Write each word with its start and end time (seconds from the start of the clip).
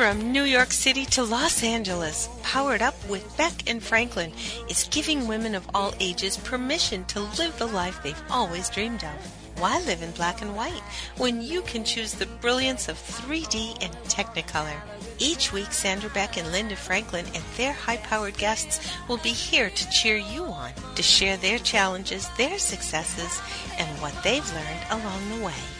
From 0.00 0.32
New 0.32 0.44
York 0.44 0.72
City 0.72 1.04
to 1.04 1.22
Los 1.22 1.62
Angeles, 1.62 2.30
Powered 2.42 2.80
Up 2.80 2.94
with 3.06 3.36
Beck 3.36 3.68
and 3.68 3.82
Franklin 3.82 4.32
is 4.66 4.88
giving 4.90 5.28
women 5.28 5.54
of 5.54 5.68
all 5.74 5.92
ages 6.00 6.38
permission 6.38 7.04
to 7.04 7.20
live 7.20 7.58
the 7.58 7.66
life 7.66 8.02
they've 8.02 8.22
always 8.30 8.70
dreamed 8.70 9.04
of. 9.04 9.60
Why 9.60 9.78
live 9.80 10.00
in 10.00 10.12
black 10.12 10.40
and 10.40 10.56
white 10.56 10.82
when 11.18 11.42
you 11.42 11.60
can 11.60 11.84
choose 11.84 12.14
the 12.14 12.24
brilliance 12.24 12.88
of 12.88 12.96
3D 12.96 13.76
and 13.82 13.92
Technicolor? 14.04 14.80
Each 15.18 15.52
week, 15.52 15.70
Sandra 15.70 16.08
Beck 16.08 16.38
and 16.38 16.50
Linda 16.50 16.76
Franklin 16.76 17.26
and 17.34 17.44
their 17.58 17.74
high 17.74 17.98
powered 17.98 18.38
guests 18.38 18.80
will 19.06 19.18
be 19.18 19.32
here 19.32 19.68
to 19.68 19.90
cheer 19.90 20.16
you 20.16 20.44
on, 20.44 20.70
to 20.94 21.02
share 21.02 21.36
their 21.36 21.58
challenges, 21.58 22.26
their 22.38 22.58
successes, 22.58 23.38
and 23.76 24.00
what 24.00 24.14
they've 24.22 24.50
learned 24.54 25.02
along 25.02 25.28
the 25.28 25.44
way. 25.44 25.79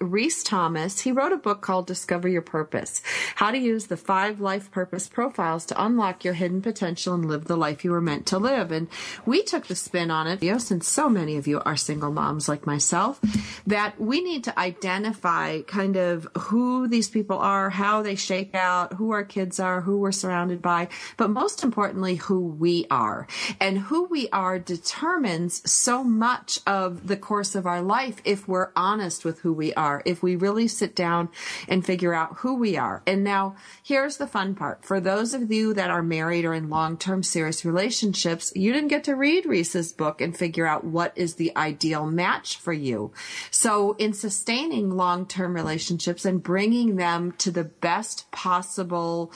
Reese 0.00 0.42
Thomas. 0.42 1.00
He 1.00 1.12
wrote 1.12 1.32
a 1.32 1.36
book 1.36 1.60
called 1.60 1.86
Discover 1.86 2.28
Your 2.28 2.42
Purpose 2.42 3.02
How 3.36 3.50
to 3.50 3.58
Use 3.58 3.86
the 3.86 3.96
Five 3.96 4.40
Life 4.40 4.70
Purpose 4.70 5.08
Profiles 5.08 5.66
to 5.66 5.82
Unlock 5.82 6.24
Your 6.24 6.34
Hidden 6.34 6.62
Potential 6.62 7.14
and 7.14 7.26
Live 7.26 7.44
the 7.44 7.56
Life 7.56 7.84
You 7.84 7.90
Were 7.90 8.00
Meant 8.00 8.26
to 8.26 8.38
Live. 8.38 8.72
And 8.72 8.88
we 9.26 9.42
took 9.42 9.66
the 9.66 9.74
spin 9.74 10.10
on 10.10 10.26
it, 10.26 10.40
since 10.60 10.88
so 10.88 11.08
many 11.08 11.36
of 11.36 11.46
you 11.46 11.60
are 11.60 11.76
single 11.76 12.10
moms 12.10 12.48
like 12.48 12.66
myself, 12.66 13.20
that 13.66 14.00
we 14.00 14.20
need 14.22 14.44
to 14.44 14.58
identify 14.58 15.60
kind 15.62 15.96
of 15.96 16.26
who 16.38 16.88
these 16.88 17.08
people 17.08 17.38
are, 17.38 17.70
how 17.70 18.02
they 18.02 18.14
shake 18.14 18.54
out, 18.54 18.94
who 18.94 19.10
our 19.10 19.24
kids 19.24 19.60
are, 19.60 19.82
who 19.82 19.98
we're 19.98 20.12
surrounded 20.12 20.62
by, 20.62 20.88
but 21.16 21.30
most 21.30 21.62
importantly, 21.62 22.16
who 22.16 22.40
we 22.40 22.86
are. 22.90 23.26
And 23.60 23.78
who 23.78 24.04
we 24.04 24.28
are 24.30 24.58
determines 24.58 25.70
so 25.70 26.02
much 26.02 26.60
of 26.66 27.06
the 27.06 27.16
course 27.16 27.54
of 27.54 27.66
our 27.66 27.82
life 27.82 28.20
if 28.24 28.48
we're 28.48 28.70
honest 28.74 29.24
with 29.24 29.40
who 29.40 29.52
we 29.52 29.72
are 29.74 29.83
are 29.84 30.02
if 30.04 30.22
we 30.22 30.34
really 30.36 30.66
sit 30.66 30.96
down 30.96 31.28
and 31.68 31.84
figure 31.84 32.14
out 32.14 32.38
who 32.38 32.54
we 32.54 32.76
are. 32.76 33.02
And 33.06 33.22
now 33.22 33.56
here's 33.82 34.16
the 34.16 34.26
fun 34.26 34.54
part. 34.54 34.84
For 34.84 35.00
those 35.00 35.34
of 35.34 35.52
you 35.52 35.74
that 35.74 35.90
are 35.90 36.02
married 36.02 36.44
or 36.44 36.54
in 36.54 36.70
long-term 36.70 37.22
serious 37.22 37.64
relationships, 37.64 38.52
you 38.56 38.72
didn't 38.72 38.88
get 38.88 39.04
to 39.04 39.14
read 39.14 39.46
Reese's 39.46 39.92
book 39.92 40.20
and 40.20 40.36
figure 40.36 40.66
out 40.66 40.84
what 40.84 41.12
is 41.16 41.34
the 41.34 41.54
ideal 41.56 42.06
match 42.06 42.56
for 42.56 42.72
you. 42.72 43.12
So 43.50 43.92
in 43.98 44.12
sustaining 44.12 44.90
long-term 44.90 45.54
relationships 45.54 46.24
and 46.24 46.42
bringing 46.42 46.96
them 46.96 47.32
to 47.38 47.50
the 47.50 47.64
best 47.64 48.30
possible 48.30 49.32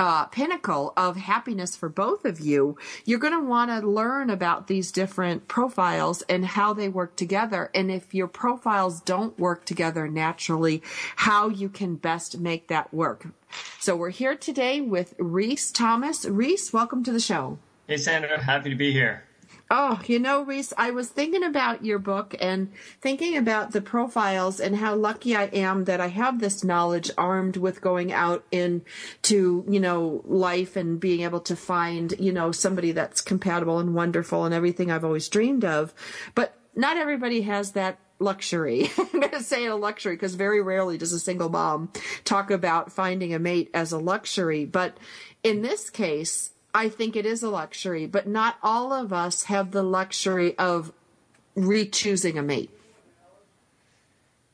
uh, 0.00 0.24
pinnacle 0.24 0.94
of 0.96 1.16
happiness 1.18 1.76
for 1.76 1.90
both 1.90 2.24
of 2.24 2.40
you, 2.40 2.78
you're 3.04 3.18
going 3.18 3.34
to 3.34 3.46
want 3.46 3.70
to 3.70 3.86
learn 3.86 4.30
about 4.30 4.66
these 4.66 4.90
different 4.90 5.46
profiles 5.46 6.22
and 6.22 6.46
how 6.46 6.72
they 6.72 6.88
work 6.88 7.16
together. 7.16 7.70
And 7.74 7.90
if 7.90 8.14
your 8.14 8.26
profiles 8.26 9.02
don't 9.02 9.38
work 9.38 9.66
together 9.66 10.08
naturally, 10.08 10.82
how 11.16 11.50
you 11.50 11.68
can 11.68 11.96
best 11.96 12.40
make 12.40 12.68
that 12.68 12.94
work. 12.94 13.26
So 13.78 13.94
we're 13.94 14.08
here 14.08 14.36
today 14.36 14.80
with 14.80 15.14
Reese 15.18 15.70
Thomas. 15.70 16.24
Reese, 16.24 16.72
welcome 16.72 17.04
to 17.04 17.12
the 17.12 17.20
show. 17.20 17.58
Hey, 17.86 17.98
Sandra. 17.98 18.42
Happy 18.42 18.70
to 18.70 18.76
be 18.76 18.92
here. 18.92 19.24
Oh, 19.72 20.00
you 20.06 20.18
know, 20.18 20.42
Reese, 20.42 20.72
I 20.76 20.90
was 20.90 21.10
thinking 21.10 21.44
about 21.44 21.84
your 21.84 22.00
book 22.00 22.34
and 22.40 22.72
thinking 23.00 23.36
about 23.36 23.70
the 23.70 23.80
profiles 23.80 24.58
and 24.58 24.74
how 24.74 24.96
lucky 24.96 25.36
I 25.36 25.44
am 25.44 25.84
that 25.84 26.00
I 26.00 26.08
have 26.08 26.40
this 26.40 26.64
knowledge 26.64 27.08
armed 27.16 27.56
with 27.56 27.80
going 27.80 28.12
out 28.12 28.44
into, 28.50 29.64
you 29.68 29.78
know, 29.78 30.22
life 30.24 30.74
and 30.74 30.98
being 30.98 31.20
able 31.20 31.38
to 31.42 31.54
find, 31.54 32.12
you 32.18 32.32
know, 32.32 32.50
somebody 32.50 32.90
that's 32.90 33.20
compatible 33.20 33.78
and 33.78 33.94
wonderful 33.94 34.44
and 34.44 34.52
everything 34.52 34.90
I've 34.90 35.04
always 35.04 35.28
dreamed 35.28 35.64
of. 35.64 35.94
But 36.34 36.52
not 36.74 36.96
everybody 36.96 37.42
has 37.42 37.70
that 37.72 38.00
luxury. 38.18 38.90
I'm 38.98 39.20
going 39.20 39.30
to 39.30 39.42
say 39.42 39.66
a 39.66 39.76
luxury 39.76 40.16
because 40.16 40.34
very 40.34 40.60
rarely 40.60 40.98
does 40.98 41.12
a 41.12 41.20
single 41.20 41.48
mom 41.48 41.92
talk 42.24 42.50
about 42.50 42.90
finding 42.90 43.32
a 43.34 43.38
mate 43.38 43.70
as 43.72 43.92
a 43.92 43.98
luxury. 43.98 44.64
But 44.64 44.96
in 45.44 45.62
this 45.62 45.90
case, 45.90 46.50
I 46.74 46.88
think 46.88 47.16
it 47.16 47.26
is 47.26 47.42
a 47.42 47.50
luxury, 47.50 48.06
but 48.06 48.26
not 48.26 48.56
all 48.62 48.92
of 48.92 49.12
us 49.12 49.44
have 49.44 49.72
the 49.72 49.82
luxury 49.82 50.56
of 50.58 50.92
re-choosing 51.54 52.38
a 52.38 52.42
mate. 52.42 52.70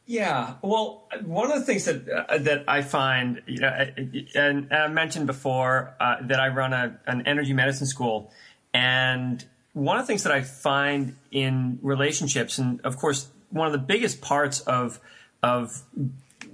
Yeah, 0.06 0.54
well, 0.62 1.08
one 1.24 1.50
of 1.50 1.58
the 1.58 1.64
things 1.64 1.84
that 1.86 2.08
uh, 2.08 2.38
that 2.38 2.64
I 2.68 2.82
find, 2.82 3.42
you 3.46 3.58
know, 3.58 3.68
and, 3.68 4.28
and 4.36 4.72
I 4.72 4.86
mentioned 4.86 5.26
before 5.26 5.94
uh, 5.98 6.18
that 6.22 6.38
I 6.38 6.48
run 6.48 6.72
a, 6.72 6.96
an 7.06 7.26
energy 7.26 7.52
medicine 7.52 7.88
school, 7.88 8.30
and 8.72 9.44
one 9.72 9.98
of 9.98 10.04
the 10.04 10.06
things 10.06 10.22
that 10.22 10.32
I 10.32 10.42
find 10.42 11.16
in 11.32 11.80
relationships, 11.82 12.56
and 12.56 12.80
of 12.82 12.96
course, 12.96 13.28
one 13.50 13.66
of 13.66 13.72
the 13.72 13.80
biggest 13.80 14.20
parts 14.20 14.60
of 14.60 15.00
of 15.42 15.82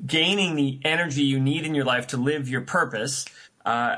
gaining 0.07 0.57
the 0.57 0.81
energy 0.83 1.23
you 1.23 1.39
need 1.39 1.67
in 1.67 1.75
your 1.75 1.85
life 1.85 2.07
to 2.09 2.17
live 2.17 2.49
your 2.49 2.63
purpose 2.63 3.27
uh, 3.65 3.97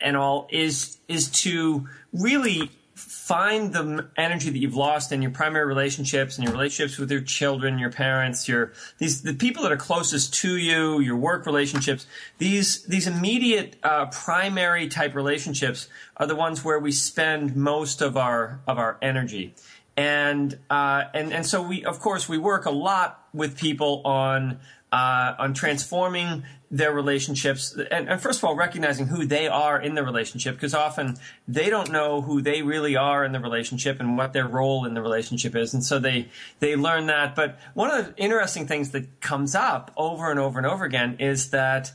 and 0.00 0.16
all 0.16 0.48
is 0.50 0.98
is 1.08 1.28
to 1.28 1.88
really 2.12 2.70
find 2.94 3.72
the 3.74 4.08
energy 4.16 4.50
that 4.50 4.58
you've 4.58 4.74
lost 4.74 5.12
in 5.12 5.22
your 5.22 5.30
primary 5.30 5.66
relationships 5.66 6.36
and 6.36 6.44
your 6.44 6.52
relationships 6.52 6.98
with 6.98 7.10
your 7.10 7.20
children, 7.20 7.78
your 7.78 7.92
parents, 7.92 8.48
your 8.48 8.72
these 8.98 9.22
the 9.22 9.34
people 9.34 9.62
that 9.62 9.70
are 9.70 9.76
closest 9.76 10.34
to 10.34 10.56
you, 10.56 10.98
your 11.00 11.16
work 11.16 11.46
relationships. 11.46 12.06
These 12.38 12.84
these 12.84 13.06
immediate 13.06 13.76
uh, 13.82 14.06
primary 14.06 14.88
type 14.88 15.14
relationships 15.14 15.88
are 16.16 16.26
the 16.26 16.36
ones 16.36 16.64
where 16.64 16.78
we 16.78 16.90
spend 16.90 17.54
most 17.54 18.00
of 18.00 18.16
our 18.16 18.60
of 18.66 18.78
our 18.78 18.98
energy. 19.02 19.54
And 19.96 20.58
uh, 20.70 21.04
and 21.14 21.32
and 21.32 21.46
so 21.46 21.62
we 21.62 21.84
of 21.84 22.00
course 22.00 22.28
we 22.28 22.38
work 22.38 22.66
a 22.66 22.70
lot 22.70 23.26
with 23.32 23.58
people 23.58 24.02
on 24.04 24.58
uh, 24.90 25.34
on 25.38 25.54
transforming 25.54 26.44
their 26.70 26.92
relationships 26.92 27.74
and, 27.90 28.08
and, 28.08 28.20
first 28.20 28.40
of 28.40 28.44
all 28.44 28.54
recognizing 28.54 29.06
who 29.06 29.24
they 29.24 29.48
are 29.48 29.80
in 29.80 29.94
the 29.94 30.02
relationship 30.02 30.54
because 30.54 30.74
often 30.74 31.16
they 31.46 31.70
don't 31.70 31.90
know 31.90 32.20
who 32.20 32.42
they 32.42 32.60
really 32.60 32.94
are 32.94 33.24
in 33.24 33.32
the 33.32 33.40
relationship 33.40 34.00
and 34.00 34.18
what 34.18 34.34
their 34.34 34.46
role 34.46 34.84
in 34.84 34.92
the 34.92 35.00
relationship 35.00 35.56
is 35.56 35.72
and 35.72 35.82
so 35.82 35.98
they 35.98 36.28
they 36.60 36.76
learn 36.76 37.06
that. 37.06 37.34
But 37.34 37.58
one 37.74 37.90
of 37.90 38.06
the 38.06 38.22
interesting 38.22 38.66
things 38.66 38.90
that 38.90 39.20
comes 39.20 39.54
up 39.54 39.92
over 39.96 40.30
and 40.30 40.38
over 40.38 40.58
and 40.58 40.66
over 40.66 40.84
again 40.84 41.16
is 41.20 41.50
that 41.50 41.92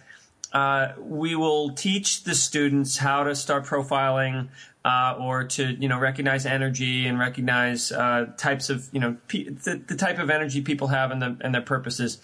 uh, 0.54 0.94
we 1.00 1.36
will 1.36 1.72
teach 1.72 2.24
the 2.24 2.36
students 2.36 2.98
how 2.98 3.24
to 3.24 3.36
start 3.36 3.66
profiling 3.66 4.50
uh, 4.86 5.16
or 5.20 5.46
to 5.46 5.74
you 5.74 5.88
know 5.88 6.00
recognize 6.00 6.46
energy 6.46 7.08
and 7.08 7.18
recognize 7.20 7.92
uh, 7.92 8.28
types 8.38 8.70
of 8.70 8.88
you 8.92 9.00
know 9.00 9.18
pe- 9.28 9.50
the, 9.50 9.82
the 9.88 9.96
type 9.96 10.20
of 10.20 10.30
energy 10.30 10.62
people 10.62 10.88
have 10.88 11.12
and, 11.12 11.22
the, 11.22 11.38
and 11.42 11.54
their 11.54 11.62
purposes. 11.62 12.20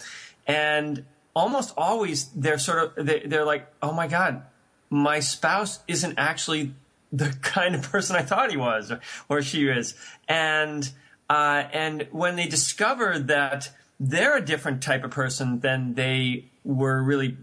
And 0.46 1.06
almost 1.39 1.73
always 1.77 2.27
they're 2.35 2.59
sort 2.59 2.97
of 2.97 3.05
they're 3.05 3.45
like 3.45 3.66
oh 3.81 3.94
my 3.94 4.07
god 4.07 4.44
my 4.89 5.19
spouse 5.22 5.79
isn't 5.88 6.16
actually 6.17 6.73
the 7.13 7.29
kind 7.41 7.75
of 7.75 7.81
person 7.81 8.16
i 8.16 8.22
thought 8.22 8.51
he 8.51 8.57
was 8.57 8.91
or, 9.29 9.41
she 9.41 9.67
is. 9.67 9.95
And 10.27 10.89
uh, 11.29 11.63
and 11.72 12.07
when 12.11 12.35
they 12.35 12.47
discover 12.47 13.19
that 13.19 13.72
they're 14.00 14.38
a 14.38 14.41
different 14.41 14.81
type 14.81 15.03
of 15.03 15.11
person 15.11 15.59
than 15.59 15.94
they 15.94 16.45
were 16.63 17.01
really 17.01 17.38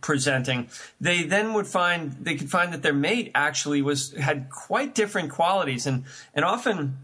presenting 0.00 0.68
they 1.00 1.22
then 1.22 1.52
would 1.52 1.66
find 1.66 2.12
they 2.24 2.36
could 2.36 2.50
find 2.50 2.72
that 2.72 2.82
their 2.82 2.94
mate 2.94 3.30
actually 3.34 3.82
was 3.82 4.12
had 4.12 4.48
quite 4.50 4.94
different 4.94 5.30
qualities. 5.30 5.86
And 5.86 6.04
and 6.34 6.44
often 6.44 6.96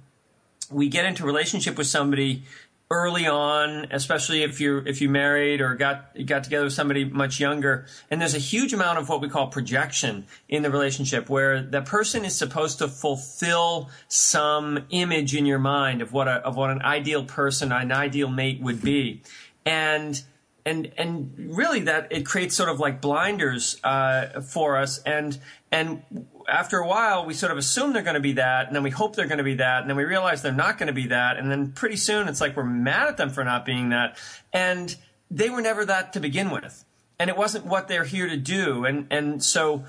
we 0.71 0.89
get 0.89 1.05
into 1.05 1.25
relationship 1.25 1.77
with 1.77 1.87
somebody 1.87 2.43
early 2.91 3.27
on, 3.27 3.87
especially 3.91 4.43
if 4.43 4.61
you're 4.61 4.87
if 4.87 5.01
you 5.01 5.09
married 5.09 5.61
or 5.61 5.75
got 5.75 6.15
got 6.27 6.45
together 6.45 6.65
with 6.65 6.73
somebody 6.73 7.05
much 7.05 7.39
younger. 7.39 7.87
And 8.11 8.21
there's 8.21 8.35
a 8.35 8.39
huge 8.39 8.73
amount 8.73 8.99
of 8.99 9.09
what 9.09 9.21
we 9.21 9.29
call 9.29 9.49
projection 9.49 10.27
in 10.49 10.63
the 10.63 10.71
relationship, 10.71 11.29
where 11.29 11.63
that 11.63 11.85
person 11.85 12.25
is 12.25 12.35
supposed 12.35 12.79
to 12.79 12.89
fulfill 12.89 13.91
some 14.09 14.85
image 14.91 15.35
in 15.35 15.45
your 15.45 15.59
mind 15.59 16.01
of 16.01 16.13
what 16.13 16.29
a, 16.29 16.33
of 16.33 16.57
what 16.57 16.71
an 16.71 16.83
ideal 16.83 17.25
person, 17.25 17.73
an 17.73 17.93
ideal 17.93 18.29
mate 18.29 18.61
would 18.61 18.81
be, 18.81 19.23
and 19.67 20.23
and 20.65 20.93
and 20.97 21.35
really 21.57 21.81
that 21.81 22.09
it 22.11 22.25
creates 22.25 22.55
sort 22.55 22.71
of 22.71 22.81
like 22.81 23.01
blinders 23.01 23.79
uh, 23.85 24.41
for 24.41 24.77
us 24.77 24.99
and 25.05 25.39
and 25.71 26.03
after 26.49 26.79
a 26.79 26.87
while 26.87 27.25
we 27.25 27.35
sort 27.35 27.53
of 27.53 27.59
assume 27.59 27.93
they're 27.93 28.03
going 28.03 28.15
to 28.15 28.21
be 28.21 28.33
that 28.33 28.67
and 28.67 28.75
then 28.75 28.83
we 28.83 28.91
hope 28.91 29.15
they're 29.17 29.27
going 29.27 29.39
to 29.39 29.45
be 29.45 29.55
that 29.55 29.81
and 29.81 29.91
then 29.91 29.97
we 29.97 30.05
realize 30.05 30.43
they're 30.43 30.53
not 30.53 30.79
going 30.79 30.87
to 30.87 30.93
be 30.93 31.07
that 31.09 31.37
and 31.37 31.51
then 31.51 31.73
pretty 31.73 31.97
soon 31.97 32.29
it's 32.29 32.41
like 32.41 32.57
we're 32.57 32.65
mad 32.65 33.09
at 33.09 33.17
them 33.17 33.31
for 33.31 33.45
not 33.45 33.65
being 33.65 33.91
that 33.91 34.17
and 34.53 34.97
they 35.31 35.51
were 35.51 35.61
never 35.61 35.85
that 35.85 36.13
to 36.13 36.21
begin 36.21 36.51
with 36.51 36.85
and 37.19 37.29
it 37.29 37.37
wasn't 37.37 37.65
what 37.67 37.89
they're 37.89 38.05
here 38.05 38.29
to 38.29 38.37
do 38.37 38.85
and 38.85 39.07
and 39.11 39.43
so 39.43 39.85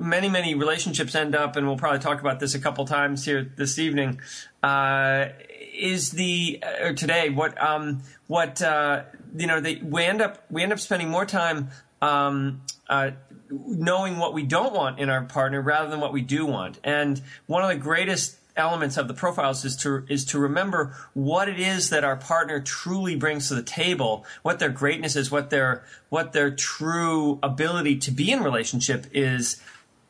many 0.00 0.28
many 0.28 0.54
relationships 0.54 1.14
end 1.14 1.34
up, 1.34 1.56
and 1.56 1.66
we'll 1.66 1.76
probably 1.76 2.00
talk 2.00 2.20
about 2.20 2.40
this 2.40 2.54
a 2.54 2.58
couple 2.58 2.84
times 2.84 3.24
here 3.24 3.50
this 3.56 3.78
evening. 3.78 4.20
Uh, 4.62 5.26
is 5.74 6.12
the 6.12 6.62
or 6.82 6.92
today 6.94 7.28
what 7.28 7.60
um, 7.62 8.02
what 8.26 8.60
uh, 8.62 9.04
you 9.36 9.46
know 9.46 9.60
they, 9.60 9.76
we 9.76 10.04
end 10.04 10.20
up 10.20 10.44
we 10.50 10.62
end 10.62 10.72
up 10.72 10.80
spending 10.80 11.08
more 11.08 11.26
time 11.26 11.70
um, 12.02 12.62
uh, 12.88 13.10
knowing 13.50 14.18
what 14.18 14.34
we 14.34 14.42
don't 14.42 14.72
want 14.72 14.98
in 14.98 15.08
our 15.08 15.22
partner 15.22 15.60
rather 15.60 15.88
than 15.90 16.00
what 16.00 16.12
we 16.12 16.22
do 16.22 16.46
want. 16.46 16.80
And 16.84 17.20
one 17.46 17.62
of 17.62 17.68
the 17.68 17.76
greatest 17.76 18.36
elements 18.56 18.96
of 18.96 19.06
the 19.06 19.14
profiles 19.14 19.64
is 19.64 19.76
to 19.76 20.04
is 20.08 20.24
to 20.24 20.38
remember 20.38 20.94
what 21.12 21.48
it 21.48 21.60
is 21.60 21.90
that 21.90 22.04
our 22.04 22.16
partner 22.16 22.60
truly 22.60 23.14
brings 23.14 23.48
to 23.48 23.54
the 23.54 23.62
table, 23.62 24.24
what 24.42 24.58
their 24.58 24.70
greatness 24.70 25.16
is, 25.16 25.30
what 25.30 25.50
their 25.50 25.84
what 26.08 26.32
their 26.32 26.50
true 26.50 27.38
ability 27.42 27.98
to 27.98 28.10
be 28.10 28.32
in 28.32 28.42
relationship 28.42 29.06
is 29.12 29.60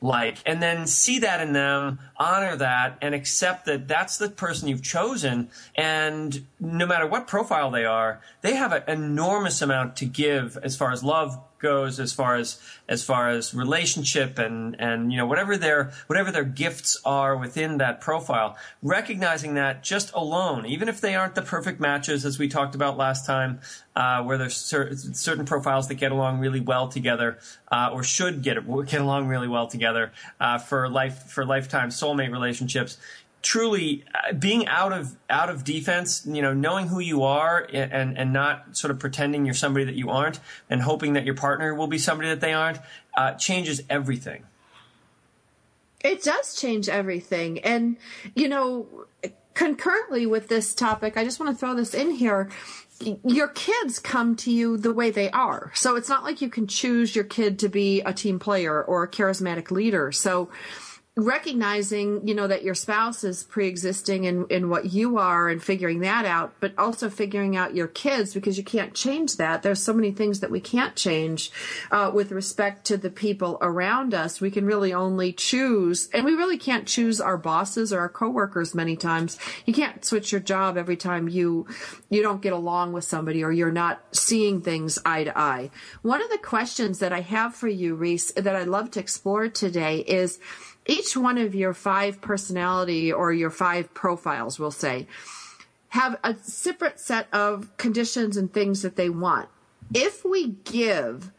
like 0.00 0.38
and 0.44 0.62
then 0.62 0.86
see 0.86 1.18
that 1.20 1.40
in 1.40 1.54
them 1.54 1.98
honor 2.18 2.54
that 2.56 2.98
and 3.00 3.14
accept 3.14 3.64
that 3.64 3.88
that's 3.88 4.18
the 4.18 4.28
person 4.28 4.68
you've 4.68 4.82
chosen 4.82 5.48
and 5.74 6.44
no 6.60 6.86
matter 6.86 7.06
what 7.06 7.26
profile 7.26 7.70
they 7.70 7.84
are 7.84 8.20
they 8.42 8.54
have 8.54 8.72
an 8.72 8.82
enormous 8.88 9.62
amount 9.62 9.96
to 9.96 10.04
give 10.04 10.58
as 10.62 10.76
far 10.76 10.92
as 10.92 11.02
love 11.02 11.38
goes 11.66 11.98
as 11.98 12.12
far 12.12 12.36
as 12.36 12.60
as 12.88 13.02
far 13.02 13.28
as 13.28 13.52
relationship 13.52 14.38
and 14.38 14.76
and 14.78 15.10
you 15.10 15.18
know 15.18 15.26
whatever 15.26 15.56
their 15.56 15.90
whatever 16.06 16.30
their 16.30 16.44
gifts 16.44 17.00
are 17.04 17.36
within 17.36 17.78
that 17.78 18.00
profile 18.00 18.56
recognizing 18.82 19.54
that 19.54 19.82
just 19.82 20.12
alone 20.14 20.64
even 20.64 20.88
if 20.88 21.00
they 21.00 21.16
aren't 21.16 21.34
the 21.34 21.42
perfect 21.42 21.80
matches 21.80 22.24
as 22.24 22.38
we 22.38 22.46
talked 22.46 22.76
about 22.76 22.96
last 22.96 23.26
time 23.26 23.58
uh, 23.96 24.22
where 24.22 24.38
there's 24.38 24.56
cer- 24.56 24.94
certain 24.94 25.44
profiles 25.44 25.88
that 25.88 25.94
get 25.94 26.12
along 26.12 26.38
really 26.38 26.60
well 26.60 26.86
together 26.86 27.38
uh, 27.72 27.90
or 27.92 28.04
should 28.04 28.42
get 28.42 28.56
get 28.86 29.00
along 29.00 29.26
really 29.26 29.48
well 29.48 29.66
together 29.66 30.12
uh, 30.38 30.58
for 30.58 30.88
life 30.88 31.24
for 31.24 31.44
lifetime 31.44 31.88
soulmate 31.88 32.30
relationships 32.30 32.98
truly 33.46 34.04
uh, 34.12 34.32
being 34.32 34.66
out 34.66 34.92
of 34.92 35.16
out 35.30 35.48
of 35.48 35.62
defense, 35.62 36.26
you 36.26 36.42
know, 36.42 36.52
knowing 36.52 36.88
who 36.88 36.98
you 36.98 37.22
are 37.22 37.66
and 37.72 38.18
and 38.18 38.32
not 38.32 38.76
sort 38.76 38.90
of 38.90 38.98
pretending 38.98 39.44
you're 39.44 39.54
somebody 39.54 39.84
that 39.84 39.94
you 39.94 40.10
aren't, 40.10 40.40
and 40.68 40.82
hoping 40.82 41.12
that 41.12 41.24
your 41.24 41.36
partner 41.36 41.72
will 41.72 41.86
be 41.86 41.96
somebody 41.96 42.28
that 42.28 42.40
they 42.40 42.52
aren't, 42.52 42.78
uh, 43.16 43.32
changes 43.34 43.82
everything. 43.88 44.42
It 46.02 46.24
does 46.24 46.56
change 46.60 46.88
everything, 46.88 47.60
and 47.60 47.96
you 48.34 48.48
know, 48.48 49.06
concurrently 49.54 50.26
with 50.26 50.48
this 50.48 50.74
topic, 50.74 51.16
I 51.16 51.22
just 51.22 51.38
want 51.38 51.52
to 51.52 51.58
throw 51.58 51.74
this 51.74 51.94
in 51.94 52.10
here. 52.10 52.50
Your 53.24 53.48
kids 53.48 54.00
come 54.00 54.34
to 54.36 54.50
you 54.50 54.76
the 54.76 54.92
way 54.92 55.10
they 55.10 55.30
are. 55.30 55.70
So 55.74 55.96
it's 55.96 56.08
not 56.08 56.24
like 56.24 56.40
you 56.40 56.48
can 56.48 56.66
choose 56.66 57.14
your 57.14 57.26
kid 57.26 57.58
to 57.58 57.68
be 57.68 58.00
a 58.00 58.12
team 58.12 58.38
player 58.38 58.82
or 58.82 59.02
a 59.02 59.08
charismatic 59.08 59.70
leader. 59.70 60.10
So 60.12 60.48
recognizing, 61.16 62.28
you 62.28 62.34
know, 62.34 62.46
that 62.46 62.62
your 62.62 62.74
spouse 62.74 63.24
is 63.24 63.42
pre-existing 63.42 64.24
in, 64.24 64.46
in 64.50 64.68
what 64.68 64.92
you 64.92 65.16
are 65.16 65.48
and 65.48 65.62
figuring 65.62 66.00
that 66.00 66.26
out, 66.26 66.52
but 66.60 66.74
also 66.76 67.08
figuring 67.08 67.56
out 67.56 67.74
your 67.74 67.86
kids 67.86 68.34
because 68.34 68.58
you 68.58 68.64
can't 68.64 68.92
change 68.92 69.38
that. 69.38 69.62
There's 69.62 69.82
so 69.82 69.94
many 69.94 70.10
things 70.10 70.40
that 70.40 70.50
we 70.50 70.60
can't 70.60 70.94
change 70.94 71.50
uh, 71.90 72.10
with 72.12 72.32
respect 72.32 72.84
to 72.88 72.98
the 72.98 73.08
people 73.08 73.56
around 73.62 74.12
us. 74.12 74.42
We 74.42 74.50
can 74.50 74.66
really 74.66 74.92
only 74.92 75.32
choose, 75.32 76.10
and 76.12 76.22
we 76.22 76.34
really 76.34 76.58
can't 76.58 76.86
choose 76.86 77.18
our 77.18 77.38
bosses 77.38 77.94
or 77.94 78.00
our 78.00 78.10
coworkers 78.10 78.74
many 78.74 78.94
times. 78.94 79.38
You 79.64 79.72
can't 79.72 80.04
switch 80.04 80.32
your 80.32 80.42
job 80.42 80.76
every 80.76 80.98
time 80.98 81.30
you 81.30 81.66
you 82.10 82.20
don't 82.20 82.42
get 82.42 82.52
along 82.52 82.92
with 82.92 83.04
somebody 83.04 83.42
or 83.42 83.50
you're 83.50 83.72
not 83.72 84.02
seeing 84.12 84.60
things 84.60 84.98
eye 85.06 85.24
to 85.24 85.36
eye. 85.38 85.70
One 86.02 86.22
of 86.22 86.28
the 86.28 86.38
questions 86.38 86.98
that 86.98 87.12
I 87.14 87.20
have 87.20 87.54
for 87.54 87.68
you, 87.68 87.94
Reese, 87.94 88.32
that 88.32 88.54
I'd 88.54 88.68
love 88.68 88.90
to 88.92 89.00
explore 89.00 89.48
today 89.48 90.00
is 90.00 90.38
each 90.86 91.16
one 91.16 91.38
of 91.38 91.54
your 91.54 91.74
five 91.74 92.20
personality 92.20 93.12
or 93.12 93.32
your 93.32 93.50
five 93.50 93.92
profiles, 93.94 94.58
we'll 94.58 94.70
say, 94.70 95.06
have 95.88 96.18
a 96.22 96.36
separate 96.42 97.00
set 97.00 97.28
of 97.32 97.76
conditions 97.76 98.36
and 98.36 98.52
things 98.52 98.82
that 98.82 98.96
they 98.96 99.08
want. 99.08 99.48
If 99.94 100.24
we 100.24 100.48
give 100.64 101.32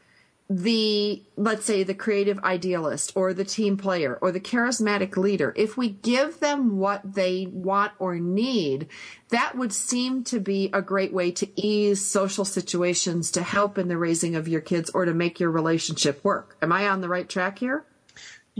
the, 0.50 1.22
let's 1.36 1.66
say, 1.66 1.84
the 1.84 1.94
creative 1.94 2.40
idealist 2.40 3.12
or 3.16 3.34
the 3.34 3.44
team 3.44 3.76
player 3.76 4.18
or 4.22 4.32
the 4.32 4.40
charismatic 4.40 5.18
leader, 5.18 5.54
if 5.58 5.76
we 5.76 5.90
give 5.90 6.40
them 6.40 6.78
what 6.78 7.16
they 7.16 7.48
want 7.52 7.92
or 8.00 8.16
need, 8.16 8.88
that 9.30 9.58
would 9.58 9.74
seem 9.74 10.24
to 10.24 10.40
be 10.40 10.70
a 10.72 10.82
great 10.82 11.12
way 11.12 11.32
to 11.32 11.48
ease 11.60 12.06
social 12.06 12.46
situations 12.46 13.30
to 13.32 13.44
help 13.44 13.78
in 13.78 13.90
the 13.90 13.98
raising 13.98 14.36
of 14.36 14.48
your 14.48 14.62
kids 14.62 14.90
or 14.92 15.04
to 15.04 15.14
make 15.14 15.40
your 15.40 15.52
relationship 15.52 16.24
work. 16.24 16.56
Am 16.62 16.72
I 16.72 16.88
on 16.88 17.02
the 17.02 17.10
right 17.10 17.28
track 17.28 17.60
here? 17.60 17.86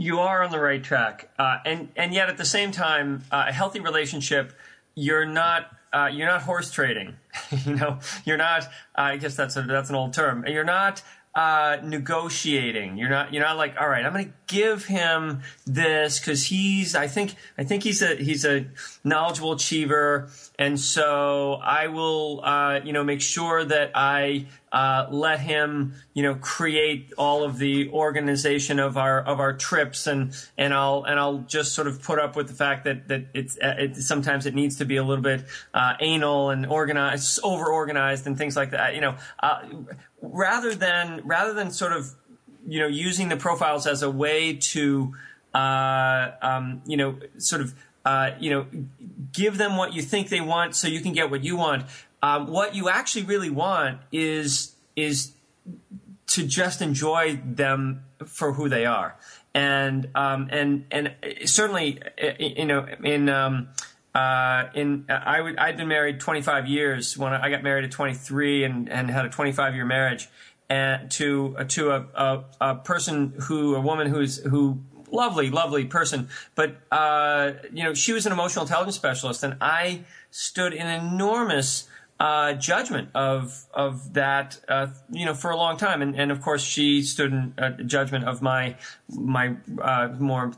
You 0.00 0.20
are 0.20 0.44
on 0.44 0.52
the 0.52 0.60
right 0.60 0.82
track, 0.82 1.28
uh, 1.40 1.58
and 1.64 1.88
and 1.96 2.14
yet 2.14 2.28
at 2.28 2.36
the 2.36 2.44
same 2.44 2.70
time, 2.70 3.24
uh, 3.32 3.46
a 3.48 3.52
healthy 3.52 3.80
relationship, 3.80 4.52
you're 4.94 5.26
not 5.26 5.76
uh, 5.92 6.08
you're 6.12 6.28
not 6.28 6.42
horse 6.42 6.70
trading. 6.70 7.16
you 7.66 7.74
know, 7.74 7.98
you're 8.24 8.36
not. 8.36 8.68
I 8.94 9.16
guess 9.16 9.34
that's 9.34 9.56
a, 9.56 9.62
that's 9.62 9.90
an 9.90 9.96
old 9.96 10.12
term. 10.12 10.44
You're 10.46 10.62
not 10.62 11.02
uh, 11.34 11.78
negotiating. 11.82 12.96
You're 12.96 13.08
not. 13.08 13.32
You're 13.32 13.42
not 13.42 13.56
like, 13.56 13.74
all 13.80 13.88
right, 13.88 14.04
I'm 14.04 14.12
going 14.12 14.26
to 14.26 14.54
give 14.54 14.84
him 14.86 15.42
this 15.66 16.20
because 16.20 16.46
he's. 16.46 16.94
I 16.94 17.08
think. 17.08 17.34
I 17.56 17.64
think 17.64 17.82
he's 17.82 18.00
a 18.00 18.14
he's 18.14 18.44
a 18.44 18.66
knowledgeable 19.02 19.52
achiever, 19.52 20.28
and 20.60 20.78
so 20.78 21.54
I 21.54 21.88
will. 21.88 22.44
Uh, 22.44 22.80
you 22.84 22.92
know, 22.92 23.02
make 23.02 23.20
sure 23.20 23.64
that 23.64 23.92
I 23.94 24.46
uh, 24.72 25.06
let 25.10 25.40
him, 25.40 25.94
you 26.14 26.22
know, 26.22 26.34
create 26.34 27.12
all 27.16 27.42
of 27.42 27.58
the 27.58 27.90
organization 27.90 28.78
of 28.78 28.96
our 28.96 29.20
of 29.20 29.40
our 29.40 29.52
trips, 29.52 30.06
and 30.06 30.34
and 30.56 30.74
I'll 30.74 31.04
and 31.04 31.18
I'll 31.18 31.38
just 31.38 31.72
sort 31.72 31.86
of 31.86 32.02
put 32.02 32.18
up 32.18 32.36
with 32.36 32.48
the 32.48 32.54
fact 32.54 32.84
that 32.84 33.08
that 33.08 33.26
it's 33.34 33.56
uh, 33.58 33.74
it, 33.78 33.96
sometimes 33.96 34.46
it 34.46 34.54
needs 34.54 34.76
to 34.76 34.84
be 34.84 34.96
a 34.96 35.02
little 35.02 35.22
bit 35.22 35.44
uh, 35.72 35.94
anal 36.00 36.50
and 36.50 36.66
organized, 36.66 37.40
over 37.42 37.66
organized, 37.66 38.26
and 38.26 38.36
things 38.36 38.56
like 38.56 38.70
that. 38.72 38.94
You 38.94 39.00
know, 39.00 39.16
uh, 39.42 39.62
rather 40.20 40.74
than 40.74 41.22
rather 41.24 41.54
than 41.54 41.70
sort 41.70 41.92
of 41.92 42.14
you 42.66 42.80
know 42.80 42.88
using 42.88 43.28
the 43.28 43.36
profiles 43.36 43.86
as 43.86 44.02
a 44.02 44.10
way 44.10 44.54
to 44.54 45.14
uh, 45.54 46.30
um, 46.42 46.82
you 46.86 46.96
know 46.96 47.18
sort 47.38 47.62
of 47.62 47.74
uh, 48.04 48.30
you 48.38 48.50
know 48.50 48.66
give 49.32 49.58
them 49.58 49.76
what 49.76 49.92
you 49.92 50.02
think 50.02 50.28
they 50.28 50.40
want 50.40 50.74
so 50.74 50.88
you 50.88 51.00
can 51.00 51.12
get 51.12 51.30
what 51.30 51.44
you 51.44 51.56
want 51.56 51.84
um, 52.22 52.46
what 52.48 52.74
you 52.74 52.88
actually 52.88 53.24
really 53.24 53.50
want 53.50 54.00
is 54.12 54.74
is 54.96 55.32
to 56.28 56.46
just 56.46 56.82
enjoy 56.82 57.40
them 57.44 58.04
for 58.26 58.52
who 58.52 58.68
they 58.68 58.86
are, 58.86 59.16
and 59.54 60.08
um, 60.14 60.48
and 60.50 60.86
and 60.90 61.14
certainly 61.44 62.00
you 62.38 62.66
know 62.66 62.86
in. 63.02 63.28
Um, 63.28 63.68
uh, 64.14 64.70
in 64.74 65.04
I 65.08 65.40
would 65.40 65.58
I'd 65.58 65.76
been 65.76 65.86
married 65.86 66.18
25 66.18 66.66
years 66.66 67.16
when 67.16 67.32
I 67.32 67.50
got 67.50 67.62
married 67.62 67.84
at 67.84 67.92
23 67.92 68.64
and, 68.64 68.88
and 68.88 69.10
had 69.10 69.26
a 69.26 69.28
25 69.28 69.74
year 69.74 69.84
marriage 69.84 70.28
and 70.68 71.10
to 71.12 71.54
uh, 71.58 71.64
to 71.64 71.90
a, 71.90 72.06
a, 72.14 72.44
a 72.60 72.74
person 72.76 73.34
who 73.42 73.74
a 73.76 73.80
woman 73.80 74.08
who's 74.08 74.38
who 74.38 74.78
lovely 75.10 75.50
lovely 75.50 75.84
person 75.84 76.28
but 76.54 76.76
uh, 76.90 77.52
you 77.72 77.84
know 77.84 77.94
she 77.94 78.12
was 78.12 78.26
an 78.26 78.32
emotional 78.32 78.64
intelligence 78.64 78.96
specialist 78.96 79.42
and 79.42 79.56
I 79.60 80.04
stood 80.30 80.72
in 80.72 80.86
enormous 80.86 81.86
uh, 82.20 82.54
judgment 82.54 83.10
of 83.14 83.64
of 83.72 84.14
that 84.14 84.60
uh, 84.68 84.88
you 85.10 85.24
know 85.24 85.34
for 85.34 85.50
a 85.50 85.56
long 85.56 85.76
time. 85.76 86.02
And, 86.02 86.18
and 86.18 86.32
of 86.32 86.40
course 86.40 86.62
she 86.62 87.02
stood 87.02 87.32
in 87.32 87.54
uh, 87.58 87.70
judgment 87.84 88.24
of 88.24 88.42
my 88.42 88.76
my 89.08 89.56
uh, 89.80 90.08
more 90.18 90.52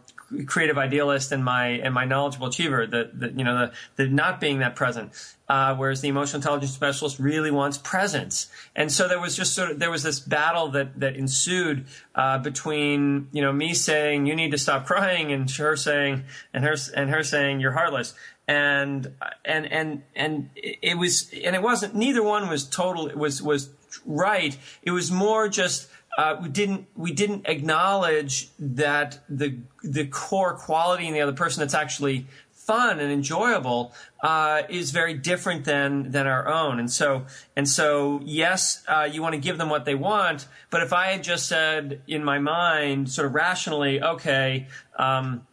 creative 0.46 0.78
idealist 0.78 1.32
and 1.32 1.44
my 1.44 1.66
and 1.66 1.92
my 1.92 2.04
knowledgeable 2.04 2.46
achiever 2.46 2.86
the, 2.86 3.10
the 3.12 3.32
you 3.32 3.44
know 3.44 3.58
the 3.66 3.72
the 3.96 4.08
not 4.08 4.40
being 4.40 4.60
that 4.60 4.74
present. 4.74 5.12
Uh, 5.48 5.74
whereas 5.74 6.00
the 6.00 6.06
emotional 6.06 6.36
intelligence 6.36 6.72
specialist 6.72 7.18
really 7.18 7.50
wants 7.50 7.76
presence. 7.76 8.46
And 8.76 8.92
so 8.92 9.08
there 9.08 9.18
was 9.18 9.36
just 9.36 9.52
sort 9.52 9.72
of 9.72 9.80
there 9.80 9.90
was 9.90 10.04
this 10.04 10.20
battle 10.20 10.68
that 10.68 10.98
that 11.00 11.16
ensued 11.16 11.86
uh, 12.14 12.38
between 12.38 13.28
you 13.32 13.42
know 13.42 13.52
me 13.52 13.74
saying 13.74 14.26
you 14.26 14.36
need 14.36 14.52
to 14.52 14.58
stop 14.58 14.86
crying 14.86 15.32
and 15.32 15.50
her 15.50 15.76
saying 15.76 16.24
and 16.54 16.64
her 16.64 16.76
and 16.94 17.10
her 17.10 17.24
saying 17.24 17.60
you're 17.60 17.72
heartless 17.72 18.14
and 18.50 19.12
and 19.44 19.72
and 19.72 20.02
and 20.16 20.50
it 20.56 20.98
was 20.98 21.30
and 21.44 21.54
it 21.54 21.62
wasn't 21.62 21.94
neither 21.94 22.22
one 22.22 22.48
was 22.48 22.64
total 22.68 23.06
it 23.06 23.16
was 23.16 23.40
was 23.40 23.70
right. 24.04 24.56
It 24.82 24.90
was 24.90 25.10
more 25.10 25.48
just 25.48 25.88
uh, 26.18 26.36
we 26.42 26.48
didn't 26.48 26.86
we 26.96 27.12
didn't 27.12 27.46
acknowledge 27.46 28.50
that 28.58 29.20
the 29.28 29.58
the 29.82 30.06
core 30.06 30.54
quality 30.54 31.06
in 31.06 31.14
the 31.14 31.20
other 31.20 31.32
person 31.32 31.60
that's 31.60 31.74
actually 31.74 32.26
fun 32.52 33.00
and 33.00 33.10
enjoyable 33.10 33.92
uh, 34.22 34.62
is 34.68 34.90
very 34.90 35.14
different 35.14 35.64
than 35.64 36.10
than 36.10 36.26
our 36.26 36.48
own. 36.48 36.80
And 36.80 36.90
so 36.90 37.26
and 37.56 37.68
so 37.68 38.20
yes 38.24 38.82
uh, 38.88 39.08
you 39.10 39.22
want 39.22 39.34
to 39.34 39.40
give 39.40 39.58
them 39.58 39.68
what 39.68 39.84
they 39.84 39.94
want 39.94 40.48
but 40.70 40.82
if 40.82 40.92
I 40.92 41.12
had 41.12 41.22
just 41.22 41.46
said 41.46 42.02
in 42.08 42.24
my 42.24 42.38
mind 42.38 43.10
sort 43.10 43.26
of 43.26 43.34
rationally 43.34 44.02
okay 44.02 44.66
um, 44.98 45.46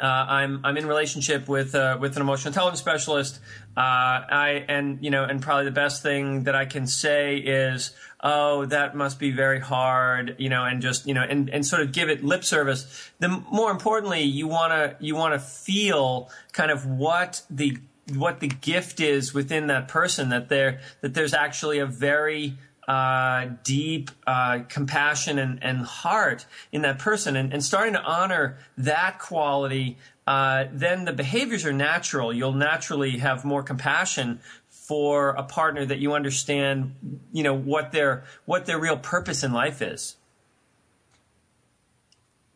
uh, 0.00 0.04
I'm 0.28 0.60
I'm 0.64 0.76
in 0.76 0.86
relationship 0.86 1.48
with 1.48 1.74
uh, 1.74 1.98
with 2.00 2.16
an 2.16 2.22
emotional 2.22 2.48
intelligence 2.48 2.80
specialist. 2.80 3.40
Uh, 3.76 3.80
I 3.80 4.64
and 4.68 4.98
you 5.02 5.10
know 5.10 5.24
and 5.24 5.40
probably 5.42 5.64
the 5.64 5.70
best 5.70 6.02
thing 6.02 6.44
that 6.44 6.54
I 6.54 6.64
can 6.64 6.86
say 6.86 7.36
is 7.38 7.92
oh 8.20 8.64
that 8.66 8.96
must 8.96 9.18
be 9.18 9.30
very 9.30 9.60
hard 9.60 10.36
you 10.38 10.48
know 10.48 10.64
and 10.64 10.82
just 10.82 11.06
you 11.06 11.14
know 11.14 11.22
and, 11.22 11.48
and 11.50 11.64
sort 11.64 11.82
of 11.82 11.92
give 11.92 12.08
it 12.08 12.24
lip 12.24 12.44
service. 12.44 13.10
The 13.18 13.28
more 13.28 13.70
importantly 13.70 14.22
you 14.22 14.48
wanna 14.48 14.96
you 15.00 15.14
wanna 15.16 15.38
feel 15.38 16.30
kind 16.52 16.70
of 16.70 16.86
what 16.86 17.42
the 17.50 17.78
what 18.14 18.40
the 18.40 18.48
gift 18.48 19.00
is 19.00 19.34
within 19.34 19.66
that 19.66 19.88
person 19.88 20.30
that 20.30 20.48
there 20.48 20.80
that 21.02 21.14
there's 21.14 21.34
actually 21.34 21.78
a 21.78 21.86
very 21.86 22.56
uh, 22.88 23.50
deep 23.64 24.10
uh, 24.26 24.60
compassion 24.68 25.38
and, 25.38 25.62
and, 25.62 25.82
heart 25.82 26.46
in 26.72 26.80
that 26.82 26.98
person 26.98 27.36
and, 27.36 27.52
and 27.52 27.62
starting 27.62 27.92
to 27.92 28.00
honor 28.00 28.56
that 28.78 29.18
quality, 29.18 29.98
uh, 30.26 30.64
then 30.72 31.04
the 31.04 31.12
behaviors 31.12 31.66
are 31.66 31.72
natural. 31.72 32.32
You'll 32.32 32.52
naturally 32.54 33.18
have 33.18 33.44
more 33.44 33.62
compassion 33.62 34.40
for 34.70 35.30
a 35.30 35.42
partner 35.42 35.84
that 35.84 35.98
you 35.98 36.14
understand, 36.14 36.94
you 37.30 37.42
know, 37.42 37.54
what 37.54 37.92
their 37.92 38.24
what 38.46 38.64
their 38.64 38.78
real 38.78 38.96
purpose 38.96 39.44
in 39.44 39.52
life 39.52 39.82
is. 39.82 40.16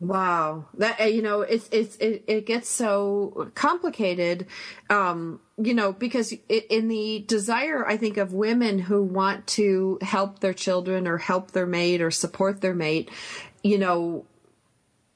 Wow, 0.03 0.65
that 0.73 0.99
uh, 0.99 1.05
you 1.05 1.21
know, 1.21 1.41
it's 1.41 1.69
it's 1.71 1.95
it, 1.95 2.25
it 2.27 2.45
gets 2.45 2.67
so 2.67 3.49
complicated, 3.55 4.47
um, 4.89 5.39
you 5.57 5.73
know, 5.73 5.93
because 5.93 6.33
it, 6.33 6.67
in 6.69 6.89
the 6.89 7.23
desire, 7.25 7.87
I 7.87 7.95
think 7.95 8.17
of 8.17 8.33
women 8.33 8.79
who 8.79 9.01
want 9.01 9.47
to 9.47 9.99
help 10.01 10.39
their 10.39 10.53
children 10.53 11.07
or 11.07 11.17
help 11.17 11.51
their 11.51 11.65
mate 11.65 12.01
or 12.01 12.11
support 12.11 12.59
their 12.59 12.75
mate, 12.75 13.11
you 13.63 13.77
know, 13.77 14.25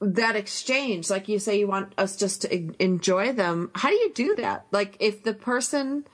that 0.00 0.36
exchange, 0.36 1.10
like 1.10 1.28
you 1.28 1.38
say, 1.38 1.58
you 1.58 1.66
want 1.66 1.92
us 1.98 2.16
just 2.16 2.42
to 2.42 2.82
enjoy 2.82 3.32
them. 3.34 3.70
How 3.74 3.90
do 3.90 3.96
you 3.96 4.10
do 4.14 4.36
that? 4.36 4.64
Like, 4.70 4.96
if 5.00 5.22
the 5.22 5.34
person 5.34 6.06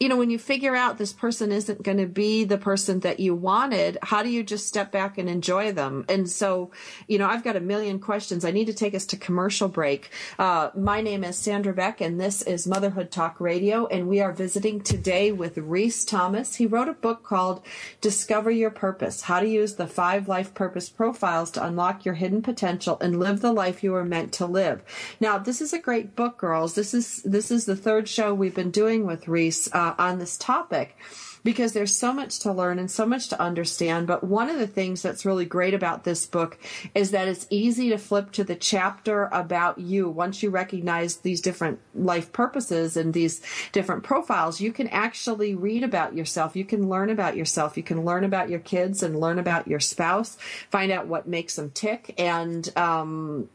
you 0.00 0.08
know, 0.08 0.16
when 0.16 0.30
you 0.30 0.40
figure 0.40 0.74
out 0.74 0.98
this 0.98 1.12
person 1.12 1.52
isn't 1.52 1.84
going 1.84 1.98
to 1.98 2.06
be 2.06 2.42
the 2.42 2.58
person 2.58 2.98
that 3.00 3.20
you 3.20 3.32
wanted, 3.32 3.96
how 4.02 4.24
do 4.24 4.28
you 4.28 4.42
just 4.42 4.66
step 4.66 4.90
back 4.90 5.18
and 5.18 5.28
enjoy 5.28 5.70
them? 5.70 6.04
And 6.08 6.28
so, 6.28 6.72
you 7.06 7.16
know, 7.16 7.28
I've 7.28 7.44
got 7.44 7.54
a 7.54 7.60
million 7.60 8.00
questions. 8.00 8.44
I 8.44 8.50
need 8.50 8.66
to 8.66 8.74
take 8.74 8.94
us 8.94 9.06
to 9.06 9.16
commercial 9.16 9.68
break. 9.68 10.10
Uh, 10.36 10.70
my 10.74 11.00
name 11.00 11.22
is 11.22 11.38
Sandra 11.38 11.72
Beck, 11.72 12.00
and 12.00 12.20
this 12.20 12.42
is 12.42 12.66
Motherhood 12.66 13.12
Talk 13.12 13.40
Radio, 13.40 13.86
and 13.86 14.08
we 14.08 14.20
are 14.20 14.32
visiting 14.32 14.80
today 14.80 15.30
with 15.30 15.56
Reese 15.58 16.04
Thomas. 16.04 16.56
He 16.56 16.66
wrote 16.66 16.88
a 16.88 16.94
book 16.94 17.22
called 17.22 17.62
Discover 18.00 18.50
Your 18.50 18.70
Purpose 18.70 19.22
How 19.22 19.38
to 19.38 19.48
Use 19.48 19.76
the 19.76 19.86
Five 19.86 20.26
Life 20.26 20.54
Purpose 20.54 20.88
Profiles 20.88 21.52
to 21.52 21.64
Unlock 21.64 22.04
Your 22.04 22.14
Hidden 22.14 22.42
Potential 22.42 22.98
and 23.00 23.20
Live 23.20 23.40
the 23.40 23.52
Life 23.52 23.84
You 23.84 23.92
Were 23.92 24.04
Meant 24.04 24.32
to 24.34 24.46
Live. 24.46 24.82
Now, 25.20 25.38
this 25.38 25.60
is 25.60 25.72
a 25.72 25.78
great 25.78 26.16
book, 26.16 26.36
girls. 26.36 26.74
This 26.74 26.94
is, 26.94 27.22
this 27.22 27.52
is 27.52 27.64
the 27.64 27.76
third 27.76 28.08
show 28.08 28.34
we've 28.34 28.56
been 28.56 28.72
doing 28.72 29.06
with 29.06 29.28
Reese. 29.28 29.72
Uh, 29.72 29.93
on 29.98 30.18
this 30.18 30.36
topic 30.36 30.96
because 31.44 31.74
there's 31.74 31.94
so 31.94 32.12
much 32.12 32.40
to 32.40 32.52
learn 32.52 32.78
and 32.78 32.90
so 32.90 33.04
much 33.06 33.28
to 33.28 33.40
understand. 33.40 34.06
But 34.06 34.24
one 34.24 34.48
of 34.48 34.58
the 34.58 34.66
things 34.66 35.02
that's 35.02 35.26
really 35.26 35.44
great 35.44 35.74
about 35.74 36.02
this 36.02 36.26
book 36.26 36.58
is 36.94 37.10
that 37.10 37.28
it's 37.28 37.46
easy 37.50 37.90
to 37.90 37.98
flip 37.98 38.32
to 38.32 38.44
the 38.44 38.56
chapter 38.56 39.28
about 39.30 39.78
you. 39.78 40.08
Once 40.08 40.42
you 40.42 40.48
recognize 40.50 41.16
these 41.16 41.42
different 41.42 41.78
life 41.94 42.32
purposes 42.32 42.96
and 42.96 43.12
these 43.12 43.42
different 43.72 44.02
profiles, 44.02 44.60
you 44.60 44.72
can 44.72 44.88
actually 44.88 45.54
read 45.54 45.84
about 45.84 46.14
yourself. 46.14 46.56
You 46.56 46.64
can 46.64 46.88
learn 46.88 47.10
about 47.10 47.36
yourself. 47.36 47.76
You 47.76 47.82
can 47.82 48.04
learn 48.04 48.24
about 48.24 48.48
your 48.48 48.60
kids 48.60 49.02
and 49.02 49.20
learn 49.20 49.38
about 49.38 49.68
your 49.68 49.80
spouse, 49.80 50.38
find 50.70 50.90
out 50.90 51.06
what 51.06 51.28
makes 51.28 51.56
them 51.56 51.70
tick 51.70 52.14
and, 52.16 52.74
um, 52.76 53.50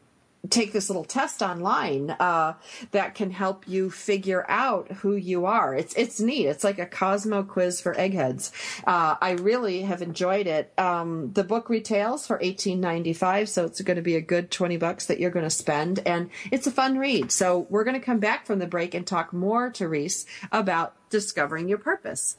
take 0.48 0.72
this 0.72 0.88
little 0.88 1.04
test 1.04 1.42
online 1.42 2.10
uh, 2.18 2.54
that 2.92 3.14
can 3.14 3.30
help 3.30 3.68
you 3.68 3.90
figure 3.90 4.44
out 4.48 4.90
who 4.90 5.14
you 5.14 5.46
are. 5.46 5.74
It's 5.74 5.94
it's 5.94 6.20
neat. 6.20 6.46
It's 6.46 6.64
like 6.64 6.78
a 6.78 6.86
Cosmo 6.86 7.42
quiz 7.42 7.80
for 7.80 7.98
eggheads. 7.98 8.52
Uh, 8.86 9.16
I 9.20 9.32
really 9.32 9.82
have 9.82 10.02
enjoyed 10.02 10.46
it. 10.46 10.72
Um, 10.78 11.32
the 11.32 11.44
book 11.44 11.68
retails 11.68 12.26
for 12.26 12.38
eighteen 12.40 12.80
ninety 12.80 13.12
five, 13.12 13.48
so 13.48 13.64
it's 13.64 13.80
going 13.82 13.96
to 13.96 14.02
be 14.02 14.16
a 14.16 14.20
good 14.20 14.50
twenty 14.50 14.76
bucks 14.76 15.06
that 15.06 15.20
you're 15.20 15.30
going 15.30 15.44
to 15.44 15.50
spend, 15.50 16.00
and 16.06 16.30
it's 16.50 16.66
a 16.66 16.70
fun 16.70 16.98
read. 16.98 17.30
So 17.30 17.66
we're 17.68 17.84
going 17.84 17.98
to 17.98 18.04
come 18.04 18.18
back 18.18 18.46
from 18.46 18.58
the 18.58 18.66
break 18.66 18.94
and 18.94 19.06
talk 19.06 19.32
more 19.32 19.70
to 19.70 19.88
Reese 19.88 20.24
about 20.50 20.94
discovering 21.10 21.68
your 21.68 21.78
purpose. 21.78 22.36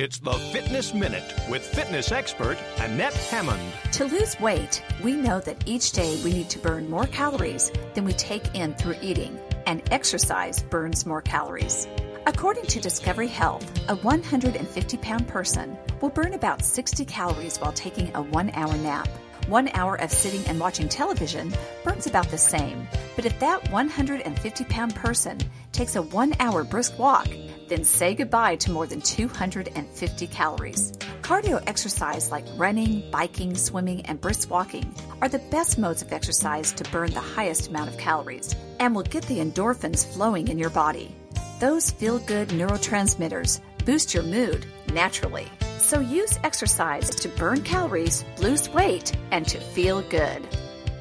It's 0.00 0.20
the 0.20 0.30
Fitness 0.52 0.94
Minute 0.94 1.34
with 1.50 1.66
fitness 1.66 2.12
expert 2.12 2.56
Annette 2.78 3.14
Hammond. 3.14 3.60
To 3.94 4.04
lose 4.04 4.38
weight, 4.38 4.80
we 5.02 5.14
know 5.14 5.40
that 5.40 5.64
each 5.66 5.90
day 5.90 6.20
we 6.22 6.32
need 6.32 6.48
to 6.50 6.60
burn 6.60 6.88
more 6.88 7.08
calories 7.08 7.72
than 7.94 8.04
we 8.04 8.12
take 8.12 8.54
in 8.54 8.74
through 8.74 8.94
eating, 9.02 9.36
and 9.66 9.82
exercise 9.92 10.62
burns 10.62 11.04
more 11.04 11.20
calories. 11.20 11.88
According 12.26 12.66
to 12.66 12.80
Discovery 12.80 13.26
Health, 13.26 13.68
a 13.88 13.96
150 13.96 14.96
pound 14.98 15.26
person 15.26 15.76
will 16.00 16.10
burn 16.10 16.32
about 16.34 16.64
60 16.64 17.04
calories 17.04 17.58
while 17.58 17.72
taking 17.72 18.14
a 18.14 18.22
one 18.22 18.50
hour 18.50 18.76
nap. 18.76 19.08
One 19.48 19.66
hour 19.70 19.96
of 19.96 20.12
sitting 20.12 20.46
and 20.46 20.60
watching 20.60 20.88
television 20.88 21.52
burns 21.82 22.06
about 22.06 22.28
the 22.28 22.38
same. 22.38 22.86
But 23.16 23.26
if 23.26 23.40
that 23.40 23.68
150 23.72 24.64
pound 24.66 24.94
person 24.94 25.38
takes 25.72 25.96
a 25.96 26.02
one 26.02 26.34
hour 26.38 26.62
brisk 26.62 26.96
walk, 27.00 27.26
then 27.68 27.84
say 27.84 28.14
goodbye 28.14 28.56
to 28.56 28.70
more 28.70 28.86
than 28.86 29.00
250 29.00 30.26
calories. 30.28 30.92
Cardio 31.22 31.62
exercise 31.66 32.30
like 32.30 32.44
running, 32.56 33.10
biking, 33.10 33.54
swimming, 33.54 34.04
and 34.06 34.20
brisk 34.20 34.50
walking 34.50 34.94
are 35.20 35.28
the 35.28 35.38
best 35.50 35.78
modes 35.78 36.02
of 36.02 36.12
exercise 36.12 36.72
to 36.72 36.90
burn 36.90 37.10
the 37.10 37.20
highest 37.20 37.68
amount 37.68 37.90
of 37.90 37.98
calories 37.98 38.54
and 38.80 38.94
will 38.94 39.02
get 39.02 39.24
the 39.24 39.38
endorphins 39.38 40.06
flowing 40.06 40.48
in 40.48 40.58
your 40.58 40.70
body. 40.70 41.14
Those 41.60 41.90
feel 41.90 42.18
good 42.20 42.48
neurotransmitters 42.48 43.60
boost 43.84 44.14
your 44.14 44.22
mood 44.22 44.66
naturally. 44.92 45.48
So 45.78 46.00
use 46.00 46.38
exercise 46.44 47.10
to 47.10 47.28
burn 47.28 47.62
calories, 47.62 48.24
lose 48.38 48.68
weight, 48.68 49.16
and 49.30 49.46
to 49.48 49.58
feel 49.58 50.02
good. 50.02 50.46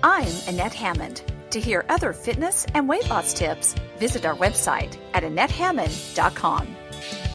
I'm 0.03 0.31
Annette 0.47 0.73
Hammond. 0.73 1.21
To 1.57 1.61
hear 1.61 1.85
other 1.89 2.13
fitness 2.13 2.67
and 2.75 2.87
weight 2.87 3.09
loss 3.09 3.33
tips, 3.33 3.73
visit 3.97 4.27
our 4.27 4.35
website 4.35 4.95
at 5.15 5.23
AnnetteHammond.com. 5.23 6.67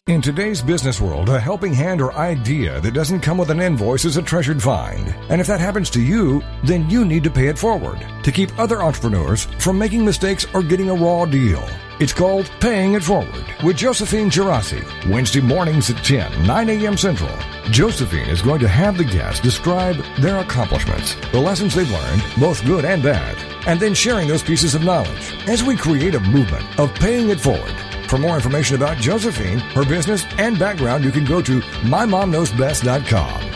In 0.06 0.22
today's 0.22 0.62
business 0.62 1.00
world, 1.00 1.28
a 1.28 1.40
helping 1.40 1.74
hand 1.74 2.00
or 2.00 2.12
idea 2.12 2.80
that 2.82 2.94
doesn't 2.94 3.18
come 3.18 3.36
with 3.36 3.50
an 3.50 3.60
invoice 3.60 4.04
is 4.04 4.16
a 4.16 4.22
treasured 4.22 4.62
find. 4.62 5.12
And 5.28 5.40
if 5.40 5.48
that 5.48 5.58
happens 5.58 5.90
to 5.90 6.00
you, 6.00 6.40
then 6.62 6.88
you 6.88 7.04
need 7.04 7.24
to 7.24 7.32
pay 7.32 7.48
it 7.48 7.58
forward 7.58 7.98
to 8.22 8.30
keep 8.30 8.56
other 8.60 8.80
entrepreneurs 8.80 9.46
from 9.58 9.76
making 9.76 10.04
mistakes 10.04 10.46
or 10.54 10.62
getting 10.62 10.90
a 10.90 10.94
raw 10.94 11.24
deal. 11.24 11.68
It's 11.98 12.12
called 12.12 12.48
Paying 12.60 12.94
It 12.94 13.02
Forward 13.02 13.44
with 13.64 13.76
Josephine 13.76 14.30
Girassi, 14.30 14.82
Wednesday 15.10 15.40
mornings 15.40 15.90
at 15.90 16.04
10, 16.04 16.46
9 16.46 16.68
a.m. 16.70 16.96
Central. 16.96 17.36
Josephine 17.70 18.28
is 18.28 18.40
going 18.40 18.60
to 18.60 18.68
have 18.68 18.96
the 18.96 19.04
guests 19.04 19.40
describe 19.40 19.96
their 20.20 20.38
accomplishments, 20.38 21.16
the 21.32 21.40
lessons 21.40 21.74
they've 21.74 21.90
learned, 21.90 22.22
both 22.38 22.64
good 22.64 22.84
and 22.84 23.02
bad, 23.02 23.36
and 23.66 23.80
then 23.80 23.94
sharing 23.94 24.28
those 24.28 24.42
pieces 24.42 24.74
of 24.74 24.82
knowledge 24.82 25.32
as 25.48 25.62
we 25.62 25.76
create 25.76 26.14
a 26.14 26.20
movement 26.20 26.64
of 26.78 26.92
paying 26.94 27.30
it 27.30 27.40
forward. 27.40 27.74
For 28.08 28.18
more 28.18 28.34
information 28.34 28.76
about 28.76 28.98
Josephine, 28.98 29.58
her 29.58 29.84
business, 29.84 30.24
and 30.38 30.58
background, 30.58 31.04
you 31.04 31.10
can 31.10 31.24
go 31.24 31.40
to 31.40 31.60
mymomknowsbest.com. 31.60 33.52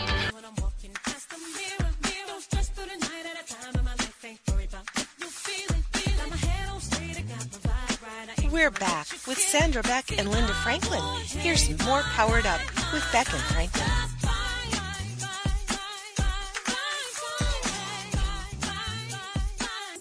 We're 8.51 8.71
back 8.71 9.07
with 9.29 9.39
Sandra 9.39 9.83
Beck 9.83 10.19
and 10.19 10.31
Linda 10.31 10.55
Franklin. 10.55 11.03
Here's 11.27 11.69
more 11.85 12.01
Powered 12.01 12.47
Up 12.47 12.61
with 12.93 13.07
Beck 13.13 13.31
and 13.33 13.43
Franklin. 13.43 14.16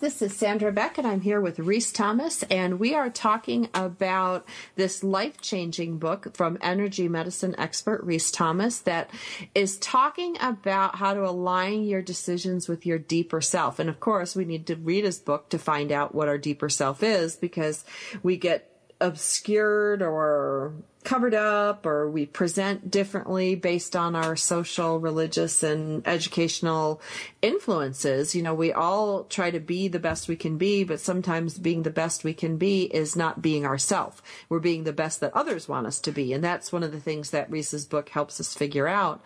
This 0.02 0.22
is 0.22 0.36
Sandra 0.36 0.74
Beck, 0.74 0.98
and 0.98 1.08
I'm 1.08 1.22
here 1.22 1.40
with 1.40 1.58
Reese 1.58 1.92
Thomas, 1.92 2.44
and 2.44 2.80
we 2.80 2.94
are 2.94 3.10
talking 3.10 3.70
about 3.74 4.46
this 4.76 5.04
life 5.04 5.40
changing 5.40 6.00
book 6.00 6.36
from 6.36 6.58
energy 6.62 7.08
medicine 7.08 7.56
expert 7.58 8.04
Reese 8.04 8.30
Thomas 8.30 8.80
that 8.80 9.10
is 9.56 9.78
talking 9.78 10.36
about 10.42 10.96
how 10.98 11.14
to 11.14 11.26
align 11.26 11.86
your 11.86 12.02
decisions 12.02 12.68
with 12.68 12.86
your 12.86 13.00
deeper 13.00 13.40
self. 13.40 13.80
And 13.80 13.90
of 13.90 14.02
course, 14.02 14.36
we 14.36 14.44
need 14.44 14.68
to 14.68 14.76
read 14.76 15.06
his 15.06 15.18
book 15.18 15.50
to 15.50 15.58
find 15.58 15.92
out 15.94 16.14
what 16.14 16.28
our 16.28 16.38
deeper 16.38 16.70
self 16.70 17.02
is 17.02 17.38
because 17.38 17.86
we 18.22 18.36
get 18.36 18.75
obscured 19.06 20.02
or 20.02 20.74
covered 21.04 21.36
up 21.36 21.86
or 21.86 22.10
we 22.10 22.26
present 22.26 22.90
differently 22.90 23.54
based 23.54 23.96
on 23.96 24.16
our 24.16 24.36
social, 24.36 25.00
religious, 25.00 25.62
and 25.62 26.06
educational 26.08 27.00
influences. 27.42 28.34
You 28.34 28.42
know, 28.42 28.56
we 28.56 28.74
all 28.74 29.24
try 29.26 29.52
to 29.52 29.60
be 29.60 29.88
the 29.88 30.00
best 30.00 30.28
we 30.28 30.36
can 30.36 30.58
be, 30.58 30.84
but 30.84 31.00
sometimes 31.00 31.60
being 31.60 31.84
the 31.84 31.92
best 31.92 32.24
we 32.24 32.34
can 32.34 32.58
be 32.58 32.86
is 32.86 33.16
not 33.16 33.42
being 33.42 33.66
ourself. 33.66 34.22
We're 34.50 34.60
being 34.60 34.84
the 34.84 34.94
best 34.94 35.20
that 35.20 35.36
others 35.36 35.70
want 35.70 35.88
us 35.88 36.00
to 36.02 36.12
be. 36.12 36.34
And 36.34 36.44
that's 36.44 36.74
one 36.74 36.84
of 36.84 36.92
the 36.92 37.00
things 37.00 37.30
that 37.30 37.52
Reese's 37.52 37.86
book 37.86 38.10
helps 38.10 38.40
us 38.40 38.56
figure 38.56 38.88
out. 38.88 39.22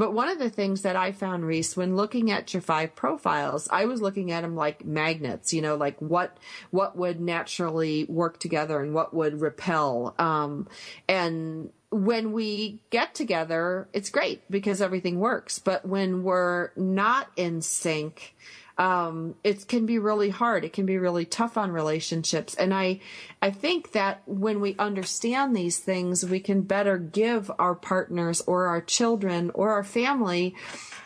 But 0.00 0.14
one 0.14 0.30
of 0.30 0.38
the 0.38 0.48
things 0.48 0.80
that 0.80 0.96
I 0.96 1.12
found, 1.12 1.44
Reese, 1.44 1.76
when 1.76 1.94
looking 1.94 2.30
at 2.30 2.54
your 2.54 2.62
five 2.62 2.96
profiles, 2.96 3.68
I 3.70 3.84
was 3.84 4.00
looking 4.00 4.32
at 4.32 4.40
them 4.40 4.56
like 4.56 4.82
magnets. 4.82 5.52
You 5.52 5.60
know, 5.60 5.76
like 5.76 6.00
what 6.00 6.38
what 6.70 6.96
would 6.96 7.20
naturally 7.20 8.06
work 8.08 8.40
together 8.40 8.80
and 8.80 8.94
what 8.94 9.12
would 9.12 9.42
repel. 9.42 10.14
Um, 10.18 10.68
and 11.06 11.68
when 11.90 12.32
we 12.32 12.80
get 12.88 13.14
together, 13.14 13.88
it's 13.92 14.08
great 14.08 14.40
because 14.50 14.80
everything 14.80 15.18
works. 15.18 15.58
But 15.58 15.84
when 15.84 16.22
we're 16.22 16.70
not 16.76 17.28
in 17.36 17.60
sync, 17.60 18.34
um, 18.80 19.34
it 19.44 19.68
can 19.68 19.84
be 19.84 19.98
really 19.98 20.30
hard. 20.30 20.64
It 20.64 20.72
can 20.72 20.86
be 20.86 20.96
really 20.96 21.26
tough 21.26 21.58
on 21.58 21.70
relationships. 21.70 22.54
And 22.54 22.72
I, 22.72 23.00
I 23.42 23.50
think 23.50 23.92
that 23.92 24.22
when 24.24 24.62
we 24.62 24.74
understand 24.78 25.54
these 25.54 25.76
things, 25.78 26.24
we 26.24 26.40
can 26.40 26.62
better 26.62 26.96
give 26.96 27.50
our 27.58 27.74
partners 27.74 28.40
or 28.46 28.68
our 28.68 28.80
children 28.80 29.50
or 29.54 29.72
our 29.72 29.84
family 29.84 30.56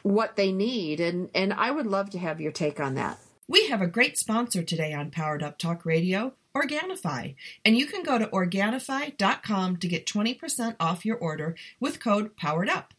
what 0.05 0.37
they 0.37 0.53
need. 0.53 1.01
And, 1.01 1.31
and 1.35 1.53
I 1.53 1.73
would 1.73 1.89
love 1.89 2.11
to 2.11 2.19
have 2.21 2.41
your 2.41 2.53
take 2.53 2.79
on 2.79 2.95
that. 2.95 3.19
We 3.49 3.67
have 3.67 3.83
a 3.83 3.89
great 3.89 4.19
sponsor 4.19 4.63
today 4.63 4.93
on 4.93 5.11
Powered 5.11 5.43
Up 5.43 5.59
Talk 5.59 5.85
Radio. 5.85 6.33
Organifi. 6.57 7.35
And 7.65 7.77
you 7.77 7.87
can 7.87 8.05
go 8.05 8.17
to 8.17 8.29
Organifi.com 8.29 9.79
to 9.79 9.89
get 9.89 10.07
20% 10.07 10.77
off 10.79 11.05
your 11.05 11.17
order 11.17 11.57
with 11.81 11.99
code 11.99 12.37
POWERED 12.37 12.71
UP. 12.71 12.94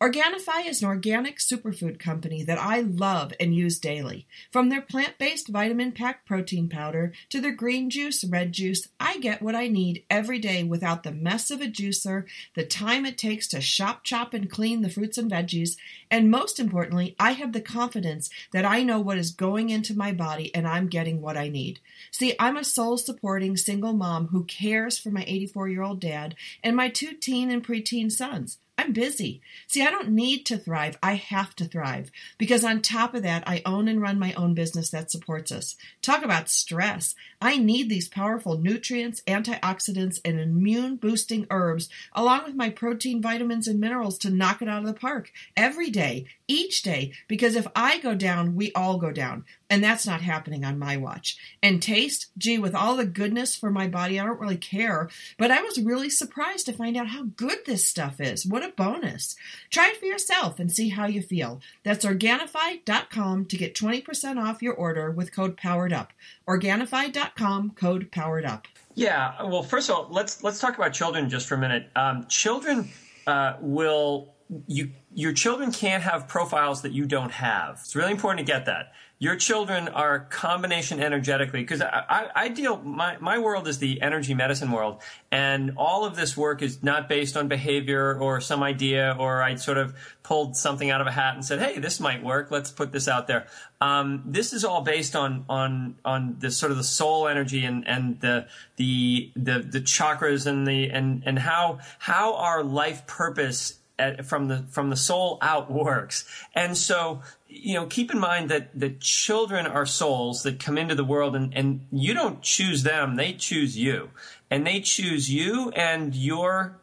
Organifi 0.00 0.64
is 0.64 0.80
an 0.80 0.86
organic 0.86 1.38
superfood 1.38 1.98
company 1.98 2.44
that 2.44 2.56
I 2.56 2.82
love 2.82 3.32
and 3.40 3.52
use 3.52 3.80
daily. 3.80 4.28
From 4.52 4.68
their 4.68 4.80
plant 4.80 5.18
based 5.18 5.48
vitamin 5.48 5.90
packed 5.90 6.24
protein 6.24 6.68
powder 6.68 7.12
to 7.30 7.40
their 7.40 7.50
green 7.50 7.90
juice, 7.90 8.22
red 8.22 8.52
juice, 8.52 8.86
I 9.00 9.18
get 9.18 9.42
what 9.42 9.56
I 9.56 9.66
need 9.66 10.04
every 10.08 10.38
day 10.38 10.62
without 10.62 11.02
the 11.02 11.10
mess 11.10 11.50
of 11.50 11.60
a 11.60 11.64
juicer, 11.64 12.26
the 12.54 12.64
time 12.64 13.06
it 13.06 13.18
takes 13.18 13.48
to 13.48 13.60
shop, 13.60 14.04
chop, 14.04 14.34
and 14.34 14.48
clean 14.48 14.82
the 14.82 14.88
fruits 14.88 15.18
and 15.18 15.28
veggies, 15.28 15.76
and 16.12 16.30
most 16.30 16.60
importantly, 16.60 17.16
I 17.18 17.32
have 17.32 17.52
the 17.52 17.60
confidence 17.60 18.30
that 18.52 18.64
I 18.64 18.84
know 18.84 19.00
what 19.00 19.18
is 19.18 19.32
going 19.32 19.68
into 19.68 19.98
my 19.98 20.12
body 20.12 20.54
and 20.54 20.68
I'm 20.68 20.86
getting 20.86 21.20
what 21.20 21.36
I 21.36 21.48
need. 21.48 21.80
See, 22.12 22.36
I'm 22.38 22.56
a 22.56 22.62
sole 22.62 22.98
supporting 22.98 23.56
single 23.56 23.94
mom 23.94 24.28
who 24.28 24.44
cares 24.44 24.96
for 24.96 25.10
my 25.10 25.24
84 25.26 25.68
year 25.70 25.82
old 25.82 25.98
dad 25.98 26.36
and 26.62 26.76
my 26.76 26.88
two 26.88 27.14
teen 27.14 27.50
and 27.50 27.66
preteen 27.66 28.12
sons. 28.12 28.58
I'm 28.78 28.92
busy. 28.92 29.40
See, 29.66 29.82
I 29.82 29.90
don't 29.90 30.10
need 30.10 30.46
to 30.46 30.56
thrive. 30.56 30.96
I 31.02 31.14
have 31.14 31.56
to 31.56 31.64
thrive. 31.64 32.12
Because 32.38 32.62
on 32.62 32.80
top 32.80 33.12
of 33.12 33.24
that, 33.24 33.42
I 33.44 33.60
own 33.66 33.88
and 33.88 34.00
run 34.00 34.20
my 34.20 34.32
own 34.34 34.54
business 34.54 34.90
that 34.90 35.10
supports 35.10 35.50
us. 35.50 35.74
Talk 36.00 36.24
about 36.24 36.48
stress. 36.48 37.16
I 37.42 37.58
need 37.58 37.88
these 37.88 38.08
powerful 38.08 38.56
nutrients, 38.56 39.20
antioxidants, 39.26 40.20
and 40.24 40.38
immune 40.38 40.94
boosting 40.96 41.46
herbs, 41.50 41.88
along 42.12 42.44
with 42.44 42.54
my 42.54 42.70
protein, 42.70 43.20
vitamins, 43.20 43.66
and 43.66 43.80
minerals 43.80 44.16
to 44.18 44.30
knock 44.30 44.62
it 44.62 44.68
out 44.68 44.82
of 44.82 44.86
the 44.86 44.94
park 44.94 45.32
every 45.56 45.90
day, 45.90 46.26
each 46.46 46.82
day. 46.82 47.12
Because 47.26 47.56
if 47.56 47.66
I 47.74 47.98
go 47.98 48.14
down, 48.14 48.54
we 48.54 48.70
all 48.72 48.98
go 48.98 49.10
down. 49.10 49.44
And 49.70 49.84
that's 49.84 50.06
not 50.06 50.22
happening 50.22 50.64
on 50.64 50.78
my 50.78 50.96
watch. 50.96 51.36
And 51.62 51.82
taste, 51.82 52.28
gee, 52.38 52.58
with 52.58 52.74
all 52.74 52.96
the 52.96 53.04
goodness 53.04 53.54
for 53.54 53.70
my 53.70 53.86
body, 53.86 54.18
I 54.18 54.24
don't 54.24 54.40
really 54.40 54.56
care. 54.56 55.10
But 55.36 55.50
I 55.50 55.62
was 55.62 55.78
really 55.78 56.08
surprised 56.08 56.66
to 56.66 56.72
find 56.72 56.96
out 56.96 57.08
how 57.08 57.24
good 57.36 57.58
this 57.66 57.86
stuff 57.86 58.20
is. 58.20 58.46
What 58.46 58.67
a 58.68 58.72
bonus. 58.72 59.36
Try 59.70 59.88
it 59.88 59.96
for 59.96 60.06
yourself 60.06 60.58
and 60.58 60.70
see 60.70 60.90
how 60.90 61.06
you 61.06 61.22
feel. 61.22 61.60
That's 61.82 62.04
Organifi.com 62.04 63.46
to 63.46 63.56
get 63.56 63.74
20% 63.74 64.42
off 64.42 64.62
your 64.62 64.74
order 64.74 65.10
with 65.10 65.34
code 65.34 65.56
POWERED 65.56 65.92
UP. 65.92 66.12
Organifi.com, 66.48 67.70
code 67.70 68.10
POWERED 68.12 68.46
UP. 68.46 68.66
Yeah, 68.94 69.42
well, 69.44 69.62
first 69.62 69.88
of 69.88 69.96
all, 69.96 70.08
let's 70.10 70.42
let's 70.42 70.58
talk 70.58 70.76
about 70.76 70.92
children 70.92 71.28
just 71.28 71.46
for 71.46 71.54
a 71.54 71.58
minute. 71.58 71.88
Um, 71.94 72.26
children 72.28 72.88
uh, 73.26 73.54
will 73.60 74.34
you 74.66 74.90
your 75.14 75.32
children 75.32 75.72
can't 75.72 76.02
have 76.02 76.26
profiles 76.26 76.82
that 76.82 76.92
you 76.92 77.06
don't 77.06 77.30
have. 77.30 77.78
It's 77.80 77.94
really 77.94 78.10
important 78.10 78.46
to 78.46 78.52
get 78.52 78.66
that 78.66 78.92
your 79.18 79.36
children 79.36 79.88
are 79.88 80.20
combination 80.20 81.00
energetically 81.00 81.60
because 81.60 81.82
I, 81.82 82.04
I, 82.08 82.28
I, 82.34 82.48
deal 82.48 82.76
my, 82.82 83.16
my 83.18 83.38
world 83.38 83.66
is 83.66 83.78
the 83.78 84.00
energy 84.02 84.34
medicine 84.34 84.70
world 84.70 85.02
and 85.32 85.72
all 85.76 86.04
of 86.04 86.14
this 86.16 86.36
work 86.36 86.62
is 86.62 86.82
not 86.82 87.08
based 87.08 87.36
on 87.36 87.48
behavior 87.48 88.16
or 88.18 88.40
some 88.40 88.62
idea 88.62 89.16
or 89.18 89.42
i 89.42 89.56
sort 89.56 89.78
of 89.78 89.94
pulled 90.22 90.56
something 90.56 90.90
out 90.90 91.00
of 91.00 91.06
a 91.06 91.10
hat 91.10 91.34
and 91.34 91.44
said 91.44 91.58
hey 91.58 91.78
this 91.78 92.00
might 92.00 92.22
work. 92.22 92.50
Let's 92.50 92.70
put 92.70 92.92
this 92.92 93.08
out 93.08 93.26
there. 93.26 93.46
Um, 93.80 94.22
this 94.26 94.52
is 94.52 94.64
all 94.64 94.82
based 94.82 95.16
on 95.16 95.44
on 95.48 95.96
on 96.04 96.36
the 96.38 96.50
sort 96.50 96.72
of 96.72 96.78
the 96.78 96.84
soul 96.84 97.28
energy 97.28 97.64
and 97.64 97.86
and 97.86 98.20
the 98.20 98.46
the 98.76 99.32
the, 99.36 99.60
the 99.60 99.80
chakras 99.80 100.46
and 100.46 100.66
the 100.66 100.90
and 100.90 101.22
and 101.24 101.38
how 101.38 101.78
how 101.98 102.34
our 102.34 102.62
life 102.62 103.06
purpose 103.06 103.78
at, 103.98 104.24
from 104.26 104.48
the 104.48 104.64
from 104.70 104.90
the 104.90 104.96
soul 104.96 105.38
out 105.42 105.70
works 105.70 106.24
and 106.54 106.76
so 106.76 107.20
you 107.48 107.74
know, 107.74 107.86
keep 107.86 108.10
in 108.10 108.18
mind 108.18 108.50
that 108.50 108.78
the 108.78 108.90
children 108.90 109.66
are 109.66 109.86
souls 109.86 110.42
that 110.42 110.60
come 110.60 110.76
into 110.76 110.94
the 110.94 111.04
world 111.04 111.34
and, 111.34 111.54
and 111.56 111.86
you 111.90 112.14
don't 112.14 112.42
choose 112.42 112.82
them, 112.82 113.16
they 113.16 113.32
choose 113.32 113.76
you. 113.76 114.10
And 114.50 114.66
they 114.66 114.80
choose 114.80 115.30
you 115.30 115.70
and 115.70 116.14
your 116.14 116.78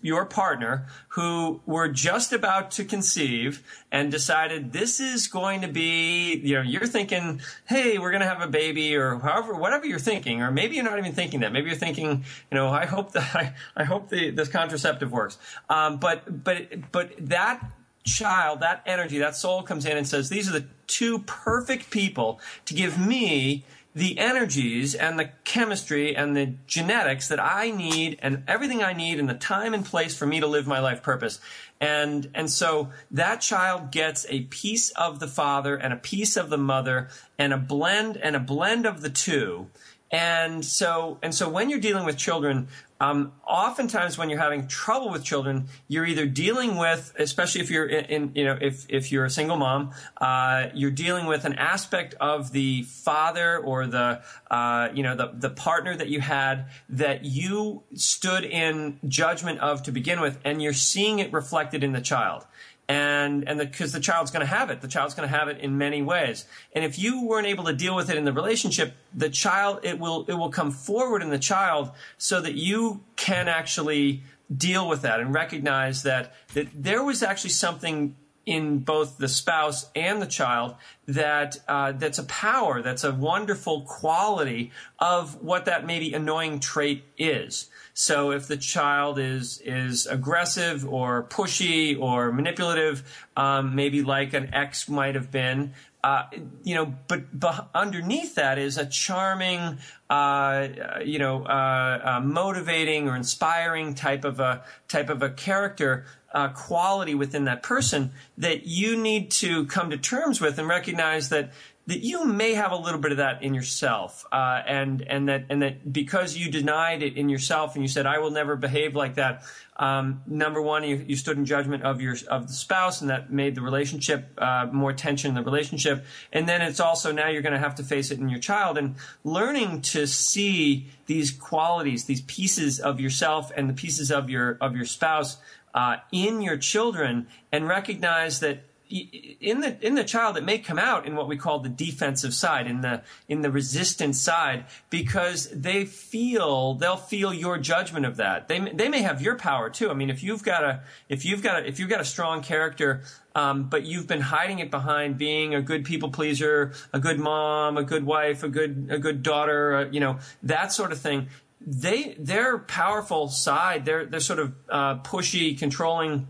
your 0.00 0.24
partner 0.24 0.86
who 1.08 1.60
were 1.66 1.88
just 1.88 2.32
about 2.32 2.70
to 2.72 2.84
conceive 2.84 3.62
and 3.90 4.10
decided 4.10 4.72
this 4.72 5.00
is 5.00 5.26
going 5.26 5.60
to 5.62 5.68
be, 5.68 6.36
you 6.36 6.54
know, 6.54 6.62
you're 6.62 6.86
thinking, 6.86 7.40
hey, 7.66 7.98
we're 7.98 8.10
going 8.10 8.22
to 8.22 8.28
have 8.28 8.40
a 8.40 8.46
baby 8.46 8.94
or 8.94 9.18
however, 9.18 9.54
whatever 9.54 9.86
you're 9.86 9.98
thinking, 9.98 10.42
or 10.42 10.50
maybe 10.50 10.76
you're 10.76 10.84
not 10.84 10.98
even 10.98 11.12
thinking 11.12 11.40
that. 11.40 11.52
Maybe 11.52 11.68
you're 11.68 11.78
thinking, 11.78 12.24
you 12.50 12.54
know, 12.54 12.68
I 12.68 12.86
hope 12.86 13.12
that 13.12 13.34
I, 13.34 13.54
I 13.76 13.84
hope 13.84 14.08
the, 14.08 14.30
this 14.30 14.48
contraceptive 14.48 15.10
works. 15.10 15.38
Um, 15.68 15.98
but, 15.98 16.44
but, 16.44 16.92
but 16.92 17.12
that 17.18 17.64
child, 18.04 18.60
that 18.60 18.82
energy, 18.86 19.18
that 19.18 19.36
soul 19.36 19.62
comes 19.62 19.84
in 19.84 19.96
and 19.96 20.06
says, 20.06 20.28
These 20.28 20.48
are 20.48 20.52
the 20.52 20.66
two 20.86 21.20
perfect 21.20 21.90
people 21.90 22.40
to 22.64 22.74
give 22.74 22.98
me 22.98 23.64
the 23.98 24.16
energies 24.16 24.94
and 24.94 25.18
the 25.18 25.30
chemistry 25.42 26.14
and 26.14 26.36
the 26.36 26.54
genetics 26.68 27.26
that 27.28 27.40
I 27.40 27.72
need 27.72 28.20
and 28.22 28.44
everything 28.46 28.80
I 28.80 28.92
need 28.92 29.18
and 29.18 29.28
the 29.28 29.34
time 29.34 29.74
and 29.74 29.84
place 29.84 30.16
for 30.16 30.24
me 30.24 30.38
to 30.38 30.46
live 30.46 30.68
my 30.68 30.78
life 30.78 31.02
purpose. 31.02 31.40
And, 31.80 32.30
and 32.32 32.48
so 32.48 32.90
that 33.10 33.40
child 33.40 33.90
gets 33.90 34.24
a 34.28 34.42
piece 34.42 34.90
of 34.90 35.18
the 35.18 35.26
father 35.26 35.74
and 35.74 35.92
a 35.92 35.96
piece 35.96 36.36
of 36.36 36.48
the 36.48 36.58
mother 36.58 37.08
and 37.38 37.52
a 37.52 37.56
blend 37.56 38.16
and 38.16 38.36
a 38.36 38.40
blend 38.40 38.86
of 38.86 39.00
the 39.00 39.10
two. 39.10 39.66
And 40.12 40.64
so, 40.64 41.18
and 41.20 41.34
so 41.34 41.48
when 41.48 41.68
you're 41.68 41.80
dealing 41.80 42.04
with 42.04 42.16
children, 42.16 42.68
um, 43.00 43.32
oftentimes, 43.46 44.18
when 44.18 44.28
you're 44.28 44.40
having 44.40 44.66
trouble 44.66 45.10
with 45.10 45.22
children, 45.22 45.68
you're 45.86 46.04
either 46.04 46.26
dealing 46.26 46.76
with, 46.76 47.14
especially 47.18 47.60
if 47.60 47.70
you're 47.70 47.86
in, 47.86 48.04
in 48.06 48.32
you 48.34 48.44
know, 48.44 48.58
if 48.60 48.86
if 48.88 49.12
you're 49.12 49.24
a 49.24 49.30
single 49.30 49.56
mom, 49.56 49.92
uh, 50.20 50.68
you're 50.74 50.90
dealing 50.90 51.26
with 51.26 51.44
an 51.44 51.54
aspect 51.54 52.14
of 52.20 52.50
the 52.50 52.82
father 52.82 53.58
or 53.58 53.86
the, 53.86 54.20
uh, 54.50 54.88
you 54.92 55.04
know, 55.04 55.14
the 55.14 55.30
the 55.32 55.50
partner 55.50 55.94
that 55.94 56.08
you 56.08 56.20
had 56.20 56.66
that 56.88 57.24
you 57.24 57.84
stood 57.94 58.44
in 58.44 58.98
judgment 59.06 59.60
of 59.60 59.84
to 59.84 59.92
begin 59.92 60.20
with, 60.20 60.38
and 60.44 60.60
you're 60.60 60.72
seeing 60.72 61.20
it 61.20 61.32
reflected 61.32 61.84
in 61.84 61.92
the 61.92 62.00
child 62.00 62.46
and 62.88 63.46
and 63.46 63.58
because 63.58 63.92
the, 63.92 63.98
the, 63.98 64.02
child's 64.02 64.30
going 64.30 64.40
to 64.40 64.46
have 64.46 64.70
it. 64.70 64.80
The 64.80 64.88
child's 64.88 65.14
going 65.14 65.28
to 65.28 65.36
have 65.36 65.48
it 65.48 65.58
in 65.58 65.76
many 65.76 66.00
ways. 66.00 66.46
And 66.74 66.84
if 66.84 66.98
you 66.98 67.26
weren't 67.26 67.46
able 67.46 67.64
to 67.64 67.74
deal 67.74 67.94
with 67.94 68.08
it 68.10 68.16
in 68.16 68.24
the 68.24 68.32
relationship 68.32 68.94
the 69.14 69.28
child 69.28 69.80
it 69.82 69.98
will 69.98 70.24
it 70.28 70.34
will 70.34 70.50
come 70.50 70.70
forward 70.70 71.22
in 71.22 71.30
the 71.30 71.38
child 71.38 71.90
so 72.16 72.40
that 72.40 72.54
you 72.54 73.02
can 73.16 73.48
actually 73.48 74.22
deal 74.54 74.88
with 74.88 75.02
that 75.02 75.20
and 75.20 75.34
recognize 75.34 76.02
that 76.02 76.32
that 76.54 76.68
there 76.74 77.02
was 77.02 77.22
actually 77.22 77.50
something 77.50 78.16
in 78.46 78.78
both 78.78 79.18
the 79.18 79.28
spouse 79.28 79.90
and 79.94 80.22
the 80.22 80.26
child 80.26 80.74
that 81.06 81.58
uh, 81.68 81.92
that's 81.92 82.18
a 82.18 82.24
power 82.24 82.80
that's 82.80 83.04
a 83.04 83.12
wonderful 83.12 83.82
quality 83.82 84.70
of 84.98 85.42
what 85.42 85.66
that 85.66 85.84
maybe 85.84 86.14
annoying 86.14 86.58
trait 86.58 87.04
is 87.18 87.68
so 87.98 88.30
if 88.30 88.46
the 88.46 88.56
child 88.56 89.18
is 89.18 89.60
is 89.64 90.06
aggressive 90.06 90.86
or 90.86 91.24
pushy 91.24 91.98
or 91.98 92.30
manipulative, 92.30 93.02
um, 93.36 93.74
maybe 93.74 94.02
like 94.02 94.34
an 94.34 94.54
ex 94.54 94.88
might 94.88 95.16
have 95.16 95.32
been, 95.32 95.74
uh, 96.04 96.26
you 96.62 96.76
know, 96.76 96.94
but, 97.08 97.24
but, 97.36 97.68
underneath 97.74 98.36
that 98.36 98.56
is 98.56 98.78
a 98.78 98.86
charming, 98.86 99.78
uh, 100.08 100.68
you 101.04 101.18
know, 101.18 101.42
uh, 101.44 102.00
uh 102.04 102.20
motivating 102.24 103.08
or 103.08 103.16
inspiring 103.16 103.94
type 103.94 104.24
of 104.24 104.38
a 104.38 104.62
type 104.86 105.10
of 105.10 105.20
a 105.20 105.30
character 105.30 106.06
uh, 106.32 106.50
quality 106.50 107.16
within 107.16 107.46
that 107.46 107.64
person 107.64 108.12
that 108.36 108.64
you 108.64 108.96
need 108.96 109.32
to 109.32 109.66
come 109.66 109.90
to 109.90 109.96
terms 109.96 110.40
with 110.40 110.56
and 110.56 110.68
recognize 110.68 111.30
that 111.30 111.50
that 111.88 112.00
you 112.00 112.26
may 112.26 112.52
have 112.52 112.70
a 112.70 112.76
little 112.76 113.00
bit 113.00 113.12
of 113.12 113.16
that 113.16 113.42
in 113.42 113.54
yourself, 113.54 114.26
uh, 114.30 114.60
and 114.66 115.00
and 115.00 115.26
that 115.30 115.46
and 115.48 115.62
that 115.62 115.90
because 115.90 116.36
you 116.36 116.50
denied 116.50 117.02
it 117.02 117.16
in 117.16 117.30
yourself 117.30 117.74
and 117.74 117.82
you 117.82 117.88
said 117.88 118.04
I 118.04 118.18
will 118.18 118.30
never 118.30 118.56
behave 118.56 118.94
like 118.94 119.14
that. 119.14 119.42
Um, 119.76 120.20
number 120.26 120.60
one, 120.60 120.84
you, 120.84 120.96
you, 120.96 121.16
stood 121.16 121.38
in 121.38 121.46
judgment 121.46 121.84
of 121.84 122.02
your 122.02 122.14
of 122.28 122.48
the 122.48 122.52
spouse, 122.52 123.00
and 123.00 123.08
that 123.08 123.32
made 123.32 123.54
the 123.54 123.62
relationship 123.62 124.28
uh, 124.36 124.66
more 124.70 124.92
tension 124.92 125.30
in 125.30 125.34
the 125.34 125.42
relationship. 125.42 126.04
And 126.30 126.46
then 126.46 126.60
it's 126.60 126.80
also 126.80 127.10
now 127.10 127.28
you're 127.28 127.42
going 127.42 127.54
to 127.54 127.58
have 127.58 127.76
to 127.76 127.82
face 127.82 128.10
it 128.10 128.18
in 128.18 128.28
your 128.28 128.40
child, 128.40 128.76
and 128.76 128.96
learning 129.24 129.80
to 129.82 130.06
see 130.06 130.88
these 131.06 131.30
qualities, 131.30 132.04
these 132.04 132.22
pieces 132.22 132.80
of 132.80 133.00
yourself 133.00 133.50
and 133.56 133.66
the 133.66 133.74
pieces 133.74 134.10
of 134.10 134.28
your 134.28 134.58
of 134.60 134.76
your 134.76 134.84
spouse 134.84 135.38
uh, 135.72 135.96
in 136.12 136.42
your 136.42 136.58
children, 136.58 137.28
and 137.50 137.66
recognize 137.66 138.40
that 138.40 138.64
in 138.90 139.60
the 139.60 139.76
in 139.86 139.94
the 139.94 140.04
child 140.04 140.36
it 140.36 140.44
may 140.44 140.58
come 140.58 140.78
out 140.78 141.06
in 141.06 141.14
what 141.14 141.28
we 141.28 141.36
call 141.36 141.58
the 141.60 141.68
defensive 141.68 142.32
side 142.32 142.66
in 142.66 142.80
the 142.80 143.02
in 143.28 143.42
the 143.42 143.50
resistant 143.50 144.16
side 144.16 144.64
because 144.88 145.48
they 145.50 145.84
feel 145.84 146.74
they'll 146.74 146.96
feel 146.96 147.32
your 147.34 147.58
judgment 147.58 148.06
of 148.06 148.16
that. 148.16 148.48
They 148.48 148.58
they 148.60 148.88
may 148.88 149.02
have 149.02 149.20
your 149.20 149.36
power 149.36 149.68
too. 149.68 149.90
I 149.90 149.94
mean 149.94 150.10
if 150.10 150.22
you've 150.22 150.42
got 150.42 150.64
a 150.64 150.80
if 151.08 151.24
you've 151.24 151.42
got 151.42 151.62
a, 151.62 151.66
if 151.66 151.78
you've 151.78 151.90
got 151.90 152.00
a 152.00 152.04
strong 152.04 152.42
character 152.42 153.02
um, 153.34 153.68
but 153.68 153.84
you've 153.84 154.06
been 154.06 154.20
hiding 154.20 154.58
it 154.58 154.70
behind 154.70 155.18
being 155.18 155.54
a 155.54 155.60
good 155.60 155.84
people 155.84 156.10
pleaser 156.10 156.72
a 156.92 156.98
good 156.98 157.18
mom 157.18 157.76
a 157.76 157.82
good 157.82 158.04
wife 158.04 158.42
a 158.42 158.48
good 158.48 158.88
a 158.90 158.98
good 158.98 159.22
daughter 159.22 159.74
uh, 159.74 159.84
you 159.90 160.00
know 160.00 160.18
that 160.42 160.72
sort 160.72 160.92
of 160.92 160.98
thing 160.98 161.28
they 161.60 162.14
their 162.18 162.58
powerful 162.58 163.28
side 163.28 163.84
their 163.84 164.06
their 164.06 164.20
sort 164.20 164.38
of 164.38 164.54
uh, 164.70 164.96
pushy 165.00 165.58
controlling 165.58 166.26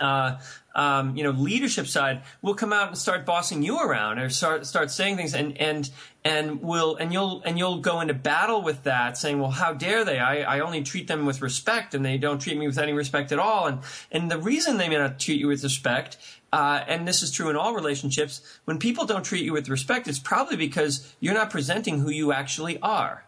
uh, 0.00 0.38
um, 0.74 1.16
you 1.16 1.22
know, 1.22 1.30
leadership 1.30 1.86
side 1.86 2.22
will 2.42 2.54
come 2.54 2.72
out 2.72 2.88
and 2.88 2.98
start 2.98 3.24
bossing 3.24 3.62
you 3.62 3.78
around 3.78 4.18
or 4.18 4.28
start 4.28 4.66
start 4.66 4.90
saying 4.90 5.16
things 5.16 5.34
and 5.34 5.56
and 5.58 5.90
and 6.24 6.62
will 6.62 6.96
and 6.96 7.12
you'll 7.12 7.42
and 7.44 7.58
you'll 7.58 7.78
go 7.78 8.00
into 8.00 8.14
battle 8.14 8.62
with 8.62 8.82
that, 8.84 9.16
saying, 9.16 9.38
"Well, 9.38 9.50
how 9.50 9.72
dare 9.72 10.04
they? 10.04 10.18
I, 10.18 10.56
I 10.56 10.60
only 10.60 10.82
treat 10.82 11.06
them 11.06 11.26
with 11.26 11.42
respect, 11.42 11.94
and 11.94 12.04
they 12.04 12.18
don't 12.18 12.40
treat 12.40 12.58
me 12.58 12.66
with 12.66 12.78
any 12.78 12.92
respect 12.92 13.30
at 13.30 13.38
all." 13.38 13.66
And 13.66 13.80
and 14.10 14.30
the 14.30 14.38
reason 14.38 14.76
they 14.76 14.88
may 14.88 14.98
not 14.98 15.20
treat 15.20 15.40
you 15.40 15.48
with 15.48 15.62
respect 15.62 16.16
uh, 16.54 16.84
and 16.86 17.08
this 17.08 17.20
is 17.20 17.32
true 17.32 17.50
in 17.50 17.56
all 17.56 17.74
relationships, 17.74 18.40
when 18.64 18.78
people 18.78 19.04
don't 19.06 19.24
treat 19.24 19.44
you 19.44 19.52
with 19.52 19.68
respect, 19.68 20.06
it's 20.06 20.20
probably 20.20 20.56
because 20.56 21.12
you're 21.18 21.34
not 21.34 21.50
presenting 21.50 21.98
who 21.98 22.10
you 22.10 22.32
actually 22.32 22.78
are. 22.78 23.24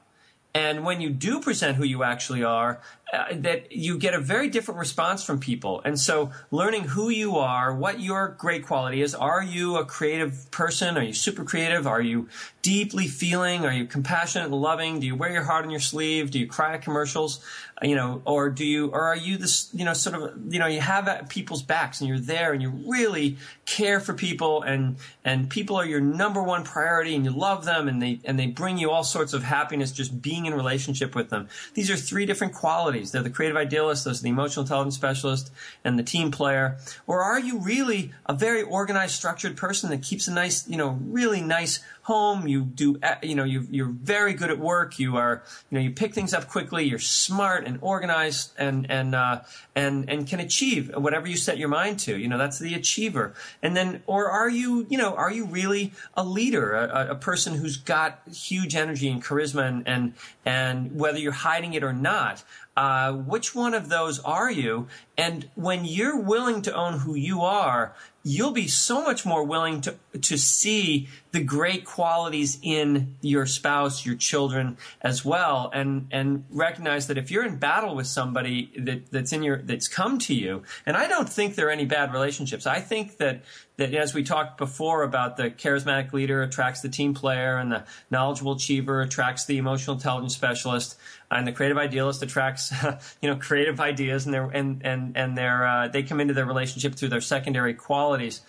And 0.54 0.84
when 0.84 1.00
you 1.00 1.10
do 1.10 1.40
present 1.40 1.76
who 1.76 1.82
you 1.82 2.04
actually 2.04 2.44
are, 2.44 2.80
uh, 3.12 3.26
that 3.30 3.70
you 3.70 3.96
get 3.98 4.14
a 4.14 4.20
very 4.20 4.48
different 4.48 4.80
response 4.80 5.22
from 5.22 5.38
people. 5.38 5.80
And 5.84 5.98
so 5.98 6.32
learning 6.50 6.84
who 6.84 7.08
you 7.08 7.36
are, 7.36 7.72
what 7.72 8.00
your 8.00 8.34
great 8.36 8.66
quality 8.66 9.00
is. 9.00 9.14
Are 9.14 9.44
you 9.44 9.76
a 9.76 9.84
creative 9.84 10.50
person? 10.50 10.98
Are 10.98 11.04
you 11.04 11.12
super 11.12 11.44
creative? 11.44 11.86
Are 11.86 12.00
you 12.00 12.28
deeply 12.62 13.06
feeling? 13.06 13.64
Are 13.64 13.72
you 13.72 13.84
compassionate 13.84 14.46
and 14.46 14.60
loving? 14.60 14.98
Do 14.98 15.06
you 15.06 15.14
wear 15.14 15.30
your 15.30 15.44
heart 15.44 15.64
on 15.64 15.70
your 15.70 15.78
sleeve? 15.78 16.32
Do 16.32 16.40
you 16.40 16.48
cry 16.48 16.74
at 16.74 16.82
commercials? 16.82 17.38
Uh, 17.80 17.86
you 17.86 17.94
know, 17.94 18.22
or 18.24 18.50
do 18.50 18.64
you, 18.64 18.88
or 18.88 19.02
are 19.02 19.16
you 19.16 19.36
this, 19.36 19.70
you 19.72 19.84
know, 19.84 19.92
sort 19.92 20.16
of, 20.16 20.52
you 20.52 20.58
know, 20.58 20.66
you 20.66 20.80
have 20.80 21.28
people's 21.28 21.62
backs 21.62 22.00
and 22.00 22.08
you're 22.08 22.18
there 22.18 22.52
and 22.52 22.60
you 22.60 22.70
really 22.88 23.36
care 23.66 24.00
for 24.00 24.14
people 24.14 24.62
and, 24.62 24.96
and 25.24 25.48
people 25.48 25.76
are 25.76 25.86
your 25.86 26.00
number 26.00 26.42
one 26.42 26.64
priority 26.64 27.14
and 27.14 27.24
you 27.24 27.30
love 27.30 27.64
them 27.64 27.86
and 27.86 28.02
they, 28.02 28.18
and 28.24 28.36
they 28.36 28.46
bring 28.46 28.78
you 28.78 28.90
all 28.90 29.04
sorts 29.04 29.32
of 29.32 29.44
happiness 29.44 29.92
just 29.92 30.20
being 30.20 30.46
in 30.46 30.54
relationship 30.54 31.14
with 31.14 31.30
them. 31.30 31.48
These 31.74 31.88
are 31.88 31.96
three 31.96 32.26
different 32.26 32.54
qualities 32.54 32.95
qualities. 32.96 33.12
They're 33.12 33.22
the 33.22 33.30
creative 33.30 33.56
idealist, 33.56 34.04
those 34.04 34.20
are 34.20 34.22
the 34.22 34.30
emotional 34.30 34.64
intelligence 34.64 34.94
specialist, 34.94 35.52
and 35.84 35.98
the 35.98 36.02
team 36.02 36.30
player. 36.30 36.78
Or 37.06 37.22
are 37.22 37.38
you 37.38 37.58
really 37.58 38.12
a 38.26 38.34
very 38.34 38.62
organized, 38.62 39.14
structured 39.14 39.56
person 39.56 39.90
that 39.90 40.02
keeps 40.02 40.28
a 40.28 40.32
nice, 40.32 40.68
you 40.68 40.76
know, 40.76 40.98
really 41.06 41.40
nice 41.40 41.80
home. 42.06 42.46
You 42.46 42.62
do, 42.62 43.00
you 43.20 43.34
know, 43.34 43.42
you 43.42 43.66
you're 43.68 43.88
very 43.88 44.32
good 44.32 44.48
at 44.48 44.60
work. 44.60 45.00
You 45.00 45.16
are, 45.16 45.42
you 45.70 45.76
know, 45.76 45.82
you 45.82 45.90
pick 45.90 46.14
things 46.14 46.32
up 46.32 46.48
quickly. 46.48 46.84
You're 46.84 47.00
smart 47.00 47.66
and 47.66 47.80
organized 47.80 48.52
and, 48.56 48.88
and, 48.88 49.12
uh, 49.12 49.40
and, 49.74 50.08
and 50.08 50.24
can 50.24 50.38
achieve 50.38 50.94
whatever 50.94 51.26
you 51.26 51.36
set 51.36 51.58
your 51.58 51.68
mind 51.68 51.98
to. 52.00 52.16
You 52.16 52.28
know, 52.28 52.38
that's 52.38 52.60
the 52.60 52.74
achiever. 52.74 53.34
And 53.60 53.76
then, 53.76 54.04
or 54.06 54.30
are 54.30 54.48
you, 54.48 54.86
you 54.88 54.98
know, 54.98 55.14
are 55.16 55.32
you 55.32 55.46
really 55.46 55.92
a 56.14 56.22
leader, 56.24 56.74
a, 56.74 57.08
a 57.10 57.14
person 57.16 57.54
who's 57.54 57.76
got 57.76 58.20
huge 58.32 58.76
energy 58.76 59.08
and 59.08 59.20
charisma 59.20 59.66
and, 59.66 59.88
and, 59.88 60.12
and 60.44 60.96
whether 60.96 61.18
you're 61.18 61.32
hiding 61.32 61.74
it 61.74 61.82
or 61.82 61.92
not, 61.92 62.44
uh, 62.76 63.12
which 63.14 63.52
one 63.52 63.74
of 63.74 63.88
those 63.88 64.20
are 64.20 64.50
you? 64.50 64.86
And 65.18 65.48
when 65.56 65.84
you're 65.84 66.20
willing 66.20 66.62
to 66.62 66.72
own 66.72 67.00
who 67.00 67.16
you 67.16 67.40
are, 67.42 67.96
you'll 68.28 68.50
be 68.50 68.66
so 68.66 69.04
much 69.04 69.24
more 69.24 69.44
willing 69.44 69.80
to 69.80 69.94
to 70.20 70.36
see 70.36 71.08
the 71.30 71.40
great 71.40 71.84
qualities 71.84 72.58
in 72.60 73.14
your 73.20 73.46
spouse, 73.46 74.04
your 74.04 74.16
children 74.16 74.76
as 75.00 75.24
well, 75.24 75.70
and 75.72 76.08
and 76.10 76.44
recognize 76.50 77.06
that 77.06 77.18
if 77.18 77.30
you're 77.30 77.44
in 77.44 77.56
battle 77.56 77.94
with 77.94 78.08
somebody 78.08 78.72
that, 78.76 79.12
that's 79.12 79.32
in 79.32 79.44
your 79.44 79.62
that's 79.62 79.86
come 79.86 80.18
to 80.18 80.34
you, 80.34 80.64
and 80.84 80.96
I 80.96 81.06
don't 81.06 81.28
think 81.28 81.54
there 81.54 81.68
are 81.68 81.70
any 81.70 81.84
bad 81.84 82.12
relationships. 82.12 82.66
I 82.66 82.80
think 82.80 83.18
that 83.18 83.44
that 83.76 83.94
as 83.94 84.12
we 84.12 84.24
talked 84.24 84.58
before 84.58 85.04
about 85.04 85.36
the 85.36 85.50
charismatic 85.50 86.12
leader 86.12 86.42
attracts 86.42 86.80
the 86.80 86.88
team 86.88 87.14
player 87.14 87.58
and 87.58 87.70
the 87.70 87.84
knowledgeable 88.10 88.52
achiever 88.52 89.02
attracts 89.02 89.44
the 89.44 89.58
emotional 89.58 89.94
intelligence 89.96 90.34
specialist 90.34 90.96
and 91.30 91.46
the 91.46 91.52
creative 91.52 91.78
idealist 91.78 92.22
attracts 92.22 92.72
you 93.20 93.28
know 93.30 93.36
creative 93.36 93.80
ideas 93.80 94.26
and 94.26 94.34
their 94.34 94.44
and 94.44 94.82
and 94.84 95.16
and 95.16 95.36
their 95.36 95.66
uh, 95.66 95.88
they 95.88 96.02
come 96.02 96.20
into 96.20 96.34
their 96.34 96.46
relationship 96.46 96.94
through 96.94 97.08
their 97.08 97.20
secondary 97.20 97.74
qualities. 97.74 98.40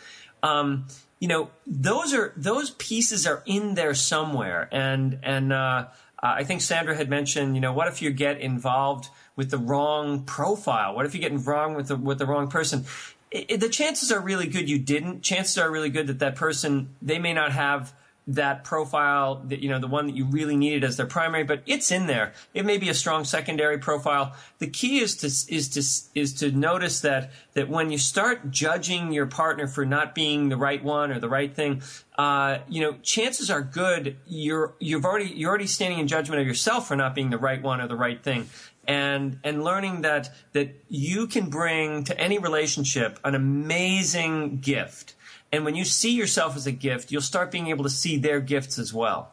Um, 0.44 0.88
you 1.20 1.28
know 1.28 1.50
those 1.66 2.14
are 2.14 2.34
those 2.38 2.72
pieces 2.72 3.26
are 3.26 3.44
in 3.46 3.74
there 3.76 3.94
somewhere. 3.94 4.70
And 4.72 5.20
and 5.24 5.52
uh, 5.52 5.88
I 6.22 6.44
think 6.44 6.62
Sandra 6.62 6.96
had 6.96 7.10
mentioned 7.10 7.56
you 7.56 7.62
know 7.62 7.74
what 7.74 7.88
if 7.88 8.02
you 8.02 8.12
get 8.12 8.40
involved 8.40 9.10
with 9.36 9.52
the 9.52 9.58
wrong 9.58 10.24
profile? 10.24 10.96
What 10.96 11.06
if 11.06 11.16
you 11.16 11.22
get 11.22 11.32
involved 11.32 11.76
with 11.76 11.88
the 11.88 11.96
with 11.96 12.20
the 12.20 12.26
wrong 12.26 12.48
person? 12.48 12.86
It, 13.30 13.60
the 13.60 13.70
chances 13.70 14.12
are 14.12 14.22
really 14.22 14.48
good 14.48 14.70
you 14.70 14.80
didn't. 14.80 15.22
Chances 15.22 15.58
are 15.58 15.70
really 15.70 15.90
good 15.90 16.08
that 16.08 16.20
that 16.20 16.36
person 16.36 16.96
they 17.02 17.20
may 17.20 17.34
not 17.34 17.52
have 17.52 17.94
that 18.28 18.64
profile 18.64 19.42
that 19.46 19.60
you 19.60 19.70
know 19.70 19.80
the 19.80 19.88
one 19.88 20.06
that 20.08 20.16
you 20.16 20.26
really 20.26 20.58
needed 20.58 20.84
as 20.84 20.98
their 20.98 21.06
primary 21.06 21.44
but 21.44 21.64
it's 21.66 21.92
in 21.92 22.08
there. 22.08 22.34
It 22.54 22.66
may 22.66 22.78
be 22.78 22.90
a 22.90 22.94
strong 22.94 23.24
secondary 23.24 23.78
profile. 23.78 24.36
The 24.60 24.68
key 24.68 25.00
is 25.00 25.16
to 25.18 25.28
is 25.28 25.70
to 25.70 26.20
is 26.20 26.34
to 26.36 26.52
notice 26.52 27.02
that 27.02 27.32
that 27.54 27.70
when 27.70 27.90
you 27.90 27.98
start 27.98 28.52
judging 28.52 29.12
your 29.12 29.26
partner 29.26 29.68
for 29.68 29.86
not 29.86 30.14
being 30.14 30.50
the 30.50 30.58
right 30.58 30.84
one 30.84 31.12
or 31.12 31.20
the 31.20 31.30
right 31.30 31.56
thing 31.56 31.82
uh, 32.18 32.60
you 32.68 32.82
know 32.82 32.98
chances 33.04 33.52
are 33.52 33.62
good 33.62 34.18
you're 34.26 34.74
you've 34.80 35.06
already 35.06 35.32
you're 35.36 35.50
already 35.50 35.68
standing 35.68 36.00
in 36.00 36.08
judgment 36.08 36.42
of 36.42 36.48
yourself 36.48 36.88
for 36.88 36.96
not 36.96 37.14
being 37.14 37.30
the 37.30 37.38
right 37.38 37.62
one 37.62 37.80
or 37.80 37.88
the 37.88 37.96
right 37.96 38.24
thing. 38.24 38.50
And 38.88 39.40
and 39.44 39.64
learning 39.64 40.02
that 40.02 40.32
that 40.54 40.76
you 40.90 41.28
can 41.28 41.50
bring 41.50 42.06
to 42.06 42.20
any 42.20 42.40
relationship 42.40 43.20
an 43.24 43.36
amazing 43.36 44.60
gift. 44.60 45.14
And 45.52 45.64
when 45.64 45.76
you 45.76 45.86
see 45.86 46.12
yourself 46.12 46.56
as 46.56 46.68
a 46.68 46.72
gift, 46.72 47.12
you'll 47.12 47.22
start 47.22 47.52
being 47.52 47.68
able 47.68 47.84
to 47.84 47.90
see 47.90 48.18
their 48.18 48.40
gifts 48.40 48.78
as 48.78 48.94
well. 48.94 49.32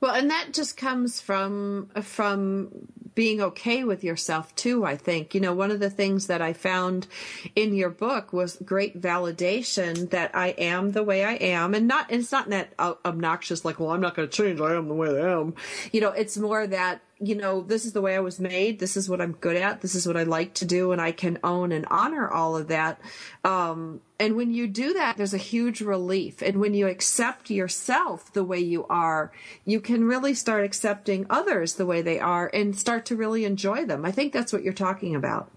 Well, 0.00 0.14
and 0.14 0.30
that 0.30 0.52
just 0.52 0.76
comes 0.76 1.20
from 1.20 1.90
from 2.02 2.88
being 3.14 3.42
okay 3.42 3.84
with 3.84 4.02
yourself 4.02 4.54
too, 4.54 4.84
I 4.84 4.96
think. 4.96 5.34
You 5.34 5.40
know, 5.40 5.52
one 5.52 5.70
of 5.70 5.80
the 5.80 5.90
things 5.90 6.26
that 6.28 6.40
I 6.40 6.54
found 6.54 7.06
in 7.54 7.74
your 7.74 7.90
book 7.90 8.32
was 8.32 8.56
great 8.64 9.00
validation 9.00 10.08
that 10.10 10.34
I 10.34 10.48
am 10.50 10.92
the 10.92 11.02
way 11.02 11.24
I 11.24 11.34
am 11.34 11.74
and 11.74 11.86
not 11.86 12.10
it's 12.10 12.32
not 12.32 12.48
that 12.48 12.72
obnoxious 12.78 13.64
like, 13.64 13.78
well, 13.78 13.90
I'm 13.90 14.00
not 14.00 14.14
going 14.14 14.28
to 14.28 14.34
change. 14.34 14.60
I 14.60 14.74
am 14.74 14.88
the 14.88 14.94
way 14.94 15.20
I 15.20 15.38
am. 15.38 15.54
You 15.92 16.00
know, 16.00 16.12
it's 16.12 16.38
more 16.38 16.66
that 16.66 17.02
you 17.22 17.34
know, 17.34 17.60
this 17.60 17.84
is 17.84 17.92
the 17.92 18.00
way 18.00 18.16
I 18.16 18.20
was 18.20 18.40
made. 18.40 18.78
This 18.78 18.96
is 18.96 19.08
what 19.08 19.20
I'm 19.20 19.32
good 19.32 19.56
at. 19.56 19.82
This 19.82 19.94
is 19.94 20.06
what 20.06 20.16
I 20.16 20.22
like 20.22 20.54
to 20.54 20.64
do. 20.64 20.92
And 20.92 21.00
I 21.00 21.12
can 21.12 21.38
own 21.44 21.70
and 21.70 21.84
honor 21.90 22.28
all 22.28 22.56
of 22.56 22.68
that. 22.68 22.98
Um, 23.44 24.00
and 24.18 24.36
when 24.36 24.54
you 24.54 24.66
do 24.66 24.94
that, 24.94 25.18
there's 25.18 25.34
a 25.34 25.38
huge 25.38 25.82
relief. 25.82 26.40
And 26.40 26.60
when 26.60 26.72
you 26.72 26.86
accept 26.86 27.50
yourself 27.50 28.32
the 28.32 28.42
way 28.42 28.58
you 28.58 28.86
are, 28.88 29.32
you 29.66 29.80
can 29.80 30.04
really 30.04 30.32
start 30.32 30.64
accepting 30.64 31.26
others 31.28 31.74
the 31.74 31.84
way 31.84 32.00
they 32.00 32.18
are 32.18 32.50
and 32.54 32.74
start 32.76 33.04
to 33.06 33.16
really 33.16 33.44
enjoy 33.44 33.84
them. 33.84 34.06
I 34.06 34.12
think 34.12 34.32
that's 34.32 34.52
what 34.52 34.62
you're 34.62 34.72
talking 34.72 35.14
about. 35.14 35.50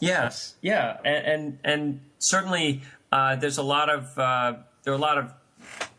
Yes. 0.00 0.54
Yeah. 0.62 0.96
And, 1.04 1.26
and, 1.26 1.58
and 1.64 2.00
certainly, 2.18 2.80
uh, 3.12 3.36
there's 3.36 3.58
a 3.58 3.62
lot 3.62 3.90
of, 3.90 4.18
uh, 4.18 4.54
there 4.82 4.92
are 4.94 4.96
a 4.96 5.00
lot 5.00 5.18
of 5.18 5.32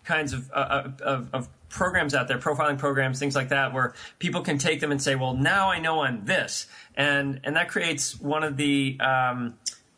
kinds 0.04 0.34
of, 0.34 0.52
uh, 0.52 0.90
of, 1.04 1.30
of 1.34 1.50
programs 1.76 2.16
out 2.16 2.28
there, 2.28 2.40
profiling 2.40 2.78
programs, 2.78 3.20
things 3.20 3.36
like 3.36 3.50
that, 3.50 3.74
where 3.74 3.94
people 4.18 4.42
can 4.42 4.58
take 4.58 4.80
them 4.80 4.92
and 4.92 5.02
say, 5.02 5.16
"Well, 5.16 5.34
now 5.34 5.70
I 5.70 5.80
know 5.80 6.02
I'm 6.02 6.26
this," 6.26 6.68
and 6.96 7.40
and 7.44 7.56
that 7.56 7.70
creates 7.70 8.20
one 8.20 8.44
of 8.44 8.58
the 8.58 8.98
um, 9.00 9.56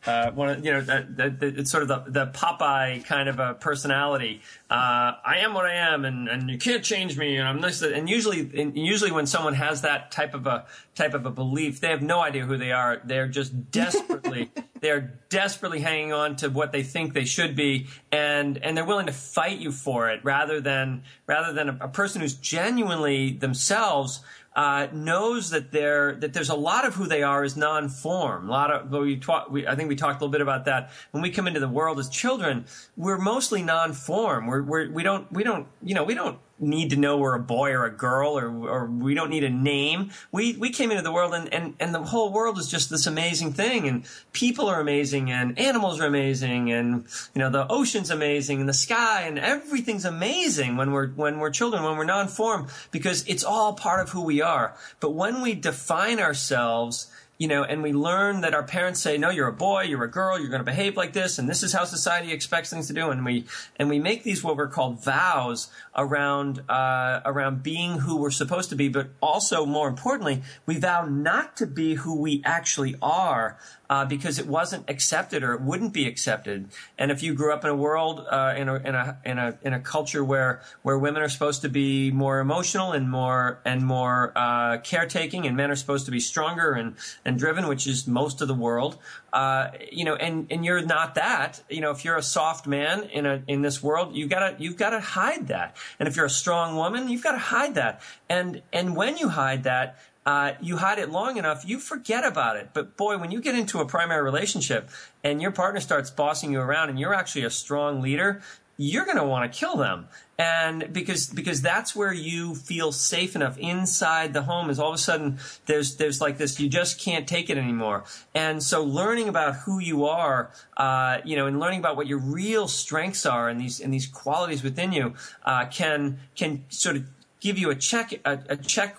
uh, 0.07 0.31
one 0.31 0.49
of 0.49 0.65
you 0.65 0.71
know 0.71 0.81
the, 0.81 1.05
the, 1.09 1.29
the, 1.29 1.59
it's 1.59 1.69
sort 1.69 1.83
of 1.83 1.89
the, 1.89 2.03
the 2.07 2.27
Popeye 2.27 3.03
kind 3.05 3.27
of 3.27 3.39
a 3.39 3.53
personality. 3.55 4.41
Uh, 4.69 5.13
I 5.25 5.39
am 5.39 5.53
what 5.53 5.65
I 5.65 5.75
am, 5.75 6.05
and, 6.05 6.27
and 6.27 6.49
you 6.49 6.57
can't 6.57 6.83
change 6.83 7.17
me. 7.17 7.37
And 7.37 7.47
I'm 7.47 7.61
this. 7.61 7.81
And 7.81 8.09
usually, 8.09 8.39
and 8.59 8.77
usually 8.77 9.11
when 9.11 9.27
someone 9.27 9.53
has 9.53 9.81
that 9.81 10.11
type 10.11 10.33
of 10.33 10.47
a 10.47 10.65
type 10.95 11.13
of 11.13 11.25
a 11.25 11.31
belief, 11.31 11.81
they 11.81 11.89
have 11.89 12.01
no 12.01 12.21
idea 12.21 12.45
who 12.45 12.57
they 12.57 12.71
are. 12.71 13.01
They're 13.03 13.27
just 13.27 13.71
desperately 13.71 14.49
they're 14.81 15.13
desperately 15.29 15.79
hanging 15.79 16.13
on 16.13 16.35
to 16.37 16.49
what 16.49 16.71
they 16.71 16.83
think 16.83 17.13
they 17.13 17.25
should 17.25 17.55
be, 17.55 17.87
and 18.11 18.57
and 18.57 18.77
they're 18.77 18.85
willing 18.85 19.07
to 19.07 19.13
fight 19.13 19.59
you 19.59 19.71
for 19.71 20.09
it 20.09 20.23
rather 20.23 20.61
than 20.61 21.03
rather 21.25 21.53
than 21.53 21.69
a, 21.69 21.77
a 21.81 21.87
person 21.87 22.21
who's 22.21 22.35
genuinely 22.35 23.31
themselves 23.31 24.21
uh, 24.57 24.87
knows 24.91 25.51
that 25.51 25.71
there 25.71 26.15
that 26.15 26.33
there's 26.33 26.49
a 26.49 26.55
lot 26.55 26.83
of 26.83 26.95
who 26.95 27.05
they 27.05 27.21
are 27.21 27.43
is 27.43 27.55
non-form. 27.55 28.49
A 28.49 28.51
lot 28.51 28.71
of 28.71 28.89
we 28.89 29.15
talk, 29.15 29.51
we, 29.51 29.67
I 29.67 29.75
think 29.75 29.87
we 29.87 29.95
talked 29.95 30.19
a 30.19 30.25
little 30.25 30.31
bit 30.31 30.41
about 30.41 30.65
that 30.65 30.89
when 31.11 31.21
we 31.21 31.29
come 31.29 31.47
into 31.47 31.59
the 31.59 31.67
world 31.67 31.99
as 31.99 32.09
children. 32.09 32.65
We're 32.95 33.19
mostly 33.19 33.61
non-form. 33.61 34.47
We're, 34.47 34.63
we're 34.63 34.89
we 34.89 35.03
don't 35.03 35.31
we 35.31 35.43
don't 35.43 35.67
you 35.83 35.93
know 35.93 36.03
we 36.03 36.15
don't 36.15 36.39
need 36.59 36.89
to 36.89 36.95
know 36.95 37.17
we're 37.17 37.35
a 37.35 37.39
boy 37.39 37.71
or 37.71 37.85
a 37.85 37.91
girl 37.91 38.37
or, 38.37 38.47
or 38.67 38.85
we 38.85 39.13
don't 39.13 39.29
need 39.29 39.43
a 39.43 39.49
name. 39.49 40.11
We, 40.31 40.55
we 40.57 40.69
came 40.69 40.91
into 40.91 41.03
the 41.03 41.11
world 41.11 41.33
and, 41.33 41.53
and, 41.53 41.75
and 41.79 41.93
the 41.93 42.01
whole 42.01 42.31
world 42.31 42.57
is 42.57 42.67
just 42.67 42.89
this 42.89 43.05
amazing 43.05 43.53
thing 43.53 43.87
and 43.87 44.03
people 44.33 44.67
are 44.67 44.79
amazing 44.79 45.31
and 45.31 45.57
animals 45.59 45.99
are 45.99 46.07
amazing 46.07 46.71
and, 46.71 47.05
you 47.35 47.39
know, 47.39 47.49
the 47.49 47.67
ocean's 47.69 48.09
amazing 48.09 48.59
and 48.59 48.67
the 48.67 48.73
sky 48.73 49.23
and 49.23 49.37
everything's 49.37 50.05
amazing 50.05 50.77
when 50.77 50.91
we're, 50.91 51.09
when 51.09 51.39
we're 51.39 51.51
children, 51.51 51.83
when 51.83 51.97
we're 51.97 52.05
non-form 52.05 52.67
because 52.91 53.25
it's 53.27 53.43
all 53.43 53.73
part 53.73 53.99
of 53.99 54.09
who 54.09 54.23
we 54.23 54.41
are. 54.41 54.75
But 54.99 55.11
when 55.11 55.41
we 55.41 55.53
define 55.53 56.19
ourselves 56.19 57.11
you 57.37 57.47
know, 57.47 57.63
and 57.63 57.83
we 57.83 57.93
learn 57.93 58.41
that 58.41 58.53
our 58.53 58.63
parents 58.63 58.99
say, 58.99 59.17
no, 59.17 59.29
you're 59.29 59.47
a 59.47 59.53
boy, 59.53 59.83
you're 59.83 60.03
a 60.03 60.09
girl, 60.09 60.39
you're 60.39 60.49
going 60.49 60.59
to 60.59 60.65
behave 60.65 60.97
like 60.97 61.13
this, 61.13 61.37
and 61.37 61.47
this 61.47 61.61
is 61.61 61.71
how 61.71 61.85
society 61.85 62.31
expects 62.31 62.71
things 62.71 62.87
to 62.87 62.93
do. 62.93 63.09
And 63.11 63.23
we, 63.23 63.45
and 63.75 63.89
we 63.89 63.99
make 63.99 64.23
these 64.23 64.43
what 64.43 64.57
we're 64.57 64.67
called 64.67 65.03
vows 65.03 65.69
around, 65.95 66.63
uh, 66.67 67.21
around 67.25 67.61
being 67.61 67.99
who 67.99 68.17
we're 68.17 68.31
supposed 68.31 68.69
to 68.69 68.75
be, 68.75 68.89
but 68.89 69.09
also 69.21 69.65
more 69.65 69.87
importantly, 69.87 70.41
we 70.65 70.77
vow 70.77 71.05
not 71.05 71.55
to 71.57 71.67
be 71.67 71.95
who 71.95 72.15
we 72.15 72.41
actually 72.43 72.95
are, 73.01 73.57
uh, 73.89 74.05
because 74.05 74.39
it 74.39 74.47
wasn't 74.47 74.89
accepted 74.89 75.43
or 75.43 75.53
it 75.53 75.61
wouldn't 75.61 75.93
be 75.93 76.07
accepted. 76.07 76.69
And 76.97 77.11
if 77.11 77.23
you 77.23 77.33
grew 77.33 77.53
up 77.53 77.63
in 77.63 77.69
a 77.69 77.75
world, 77.75 78.25
uh, 78.29 78.53
in 78.57 78.69
a, 78.69 78.75
in 78.75 78.95
a, 78.95 79.17
in 79.25 79.37
a, 79.37 79.57
in 79.61 79.73
a 79.73 79.79
culture 79.79 80.23
where, 80.23 80.61
where 80.81 80.97
women 80.97 81.21
are 81.21 81.29
supposed 81.29 81.61
to 81.61 81.69
be 81.69 82.11
more 82.11 82.39
emotional 82.39 82.91
and 82.91 83.09
more, 83.09 83.59
and 83.65 83.85
more, 83.85 84.31
uh, 84.35 84.77
caretaking 84.79 85.45
and 85.47 85.55
men 85.55 85.71
are 85.71 85.75
supposed 85.75 86.05
to 86.05 86.11
be 86.11 86.19
stronger 86.19 86.73
and, 86.73 86.95
and 87.25 87.37
driven, 87.37 87.67
which 87.67 87.87
is 87.87 88.07
most 88.07 88.41
of 88.41 88.47
the 88.47 88.53
world. 88.53 88.97
Uh, 89.33 89.71
you 89.91 90.05
know, 90.05 90.15
and, 90.15 90.47
and 90.49 90.65
you're 90.65 90.81
not 90.81 91.15
that. 91.15 91.61
You 91.69 91.81
know, 91.81 91.91
if 91.91 92.03
you're 92.03 92.17
a 92.17 92.23
soft 92.23 92.65
man 92.65 93.03
in 93.03 93.25
a 93.25 93.43
in 93.47 93.61
this 93.61 93.83
world, 93.83 94.15
you've 94.15 94.29
got 94.29 94.39
to 94.39 94.55
you've 94.57 94.77
got 94.77 94.91
to 94.91 94.99
hide 94.99 95.49
that. 95.49 95.75
And 95.99 96.07
if 96.07 96.15
you're 96.15 96.25
a 96.25 96.29
strong 96.29 96.75
woman, 96.75 97.09
you've 97.09 97.23
got 97.23 97.33
to 97.33 97.37
hide 97.37 97.75
that. 97.75 98.01
And 98.29 98.61
and 98.71 98.95
when 98.95 99.17
you 99.17 99.29
hide 99.29 99.63
that, 99.63 99.99
uh, 100.27 100.51
you 100.59 100.75
hide 100.75 100.99
it 100.99 101.09
long 101.09 101.37
enough, 101.37 101.63
you 101.65 101.79
forget 101.79 102.25
about 102.25 102.57
it. 102.57 102.71
But 102.73 102.97
boy, 102.97 103.17
when 103.17 103.31
you 103.31 103.39
get 103.39 103.55
into 103.55 103.79
a 103.79 103.85
primary 103.85 104.21
relationship 104.21 104.89
and 105.23 105.41
your 105.41 105.51
partner 105.51 105.79
starts 105.79 106.09
bossing 106.11 106.51
you 106.51 106.59
around 106.59 106.89
and 106.89 106.99
you're 106.99 107.13
actually 107.13 107.45
a 107.45 107.49
strong 107.49 108.01
leader, 108.01 108.41
you're 108.75 109.05
going 109.05 109.15
to 109.15 109.23
want 109.23 109.49
to 109.49 109.57
kill 109.57 109.77
them 109.77 110.09
and 110.37 110.91
because 110.91 111.27
because 111.29 111.61
that's 111.61 111.95
where 111.95 112.11
you 112.11 112.53
feel 112.53 112.91
safe 112.91 113.37
enough 113.37 113.57
inside 113.57 114.33
the 114.33 114.43
home 114.43 114.69
is 114.69 114.77
all 114.79 114.89
of 114.89 114.95
a 114.95 114.99
sudden 114.99 115.39
there's 115.65 115.95
there's 115.95 116.21
like 116.21 116.37
this 116.37 116.59
you 116.59 116.69
just 116.69 116.99
can't 116.99 117.27
take 117.27 117.49
it 117.49 117.57
anymore 117.57 118.03
and 118.35 118.61
so 118.61 118.83
learning 118.83 119.27
about 119.27 119.55
who 119.65 119.79
you 119.79 120.05
are 120.05 120.51
uh, 120.75 121.17
you 121.25 121.35
know 121.35 121.47
and 121.47 121.59
learning 121.59 121.79
about 121.79 121.95
what 121.95 122.05
your 122.05 122.19
real 122.19 122.67
strengths 122.67 123.25
are 123.25 123.49
and 123.49 123.59
these 123.59 123.79
and 123.79 123.91
these 123.91 124.05
qualities 124.05 124.61
within 124.61 124.91
you 124.91 125.15
uh, 125.43 125.65
can 125.65 126.19
can 126.35 126.63
sort 126.69 126.95
of 126.95 127.03
give 127.39 127.57
you 127.57 127.71
a 127.71 127.75
check 127.75 128.13
a, 128.25 128.39
a 128.49 128.57
check 128.57 128.97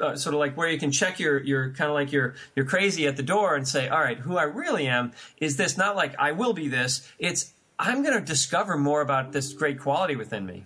uh, 0.00 0.16
sort 0.16 0.34
of 0.34 0.40
like 0.40 0.56
where 0.56 0.68
you 0.68 0.78
can 0.78 0.90
check 0.90 1.18
your 1.18 1.42
your 1.42 1.70
kind 1.70 1.90
of 1.90 1.94
like 1.94 2.12
your 2.12 2.34
you're 2.54 2.66
crazy 2.66 3.06
at 3.06 3.16
the 3.16 3.22
door 3.22 3.54
and 3.54 3.66
say 3.66 3.88
all 3.88 4.00
right 4.00 4.18
who 4.18 4.36
I 4.36 4.44
really 4.44 4.86
am 4.86 5.12
is 5.38 5.56
this 5.56 5.76
not 5.76 5.96
like 5.96 6.14
I 6.18 6.32
will 6.32 6.52
be 6.52 6.68
this 6.68 7.10
it's 7.18 7.52
I'm 7.78 8.02
going 8.02 8.14
to 8.14 8.24
discover 8.24 8.76
more 8.76 9.00
about 9.00 9.32
this 9.32 9.52
great 9.52 9.78
quality 9.78 10.16
within 10.16 10.44
me. 10.44 10.64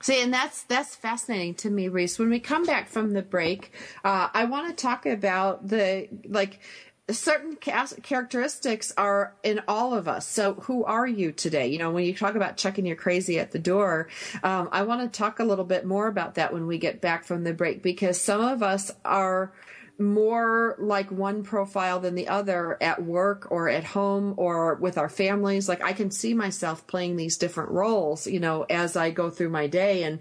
See, 0.00 0.22
and 0.22 0.32
that's 0.32 0.64
that's 0.64 0.94
fascinating 0.94 1.54
to 1.56 1.70
me, 1.70 1.88
Reese. 1.88 2.18
When 2.18 2.28
we 2.28 2.38
come 2.38 2.64
back 2.64 2.88
from 2.88 3.12
the 3.12 3.22
break, 3.22 3.72
uh, 4.04 4.28
I 4.34 4.44
want 4.44 4.68
to 4.68 4.82
talk 4.82 5.06
about 5.06 5.68
the 5.68 6.08
like 6.28 6.60
certain 7.10 7.56
characteristics 7.56 8.92
are 8.96 9.34
in 9.42 9.60
all 9.68 9.92
of 9.92 10.08
us. 10.08 10.26
So, 10.26 10.54
who 10.54 10.84
are 10.84 11.06
you 11.06 11.32
today? 11.32 11.68
You 11.68 11.78
know, 11.78 11.90
when 11.90 12.04
you 12.04 12.14
talk 12.14 12.34
about 12.34 12.56
checking 12.56 12.86
your 12.86 12.96
crazy 12.96 13.38
at 13.38 13.50
the 13.50 13.58
door, 13.58 14.08
um, 14.42 14.68
I 14.72 14.82
want 14.82 15.12
to 15.12 15.18
talk 15.18 15.38
a 15.38 15.44
little 15.44 15.66
bit 15.66 15.84
more 15.84 16.06
about 16.06 16.36
that 16.36 16.52
when 16.52 16.66
we 16.66 16.78
get 16.78 17.00
back 17.00 17.24
from 17.24 17.44
the 17.44 17.52
break 17.52 17.82
because 17.82 18.20
some 18.20 18.40
of 18.40 18.62
us 18.62 18.90
are 19.04 19.52
more 19.98 20.74
like 20.78 21.10
one 21.10 21.44
profile 21.44 22.00
than 22.00 22.14
the 22.14 22.28
other 22.28 22.76
at 22.82 23.02
work 23.02 23.46
or 23.50 23.68
at 23.68 23.84
home 23.84 24.34
or 24.36 24.74
with 24.74 24.98
our 24.98 25.08
families. 25.08 25.68
Like 25.68 25.84
I 25.84 25.92
can 25.92 26.10
see 26.10 26.34
myself 26.34 26.86
playing 26.86 27.16
these 27.16 27.36
different 27.36 27.70
roles, 27.70 28.26
you 28.26 28.40
know, 28.40 28.62
as 28.68 28.96
I 28.96 29.10
go 29.10 29.30
through 29.30 29.50
my 29.50 29.66
day 29.66 30.02
and 30.02 30.20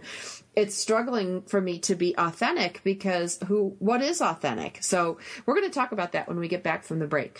it's 0.55 0.75
struggling 0.75 1.41
for 1.43 1.59
me 1.61 1.79
to 1.79 1.95
be 1.95 2.15
authentic 2.17 2.81
because 2.83 3.39
who 3.47 3.75
what 3.79 4.01
is 4.01 4.21
authentic? 4.21 4.77
So 4.81 5.17
we're 5.45 5.55
going 5.55 5.69
to 5.69 5.73
talk 5.73 5.91
about 5.91 6.11
that 6.13 6.27
when 6.27 6.39
we 6.39 6.47
get 6.47 6.63
back 6.63 6.83
from 6.83 6.99
the 6.99 7.07
break. 7.07 7.39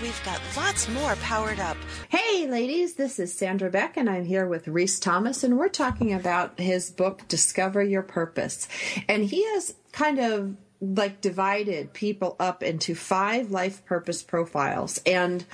We've 0.00 0.24
got 0.24 0.40
lots 0.56 0.88
more 0.88 1.16
powered 1.16 1.58
up. 1.58 1.76
Hey, 2.08 2.46
ladies, 2.46 2.94
this 2.94 3.18
is 3.18 3.34
Sandra 3.34 3.68
Beck, 3.68 3.96
and 3.96 4.08
I'm 4.08 4.24
here 4.24 4.46
with 4.46 4.68
Reese 4.68 5.00
Thomas, 5.00 5.42
and 5.42 5.58
we're 5.58 5.68
talking 5.68 6.12
about 6.12 6.60
his 6.60 6.88
book, 6.88 7.26
Discover 7.26 7.82
Your 7.82 8.02
Purpose. 8.02 8.68
And 9.08 9.24
he 9.24 9.44
has 9.54 9.74
kind 9.90 10.20
of 10.20 10.54
like 10.80 11.20
divided 11.20 11.94
people 11.94 12.36
up 12.38 12.62
into 12.62 12.94
five 12.94 13.50
life 13.50 13.84
purpose 13.86 14.22
profiles. 14.22 15.00
And 15.04 15.44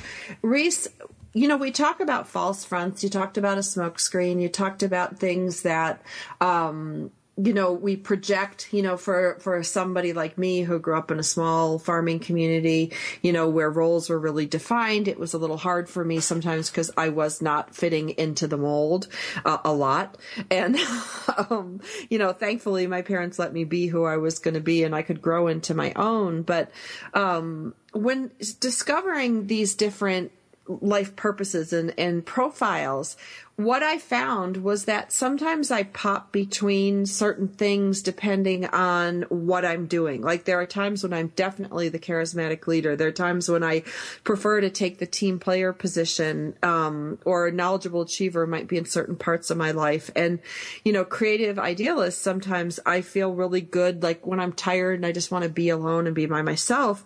Reese, 0.42 0.88
you 1.32 1.48
know, 1.48 1.56
we 1.56 1.70
talk 1.70 2.00
about 2.00 2.28
false 2.28 2.66
fronts. 2.66 3.02
You 3.02 3.08
talked 3.08 3.38
about 3.38 3.56
a 3.56 3.62
smokescreen. 3.62 4.42
You 4.42 4.50
talked 4.50 4.82
about 4.82 5.18
things 5.18 5.62
that, 5.62 6.02
um, 6.42 7.10
you 7.36 7.52
know 7.52 7.72
we 7.72 7.96
project 7.96 8.72
you 8.72 8.82
know 8.82 8.96
for 8.96 9.36
for 9.40 9.62
somebody 9.62 10.12
like 10.12 10.38
me 10.38 10.62
who 10.62 10.78
grew 10.78 10.96
up 10.96 11.10
in 11.10 11.18
a 11.18 11.22
small 11.24 11.78
farming 11.78 12.18
community 12.18 12.92
you 13.22 13.32
know 13.32 13.48
where 13.48 13.70
roles 13.70 14.08
were 14.08 14.18
really 14.18 14.46
defined 14.46 15.08
it 15.08 15.18
was 15.18 15.34
a 15.34 15.38
little 15.38 15.56
hard 15.56 15.88
for 15.88 16.04
me 16.04 16.20
sometimes 16.20 16.70
because 16.70 16.90
i 16.96 17.08
was 17.08 17.42
not 17.42 17.74
fitting 17.74 18.10
into 18.10 18.46
the 18.46 18.56
mold 18.56 19.08
uh, 19.44 19.58
a 19.64 19.72
lot. 19.72 20.16
And 20.50 20.76
um, 21.50 21.80
you 22.08 22.18
know 22.18 22.32
thankfully 22.32 22.86
my 22.86 23.02
parents 23.02 23.38
let 23.38 23.52
me 23.52 23.64
be 23.64 23.86
who 23.86 24.04
i 24.04 24.16
was 24.16 24.38
going 24.38 24.54
to 24.54 24.60
be 24.60 24.84
and 24.84 24.94
i 24.94 25.02
could 25.02 25.22
grow 25.22 25.48
into 25.48 25.74
my 25.74 25.92
own. 25.96 26.42
But 26.42 26.70
um, 27.12 27.74
when 27.92 28.30
discovering 28.60 29.46
these 29.46 29.74
different 29.74 30.32
life 30.66 31.14
purposes 31.16 31.72
and, 31.72 31.92
and 31.98 32.24
profiles, 32.24 33.16
what 33.56 33.84
I 33.84 33.98
found 33.98 34.56
was 34.56 34.86
that 34.86 35.12
sometimes 35.12 35.70
I 35.70 35.84
pop 35.84 36.32
between 36.32 37.06
certain 37.06 37.46
things 37.46 38.02
depending 38.02 38.66
on 38.66 39.22
what 39.28 39.64
I'm 39.64 39.86
doing. 39.86 40.22
Like 40.22 40.44
there 40.44 40.58
are 40.60 40.66
times 40.66 41.04
when 41.04 41.12
I'm 41.12 41.28
definitely 41.36 41.88
the 41.88 42.00
charismatic 42.00 42.66
leader. 42.66 42.96
There 42.96 43.06
are 43.08 43.12
times 43.12 43.48
when 43.48 43.62
I 43.62 43.84
prefer 44.24 44.60
to 44.60 44.70
take 44.70 44.98
the 44.98 45.06
team 45.06 45.38
player 45.38 45.72
position, 45.72 46.56
um, 46.64 47.18
or 47.24 47.46
a 47.46 47.52
knowledgeable 47.52 48.02
achiever 48.02 48.44
might 48.44 48.66
be 48.66 48.76
in 48.76 48.86
certain 48.86 49.14
parts 49.14 49.50
of 49.50 49.56
my 49.56 49.70
life. 49.70 50.10
And, 50.16 50.40
you 50.84 50.92
know, 50.92 51.04
creative 51.04 51.56
idealist, 51.56 52.22
sometimes 52.22 52.80
I 52.84 53.02
feel 53.02 53.32
really 53.32 53.60
good. 53.60 54.02
Like 54.02 54.26
when 54.26 54.40
I'm 54.40 54.52
tired 54.52 54.96
and 54.96 55.06
I 55.06 55.12
just 55.12 55.30
want 55.30 55.44
to 55.44 55.50
be 55.50 55.68
alone 55.68 56.06
and 56.06 56.14
be 56.14 56.26
by 56.26 56.42
myself 56.42 57.04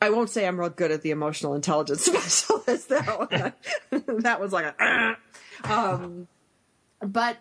I 0.00 0.10
won't 0.10 0.30
say 0.30 0.46
I'm 0.46 0.58
real 0.58 0.70
good 0.70 0.90
at 0.90 1.02
the 1.02 1.10
emotional 1.10 1.54
intelligence 1.54 2.04
specialist. 2.06 2.90
One, 2.90 3.52
that 4.22 4.40
was 4.40 4.52
like 4.52 4.74
a, 4.80 5.16
um, 5.64 6.28
but 7.00 7.36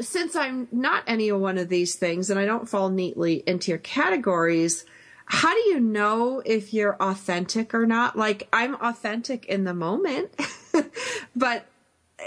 since 0.00 0.36
I'm 0.36 0.68
not 0.70 1.04
any 1.06 1.32
one 1.32 1.58
of 1.58 1.68
these 1.68 1.94
things 1.94 2.28
and 2.28 2.38
I 2.38 2.44
don't 2.44 2.68
fall 2.68 2.90
neatly 2.90 3.42
into 3.46 3.70
your 3.70 3.78
categories, 3.78 4.84
how 5.24 5.52
do 5.52 5.60
you 5.70 5.80
know 5.80 6.42
if 6.44 6.74
you're 6.74 6.96
authentic 7.00 7.74
or 7.74 7.86
not? 7.86 8.16
Like 8.16 8.48
I'm 8.52 8.74
authentic 8.74 9.46
in 9.46 9.64
the 9.64 9.74
moment, 9.74 10.30
but 11.36 11.66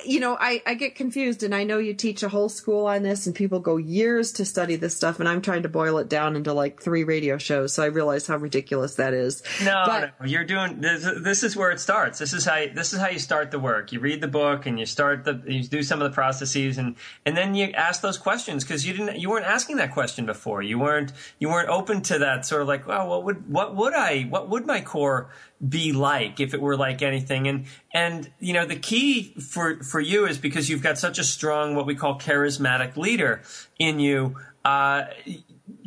you 0.06 0.20
know, 0.20 0.38
I, 0.40 0.62
I 0.68 0.76
get 0.76 0.94
confused 0.94 1.42
and 1.42 1.54
I 1.54 1.64
know 1.64 1.80
you 1.80 1.96
teach 1.96 2.22
a 2.22 2.30
whole 2.30 2.48
school 2.48 2.86
on 2.86 3.02
this 3.02 3.26
and 3.26 3.36
people 3.36 3.60
go 3.60 3.78
years 3.78 4.32
to 4.34 4.46
study 4.46 4.76
this 4.76 4.96
stuff 4.96 5.20
and 5.20 5.28
I'm 5.28 5.42
trying 5.42 5.64
to 5.64 5.70
boil 5.70 5.98
it 5.98 6.08
down 6.08 6.36
into 6.36 6.54
like 6.54 6.80
three 6.80 7.04
radio 7.04 7.40
shows. 7.40 7.74
So 7.74 7.82
I 7.82 7.88
realize 7.88 8.28
how 8.28 8.38
ridiculous 8.38 8.96
that 8.96 9.16
is. 9.16 9.42
No, 9.64 9.84
but, 9.88 10.14
no, 10.20 10.28
you're 10.28 10.44
doing, 10.44 10.80
this, 10.80 11.10
this 11.22 11.44
is 11.44 11.56
where 11.56 11.72
it 11.72 11.80
starts. 11.80 12.20
This 12.20 12.34
is 12.34 12.46
how, 12.46 12.66
this 12.74 12.94
is 12.94 13.00
how 13.00 13.10
you 13.10 13.18
start 13.18 13.50
the 13.50 13.58
work. 13.58 13.92
You 13.92 14.00
read 14.00 14.22
the 14.22 14.28
book 14.28 14.68
and 14.68 14.80
you 14.80 14.86
start 14.86 15.24
the, 15.24 15.42
you 15.48 15.64
do 15.64 15.82
some 15.82 16.00
of 16.02 16.10
the 16.10 16.14
processes 16.14 16.78
and, 16.78 16.96
and 17.26 17.36
then 17.36 17.56
you 17.56 17.72
ask 17.72 18.02
those 18.02 18.20
questions 18.20 18.64
because 18.64 18.86
you 18.86 18.94
didn't, 18.94 19.20
you 19.20 19.32
weren't 19.32 19.46
asking 19.46 19.78
that 19.78 19.92
question 19.92 20.28
before. 20.28 20.62
You 20.62 20.78
weren't, 20.78 21.14
you 21.40 21.50
weren't 21.50 21.70
open 21.70 22.04
to 22.04 22.20
that 22.20 22.46
sort 22.46 22.62
of 22.62 22.68
like, 22.68 22.86
well, 22.86 23.08
what 23.10 23.24
would, 23.24 23.52
what 23.52 23.76
would 23.76 23.96
I, 23.96 24.24
what 24.24 24.50
would 24.50 24.68
my 24.68 24.82
core 24.82 25.32
be 25.68 25.92
like 25.92 26.40
if 26.40 26.54
it 26.54 26.62
were 26.62 26.78
like 26.78 27.02
anything. 27.02 27.48
And 27.48 27.66
and 27.94 28.32
you 28.40 28.54
know 28.54 28.66
the 28.66 28.78
key 28.78 29.34
for 29.40 29.84
for 29.84 30.00
you 30.00 30.26
is 30.26 30.38
because 30.38 30.70
you've 30.70 30.84
got 30.84 30.98
such 30.98 31.20
a 31.20 31.24
strong 31.24 31.76
what 31.76 31.86
we 31.86 31.96
call 31.96 32.20
charismatic 32.20 32.96
leader 32.98 33.42
in 33.78 34.00
you 34.00 34.36
uh, 34.66 35.06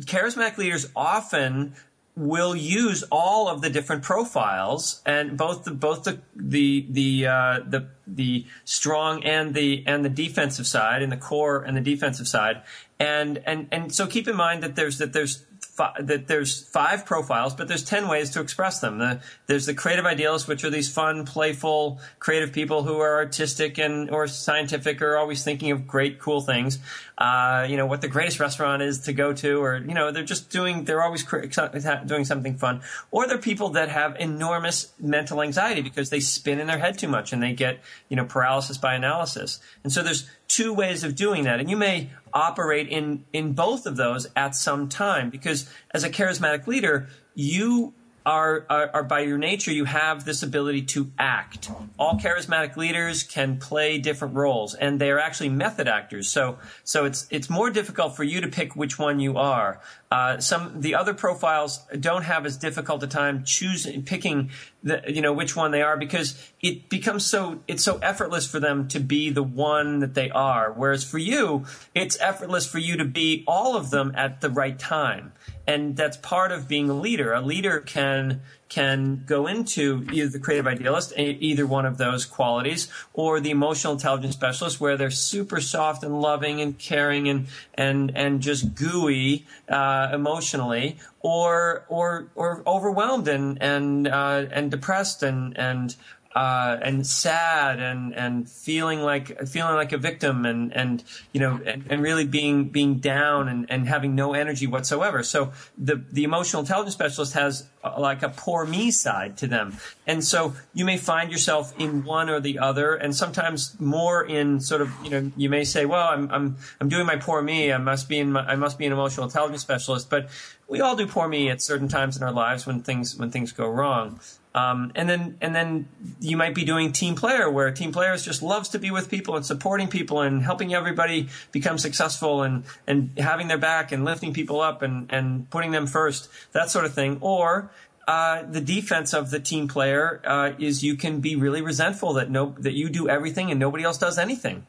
charismatic 0.01 0.57
leaders 0.57 0.87
often 0.95 1.75
will 2.15 2.55
use 2.55 3.03
all 3.11 3.47
of 3.47 3.61
the 3.61 3.69
different 3.69 4.03
profiles 4.03 5.01
and 5.05 5.35
both 5.35 5.63
the 5.63 5.71
both 5.71 6.03
the 6.03 6.19
the 6.35 6.85
the 6.89 7.27
uh, 7.27 7.59
the 7.67 7.87
the 8.05 8.45
strong 8.65 9.23
and 9.23 9.55
the 9.55 9.83
and 9.87 10.05
the 10.05 10.09
defensive 10.09 10.67
side 10.67 11.01
and 11.01 11.11
the 11.11 11.17
core 11.17 11.63
and 11.63 11.75
the 11.75 11.81
defensive 11.81 12.27
side. 12.27 12.61
And 12.99 13.41
and 13.45 13.67
and 13.71 13.93
so 13.93 14.05
keep 14.05 14.27
in 14.27 14.35
mind 14.35 14.61
that 14.63 14.75
there's 14.75 14.99
that 14.99 15.13
there's 15.13 15.43
that 15.75 16.27
there's 16.27 16.61
five 16.61 17.05
profiles, 17.05 17.55
but 17.55 17.67
there's 17.67 17.83
10 17.83 18.07
ways 18.07 18.29
to 18.31 18.41
express 18.41 18.79
them. 18.79 18.99
The, 18.99 19.21
there's 19.47 19.65
the 19.65 19.73
creative 19.73 20.05
idealists, 20.05 20.47
which 20.47 20.63
are 20.63 20.69
these 20.69 20.91
fun, 20.91 21.25
playful, 21.25 21.99
creative 22.19 22.53
people 22.53 22.83
who 22.83 22.99
are 22.99 23.15
artistic 23.15 23.79
and 23.79 24.09
or 24.11 24.27
scientific 24.27 25.01
or 25.01 25.17
always 25.17 25.43
thinking 25.43 25.71
of 25.71 25.87
great, 25.87 26.19
cool 26.19 26.41
things. 26.41 26.77
Uh, 27.17 27.65
you 27.67 27.77
know, 27.77 27.87
what 27.87 28.01
the 28.01 28.07
greatest 28.07 28.39
restaurant 28.39 28.83
is 28.83 28.99
to 28.99 29.13
go 29.13 29.33
to, 29.33 29.63
or, 29.63 29.77
you 29.77 29.95
know, 29.95 30.11
they're 30.11 30.23
just 30.23 30.51
doing, 30.51 30.83
they're 30.83 31.01
always 31.01 31.23
doing 31.23 32.25
something 32.25 32.55
fun. 32.55 32.81
Or 33.09 33.27
they're 33.27 33.37
people 33.39 33.69
that 33.69 33.89
have 33.89 34.15
enormous 34.19 34.93
mental 34.99 35.41
anxiety 35.41 35.81
because 35.81 36.11
they 36.11 36.19
spin 36.19 36.59
in 36.59 36.67
their 36.67 36.79
head 36.79 36.99
too 36.99 37.07
much 37.07 37.33
and 37.33 37.41
they 37.41 37.53
get, 37.53 37.79
you 38.09 38.15
know, 38.15 38.25
paralysis 38.25 38.77
by 38.77 38.93
analysis. 38.93 39.59
And 39.83 39.91
so 39.91 40.03
there's 40.03 40.29
two 40.47 40.71
ways 40.71 41.03
of 41.03 41.15
doing 41.15 41.45
that. 41.45 41.59
And 41.59 41.69
you 41.69 41.77
may 41.77 42.11
operate 42.33 42.87
in, 42.87 43.25
in 43.31 43.53
both 43.53 43.85
of 43.85 43.95
those 43.95 44.27
at 44.35 44.55
some 44.55 44.89
time 44.89 45.29
because 45.29 45.69
as 45.91 46.03
a 46.03 46.09
charismatic 46.09 46.67
leader, 46.67 47.07
you 47.35 47.93
are, 48.25 48.65
are, 48.69 48.89
are, 48.93 49.03
by 49.03 49.19
your 49.21 49.37
nature, 49.37 49.71
you 49.71 49.85
have 49.85 50.25
this 50.25 50.43
ability 50.43 50.83
to 50.83 51.11
act. 51.19 51.69
All 51.99 52.15
charismatic 52.15 52.77
leaders 52.77 53.23
can 53.23 53.57
play 53.59 53.97
different 53.97 54.35
roles, 54.35 54.73
and 54.75 54.99
they 54.99 55.11
are 55.11 55.19
actually 55.19 55.49
method 55.49 55.87
actors. 55.87 56.29
So, 56.29 56.57
so 56.83 57.05
it's 57.05 57.27
it's 57.29 57.49
more 57.49 57.69
difficult 57.69 58.15
for 58.15 58.23
you 58.23 58.41
to 58.41 58.47
pick 58.47 58.75
which 58.75 58.97
one 58.97 59.19
you 59.19 59.37
are. 59.37 59.81
Uh, 60.13 60.39
some 60.39 60.79
the 60.79 60.93
other 60.93 61.11
profiles 61.11 61.79
don't 61.99 62.21
have 62.21 62.45
as 62.45 62.55
difficult 62.55 63.01
a 63.01 63.07
time 63.07 63.43
choosing 63.43 64.03
picking 64.03 64.51
the 64.83 65.01
you 65.07 65.23
know 65.23 65.33
which 65.33 65.55
one 65.55 65.71
they 65.71 65.81
are 65.81 65.97
because 65.97 66.51
it 66.61 66.87
becomes 66.87 67.25
so 67.25 67.59
it's 67.67 67.83
so 67.83 67.97
effortless 67.97 68.45
for 68.45 68.59
them 68.59 68.87
to 68.87 68.99
be 68.99 69.31
the 69.31 69.41
one 69.41 69.97
that 70.01 70.13
they 70.13 70.29
are. 70.29 70.71
Whereas 70.71 71.03
for 71.03 71.17
you, 71.17 71.65
it's 71.95 72.15
effortless 72.21 72.67
for 72.67 72.77
you 72.77 72.97
to 72.97 73.05
be 73.05 73.43
all 73.47 73.75
of 73.75 73.89
them 73.89 74.13
at 74.15 74.39
the 74.39 74.51
right 74.51 74.77
time 74.77 75.31
and 75.65 75.95
that's 75.95 76.17
part 76.17 76.51
of 76.51 76.67
being 76.67 76.91
a 76.91 76.93
leader. 76.93 77.33
A 77.33 77.41
leader 77.41 77.79
can 77.79 78.41
can 78.73 79.23
go 79.27 79.45
into 79.45 80.03
either 80.11 80.29
the 80.29 80.39
creative 80.39 80.65
idealist, 80.65 81.13
either 81.15 81.67
one 81.67 81.85
of 81.85 81.99
those 81.99 82.25
qualities, 82.25 82.87
or 83.13 83.39
the 83.39 83.51
emotional 83.51 83.93
intelligence 83.93 84.33
specialist, 84.33 84.81
where 84.81 84.97
they're 84.97 85.11
super 85.11 85.61
soft 85.61 86.03
and 86.03 86.19
loving 86.19 86.59
and 86.59 86.79
caring 86.79 87.29
and 87.29 87.45
and 87.75 88.11
and 88.15 88.41
just 88.41 88.73
gooey 88.73 89.45
uh, 89.69 90.09
emotionally, 90.11 90.97
or 91.19 91.85
or 91.87 92.31
or 92.33 92.63
overwhelmed 92.65 93.27
and 93.27 93.61
and 93.61 94.07
uh, 94.07 94.45
and 94.51 94.71
depressed 94.71 95.21
and 95.21 95.55
and 95.55 95.95
uh, 96.35 96.77
and 96.81 97.05
sad 97.05 97.79
and 97.79 98.13
and 98.15 98.49
feeling 98.49 99.01
like 99.01 99.47
feeling 99.47 99.75
like 99.75 99.91
a 99.91 99.97
victim 99.97 100.45
and 100.45 100.75
and 100.75 101.03
you 101.31 101.39
know 101.39 101.59
and, 101.65 101.85
and 101.89 102.01
really 102.01 102.25
being 102.25 102.69
being 102.69 102.95
down 102.95 103.47
and, 103.47 103.69
and 103.69 103.87
having 103.87 104.15
no 104.15 104.33
energy 104.33 104.65
whatsoever. 104.65 105.21
So 105.21 105.51
the 105.77 106.03
the 106.11 106.23
emotional 106.23 106.61
intelligence 106.61 106.95
specialist 106.95 107.33
has 107.33 107.67
uh, 107.83 107.99
like 107.99 108.23
a 108.23 108.29
poor 108.29 108.65
me 108.65 108.89
side 108.89 109.37
to 109.37 109.47
them, 109.47 109.77
and 110.07 110.23
so 110.23 110.55
you 110.73 110.85
may 110.85 110.97
find 110.97 111.31
yourself 111.31 111.73
in 111.77 112.03
one 112.03 112.29
or 112.29 112.39
the 112.39 112.57
other, 112.57 112.95
and 112.95 113.15
sometimes 113.15 113.79
more 113.79 114.23
in 114.23 114.59
sort 114.59 114.81
of 114.81 114.91
you 115.03 115.11
know 115.11 115.31
you 115.37 115.49
may 115.49 115.63
say, 115.63 115.85
well, 115.85 116.07
I'm 116.07 116.31
I'm 116.31 116.57
I'm 116.81 116.89
doing 116.89 117.05
my 117.05 117.17
poor 117.17 117.43
me. 117.43 117.71
I 117.71 117.77
must 117.77 118.09
be 118.09 118.17
in 118.17 118.31
my, 118.31 118.41
I 118.41 118.55
must 118.55 118.79
be 118.79 118.87
an 118.87 118.91
emotional 118.91 119.25
intelligence 119.25 119.61
specialist, 119.61 120.09
but 120.09 120.29
we 120.67 120.81
all 120.81 120.95
do 120.95 121.05
poor 121.05 121.27
me 121.27 121.51
at 121.51 121.61
certain 121.61 121.87
times 121.87 122.17
in 122.17 122.23
our 122.23 122.31
lives 122.31 122.65
when 122.65 122.81
things 122.81 123.15
when 123.15 123.29
things 123.29 123.51
go 123.51 123.67
wrong. 123.67 124.19
Um, 124.55 124.91
and 124.93 125.09
then 125.09 125.37
and 125.41 125.55
then 125.55 125.87
you 126.19 126.37
might 126.37 126.53
be 126.53 126.63
doing 126.63 126.91
team 126.91 127.15
player 127.15 127.49
where 127.49 127.71
team 127.71 127.91
players 127.91 128.23
just 128.23 128.43
loves 128.43 128.69
to 128.69 128.79
be 128.79 128.91
with 128.91 129.09
people 129.09 129.35
and 129.35 129.43
supporting 129.43 129.87
people 129.87 130.21
and 130.21 130.43
helping 130.43 130.75
everybody 130.75 131.29
become 131.51 131.79
successful 131.79 132.43
and 132.43 132.63
and 132.85 133.17
having 133.17 133.47
their 133.47 133.57
back 133.57 133.91
and 133.91 134.05
lifting 134.05 134.31
people 134.31 134.61
up 134.61 134.83
and 134.83 135.11
and 135.11 135.49
putting 135.49 135.71
them 135.71 135.87
first 135.87 136.29
that 136.51 136.69
sort 136.69 136.85
of 136.85 136.93
thing. 136.93 137.17
Or 137.21 137.71
uh, 138.07 138.43
the 138.43 138.61
defense 138.61 139.13
of 139.13 139.31
the 139.31 139.39
team 139.39 139.67
player 139.67 140.21
uh, 140.25 140.51
is 140.59 140.83
you 140.83 140.95
can 140.95 141.19
be 141.19 141.35
really 141.35 141.61
resentful 141.61 142.13
that 142.13 142.29
no 142.29 142.53
that 142.59 142.73
you 142.73 142.89
do 142.89 143.09
everything 143.09 143.49
and 143.49 143.59
nobody 143.59 143.83
else 143.83 143.97
does 143.97 144.19
anything. 144.19 144.67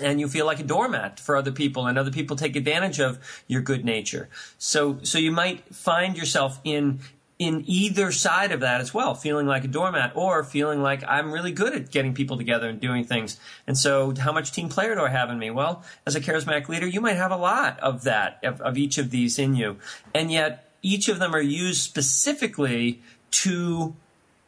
And 0.00 0.18
you 0.18 0.26
feel 0.26 0.44
like 0.44 0.58
a 0.58 0.64
doormat 0.64 1.20
for 1.20 1.36
other 1.36 1.52
people 1.52 1.86
and 1.86 1.96
other 1.96 2.10
people 2.10 2.34
take 2.34 2.56
advantage 2.56 2.98
of 2.98 3.44
your 3.46 3.62
good 3.62 3.84
nature. 3.84 4.28
So 4.58 4.98
so 5.04 5.18
you 5.18 5.30
might 5.30 5.72
find 5.72 6.16
yourself 6.16 6.58
in 6.64 6.98
in 7.38 7.64
either 7.66 8.12
side 8.12 8.52
of 8.52 8.60
that 8.60 8.80
as 8.80 8.94
well, 8.94 9.14
feeling 9.14 9.46
like 9.46 9.64
a 9.64 9.68
doormat 9.68 10.12
or 10.14 10.44
feeling 10.44 10.82
like 10.82 11.02
I'm 11.06 11.32
really 11.32 11.50
good 11.50 11.74
at 11.74 11.90
getting 11.90 12.14
people 12.14 12.36
together 12.36 12.68
and 12.68 12.80
doing 12.80 13.04
things. 13.04 13.38
And 13.66 13.76
so 13.76 14.14
how 14.16 14.32
much 14.32 14.52
team 14.52 14.68
player 14.68 14.94
do 14.94 15.00
I 15.00 15.08
have 15.08 15.30
in 15.30 15.38
me? 15.38 15.50
Well, 15.50 15.82
as 16.06 16.14
a 16.14 16.20
charismatic 16.20 16.68
leader, 16.68 16.86
you 16.86 17.00
might 17.00 17.16
have 17.16 17.32
a 17.32 17.36
lot 17.36 17.80
of 17.80 18.04
that, 18.04 18.38
of, 18.44 18.60
of 18.60 18.78
each 18.78 18.98
of 18.98 19.10
these 19.10 19.38
in 19.38 19.56
you. 19.56 19.78
And 20.14 20.30
yet 20.30 20.70
each 20.80 21.08
of 21.08 21.18
them 21.18 21.34
are 21.34 21.40
used 21.40 21.80
specifically 21.80 23.02
to 23.30 23.96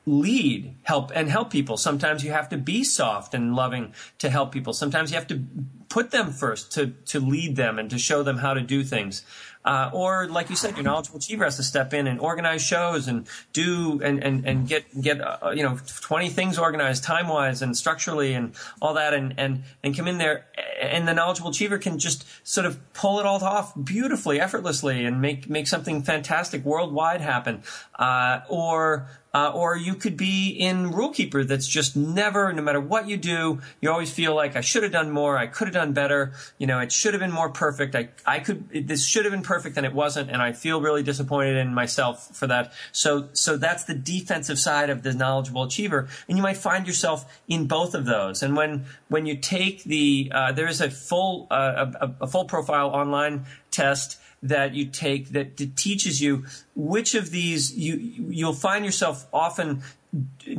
lead, 0.07 0.73
help, 0.85 1.11
and 1.15 1.29
help 1.29 1.51
people. 1.51 1.77
Sometimes 1.77 2.23
you 2.23 2.31
have 2.31 2.49
to 2.51 2.57
be 2.57 2.85
soft 2.85 3.35
and 3.35 3.57
loving 3.57 3.93
to 4.19 4.31
help 4.31 4.53
people. 4.53 4.73
Sometimes 4.73 5.11
you 5.11 5.17
have 5.17 5.27
to 5.27 5.43
put 5.89 6.13
them 6.13 6.31
first 6.31 6.73
to, 6.73 6.89
to 7.07 7.19
lead 7.19 7.57
them 7.57 7.79
and 7.81 7.91
to 7.91 7.99
show 7.99 8.23
them 8.23 8.39
how 8.39 8.55
to 8.55 8.61
do 8.61 8.85
things. 8.85 9.25
Uh, 9.67 9.91
or 9.93 10.29
like 10.29 10.49
you 10.49 10.57
said, 10.57 10.77
your 10.77 10.85
knowledgeable 10.85 11.19
achiever 11.19 11.45
has 11.45 11.57
to 11.57 11.63
step 11.63 11.93
in 11.93 12.07
and 12.07 12.21
organize 12.21 12.63
shows 12.63 13.09
and 13.09 13.27
do 13.53 14.01
and 14.03 14.23
and, 14.23 14.47
and 14.47 14.69
get 14.69 14.85
get 15.01 15.21
uh, 15.21 15.51
you 15.51 15.63
know 15.63 15.79
twenty 16.01 16.29
things 16.29 16.59
organized 16.59 17.03
time 17.03 17.29
wise 17.29 17.63
and 17.63 17.77
structurally 17.77 18.33
and 18.33 18.55
all 18.81 18.95
that 18.95 19.13
and 19.13 19.35
and 19.37 19.65
and 19.83 19.97
come 19.97 20.07
in 20.07 20.19
there 20.19 20.47
and 20.81 21.09
the 21.09 21.15
knowledgeable 21.15 21.51
achiever 21.51 21.79
can 21.79 21.99
just 21.99 22.25
sort 22.47 22.67
of 22.67 22.93
pull 22.93 23.19
it 23.21 23.27
all 23.27 23.43
off 23.43 23.73
beautifully, 23.83 24.41
effortlessly, 24.41 25.05
and 25.05 25.21
make 25.21 25.49
make 25.49 25.67
something 25.67 26.03
fantastic 26.03 26.65
worldwide 26.65 27.21
happen. 27.21 27.63
Uh, 27.99 28.41
or 28.49 29.09
uh, 29.37 29.51
or 29.55 29.77
you 29.77 29.95
could 29.95 30.17
be 30.17 30.49
in 30.69 30.93
Rule 30.93 31.13
Keeper 31.19 31.45
that's 31.45 31.69
just 31.69 31.97
never, 31.97 32.53
no 32.53 32.63
matter 32.63 32.81
what 32.81 33.09
you 33.09 33.19
do, 33.19 33.61
you 33.81 33.91
always 33.91 34.13
feel 34.13 34.35
like 34.35 34.57
I 34.57 34.63
should 34.63 34.85
have 34.85 34.93
done 34.93 35.11
more, 35.11 35.37
I 35.37 35.49
could 35.49 35.67
have 35.69 35.75
done 35.83 35.93
better, 35.93 36.33
you 36.57 36.67
know, 36.67 36.79
it 36.79 36.91
should 36.91 37.13
have 37.15 37.21
been 37.21 37.37
more 37.41 37.51
perfect, 37.51 37.95
I, 37.95 38.09
I 38.25 38.39
could, 38.41 38.89
this 38.89 39.07
should 39.07 39.25
have 39.27 39.33
been 39.33 39.43
perfect 39.43 39.57
perfect 39.57 39.77
and 39.79 39.87
it 39.87 39.95
wasn't, 39.95 40.31
and 40.31 40.43
I 40.43 40.53
feel 40.53 40.81
really 40.81 41.03
disappointed 41.03 41.57
in 41.57 41.75
myself 41.75 42.37
for 42.37 42.47
that. 42.47 42.73
So, 42.93 43.29
so 43.33 43.57
that's 43.57 43.85
the 43.85 43.95
defensive 43.95 44.59
side 44.59 44.91
of 44.91 45.03
the 45.03 45.13
knowledgeable 45.13 45.65
achiever, 45.65 46.09
and 46.29 46.37
you 46.37 46.43
might 46.43 46.59
find 46.59 46.87
yourself 46.87 47.25
in 47.49 47.67
both 47.67 47.95
of 47.95 48.05
those. 48.05 48.43
And 48.43 48.57
when 48.57 48.85
when 49.09 49.27
you 49.27 49.37
take 49.37 49.85
the 49.85 50.31
uh, 50.35 50.53
there 50.53 50.69
is 50.69 50.81
a 50.81 50.91
full 50.91 51.47
uh, 51.51 51.93
a, 52.01 52.25
a 52.25 52.27
full 52.27 52.45
profile 52.45 52.89
online 52.89 53.47
test 53.71 54.19
that 54.49 54.75
you 54.75 54.87
take 54.87 55.31
that 55.31 55.57
teaches 55.77 56.21
you 56.21 56.45
which 56.75 57.15
of 57.15 57.31
these 57.31 57.75
you 57.77 57.97
you'll 58.31 58.53
find 58.53 58.85
yourself 58.85 59.27
often 59.33 59.83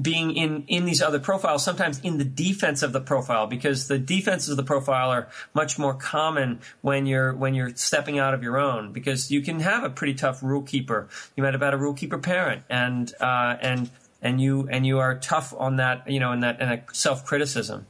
being 0.01 0.35
in 0.35 0.63
in 0.67 0.85
these 0.85 1.01
other 1.01 1.19
profiles 1.19 1.63
sometimes 1.63 1.99
in 2.01 2.17
the 2.17 2.25
defense 2.25 2.83
of 2.83 2.93
the 2.93 2.99
profile 2.99 3.47
because 3.47 3.87
the 3.87 3.97
defenses 3.97 4.49
of 4.49 4.57
the 4.57 4.63
profile 4.63 5.09
are 5.09 5.29
much 5.53 5.79
more 5.79 5.93
common 5.93 6.59
when 6.81 7.05
you're 7.05 7.33
when 7.33 7.53
you're 7.53 7.75
stepping 7.75 8.19
out 8.19 8.33
of 8.33 8.43
your 8.43 8.57
own 8.57 8.91
because 8.91 9.31
you 9.31 9.41
can 9.41 9.59
have 9.59 9.83
a 9.83 9.89
pretty 9.89 10.13
tough 10.13 10.43
rule 10.43 10.61
keeper. 10.61 11.07
You 11.35 11.43
might 11.43 11.53
have 11.53 11.61
had 11.61 11.73
a 11.73 11.77
rule 11.77 11.93
keeper 11.93 12.17
parent 12.17 12.63
and 12.69 13.11
uh, 13.19 13.57
and 13.61 13.89
and 14.21 14.41
you 14.41 14.67
and 14.69 14.85
you 14.85 14.99
are 14.99 15.17
tough 15.17 15.53
on 15.57 15.77
that 15.77 16.09
you 16.09 16.19
know 16.19 16.31
in 16.33 16.41
that 16.41 16.59
in 16.61 16.69
a 16.69 16.83
self 16.93 17.25
criticism 17.25 17.87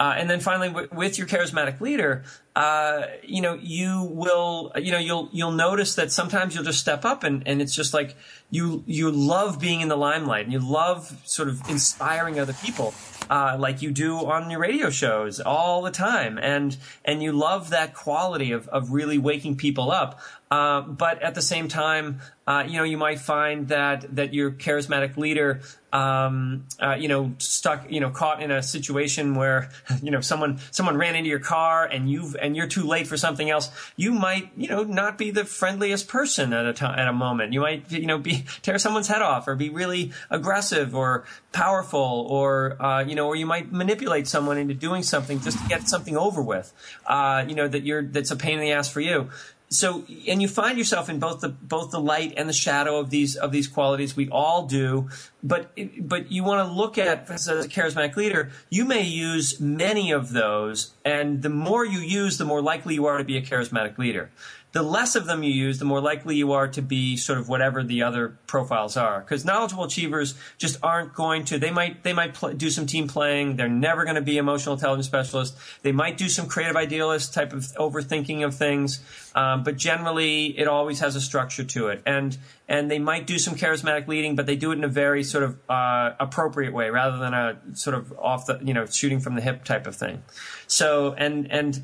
uh, 0.00 0.14
and 0.16 0.28
then 0.28 0.40
finally, 0.40 0.68
w- 0.68 0.88
with 0.92 1.18
your 1.18 1.26
charismatic 1.26 1.80
leader, 1.80 2.24
uh, 2.56 3.02
you 3.22 3.40
know, 3.40 3.54
you 3.54 4.02
will, 4.10 4.72
you 4.76 4.90
know, 4.90 4.98
you'll 4.98 5.28
you'll 5.32 5.52
notice 5.52 5.94
that 5.94 6.10
sometimes 6.10 6.54
you'll 6.54 6.64
just 6.64 6.80
step 6.80 7.04
up, 7.04 7.22
and, 7.22 7.46
and 7.46 7.62
it's 7.62 7.74
just 7.74 7.94
like 7.94 8.16
you 8.50 8.82
you 8.86 9.10
love 9.10 9.60
being 9.60 9.80
in 9.80 9.88
the 9.88 9.96
limelight, 9.96 10.44
and 10.44 10.52
you 10.52 10.58
love 10.58 11.20
sort 11.24 11.48
of 11.48 11.60
inspiring 11.68 12.40
other 12.40 12.54
people, 12.54 12.92
uh, 13.30 13.56
like 13.58 13.82
you 13.82 13.92
do 13.92 14.16
on 14.16 14.50
your 14.50 14.60
radio 14.60 14.90
shows 14.90 15.40
all 15.40 15.82
the 15.82 15.90
time, 15.92 16.38
and 16.38 16.76
and 17.04 17.22
you 17.22 17.32
love 17.32 17.70
that 17.70 17.94
quality 17.94 18.50
of 18.50 18.66
of 18.68 18.90
really 18.90 19.18
waking 19.18 19.56
people 19.56 19.92
up. 19.92 20.20
Uh, 20.50 20.82
but 20.82 21.20
at 21.22 21.34
the 21.34 21.42
same 21.42 21.66
time, 21.66 22.20
uh, 22.46 22.64
you 22.66 22.76
know, 22.78 22.84
you 22.84 22.96
might 22.96 23.18
find 23.18 23.68
that 23.68 24.14
that 24.14 24.34
your 24.34 24.52
charismatic 24.52 25.16
leader, 25.16 25.60
um, 25.94 26.64
uh, 26.80 26.96
you 26.98 27.06
know, 27.06 27.32
stuck, 27.38 27.88
you 27.88 28.00
know, 28.00 28.10
caught 28.10 28.42
in 28.42 28.50
a 28.50 28.62
situation 28.62 29.36
where, 29.36 29.70
you 30.02 30.10
know, 30.10 30.20
someone 30.20 30.58
someone 30.72 30.96
ran 30.96 31.14
into 31.14 31.30
your 31.30 31.38
car 31.38 31.86
and 31.86 32.10
you've 32.10 32.34
and 32.34 32.56
you're 32.56 32.66
too 32.66 32.82
late 32.82 33.06
for 33.06 33.16
something 33.16 33.48
else. 33.48 33.70
You 33.96 34.10
might, 34.10 34.50
you 34.56 34.68
know, 34.68 34.82
not 34.82 35.16
be 35.16 35.30
the 35.30 35.44
friendliest 35.44 36.08
person 36.08 36.52
at 36.52 36.66
a 36.66 36.72
time 36.72 36.98
at 36.98 37.06
a 37.06 37.12
moment. 37.12 37.52
You 37.52 37.60
might, 37.60 37.90
you 37.92 38.06
know, 38.06 38.18
be 38.18 38.44
tear 38.62 38.78
someone's 38.78 39.06
head 39.06 39.22
off 39.22 39.46
or 39.46 39.54
be 39.54 39.70
really 39.70 40.12
aggressive 40.30 40.96
or 40.96 41.24
powerful 41.52 42.26
or 42.28 42.82
uh, 42.82 43.04
you 43.04 43.14
know, 43.14 43.28
or 43.28 43.36
you 43.36 43.46
might 43.46 43.70
manipulate 43.70 44.26
someone 44.26 44.58
into 44.58 44.74
doing 44.74 45.04
something 45.04 45.40
just 45.40 45.62
to 45.62 45.68
get 45.68 45.88
something 45.88 46.16
over 46.16 46.42
with. 46.42 46.72
Uh, 47.06 47.44
you 47.46 47.54
know, 47.54 47.68
that 47.68 47.84
you're 47.84 48.02
that's 48.02 48.32
a 48.32 48.36
pain 48.36 48.54
in 48.54 48.60
the 48.60 48.72
ass 48.72 48.88
for 48.88 49.00
you 49.00 49.30
so 49.74 50.04
and 50.28 50.40
you 50.40 50.48
find 50.48 50.78
yourself 50.78 51.08
in 51.08 51.18
both 51.18 51.40
the 51.40 51.48
both 51.48 51.90
the 51.90 52.00
light 52.00 52.34
and 52.36 52.48
the 52.48 52.54
shadow 52.54 52.98
of 52.98 53.10
these 53.10 53.36
of 53.36 53.52
these 53.52 53.68
qualities 53.68 54.16
we 54.16 54.28
all 54.30 54.66
do. 54.66 55.08
But 55.42 55.72
but 56.00 56.32
you 56.32 56.44
want 56.44 56.66
to 56.66 56.72
look 56.72 56.96
at 56.98 57.30
as 57.30 57.48
a 57.48 57.68
charismatic 57.68 58.16
leader 58.16 58.50
you 58.70 58.84
may 58.84 59.02
use 59.02 59.60
many 59.60 60.10
of 60.10 60.32
those 60.32 60.94
and 61.04 61.42
the 61.42 61.50
more 61.50 61.84
you 61.84 61.98
use 61.98 62.38
the 62.38 62.44
more 62.44 62.62
likely 62.62 62.94
you 62.94 63.06
are 63.06 63.18
to 63.18 63.24
be 63.24 63.36
a 63.36 63.42
charismatic 63.42 63.98
leader 63.98 64.30
the 64.74 64.82
less 64.82 65.14
of 65.14 65.26
them 65.26 65.44
you 65.44 65.52
use, 65.52 65.78
the 65.78 65.84
more 65.84 66.00
likely 66.00 66.34
you 66.34 66.50
are 66.50 66.66
to 66.66 66.82
be 66.82 67.16
sort 67.16 67.38
of 67.38 67.48
whatever 67.48 67.84
the 67.84 68.02
other 68.02 68.36
profiles 68.48 68.96
are. 68.96 69.20
Because 69.20 69.44
knowledgeable 69.44 69.84
achievers 69.84 70.34
just 70.58 70.78
aren't 70.82 71.14
going 71.14 71.44
to. 71.44 71.60
They 71.60 71.70
might 71.70 72.02
they 72.02 72.12
might 72.12 72.34
pl- 72.34 72.54
do 72.54 72.68
some 72.70 72.84
team 72.84 73.06
playing. 73.06 73.54
They're 73.54 73.68
never 73.68 74.02
going 74.02 74.16
to 74.16 74.20
be 74.20 74.36
emotional 74.36 74.74
intelligence 74.74 75.06
specialists. 75.06 75.56
They 75.82 75.92
might 75.92 76.18
do 76.18 76.28
some 76.28 76.48
creative 76.48 76.74
idealist 76.74 77.32
type 77.32 77.52
of 77.52 77.60
overthinking 77.76 78.44
of 78.44 78.56
things. 78.56 79.00
Um, 79.36 79.62
but 79.62 79.76
generally, 79.76 80.58
it 80.58 80.66
always 80.66 80.98
has 80.98 81.14
a 81.14 81.20
structure 81.20 81.62
to 81.62 81.88
it. 81.88 82.02
And 82.04 82.36
and 82.68 82.90
they 82.90 82.98
might 82.98 83.28
do 83.28 83.38
some 83.38 83.54
charismatic 83.54 84.08
leading, 84.08 84.34
but 84.34 84.46
they 84.46 84.56
do 84.56 84.72
it 84.72 84.78
in 84.78 84.82
a 84.82 84.88
very 84.88 85.22
sort 85.22 85.44
of 85.44 85.56
uh, 85.70 86.14
appropriate 86.18 86.72
way 86.72 86.90
rather 86.90 87.18
than 87.18 87.32
a 87.32 87.58
sort 87.74 87.94
of 87.94 88.12
off 88.18 88.46
the 88.46 88.58
you 88.60 88.74
know 88.74 88.86
shooting 88.86 89.20
from 89.20 89.36
the 89.36 89.40
hip 89.40 89.62
type 89.62 89.86
of 89.86 89.94
thing. 89.94 90.24
So 90.66 91.14
and 91.16 91.48
and 91.52 91.80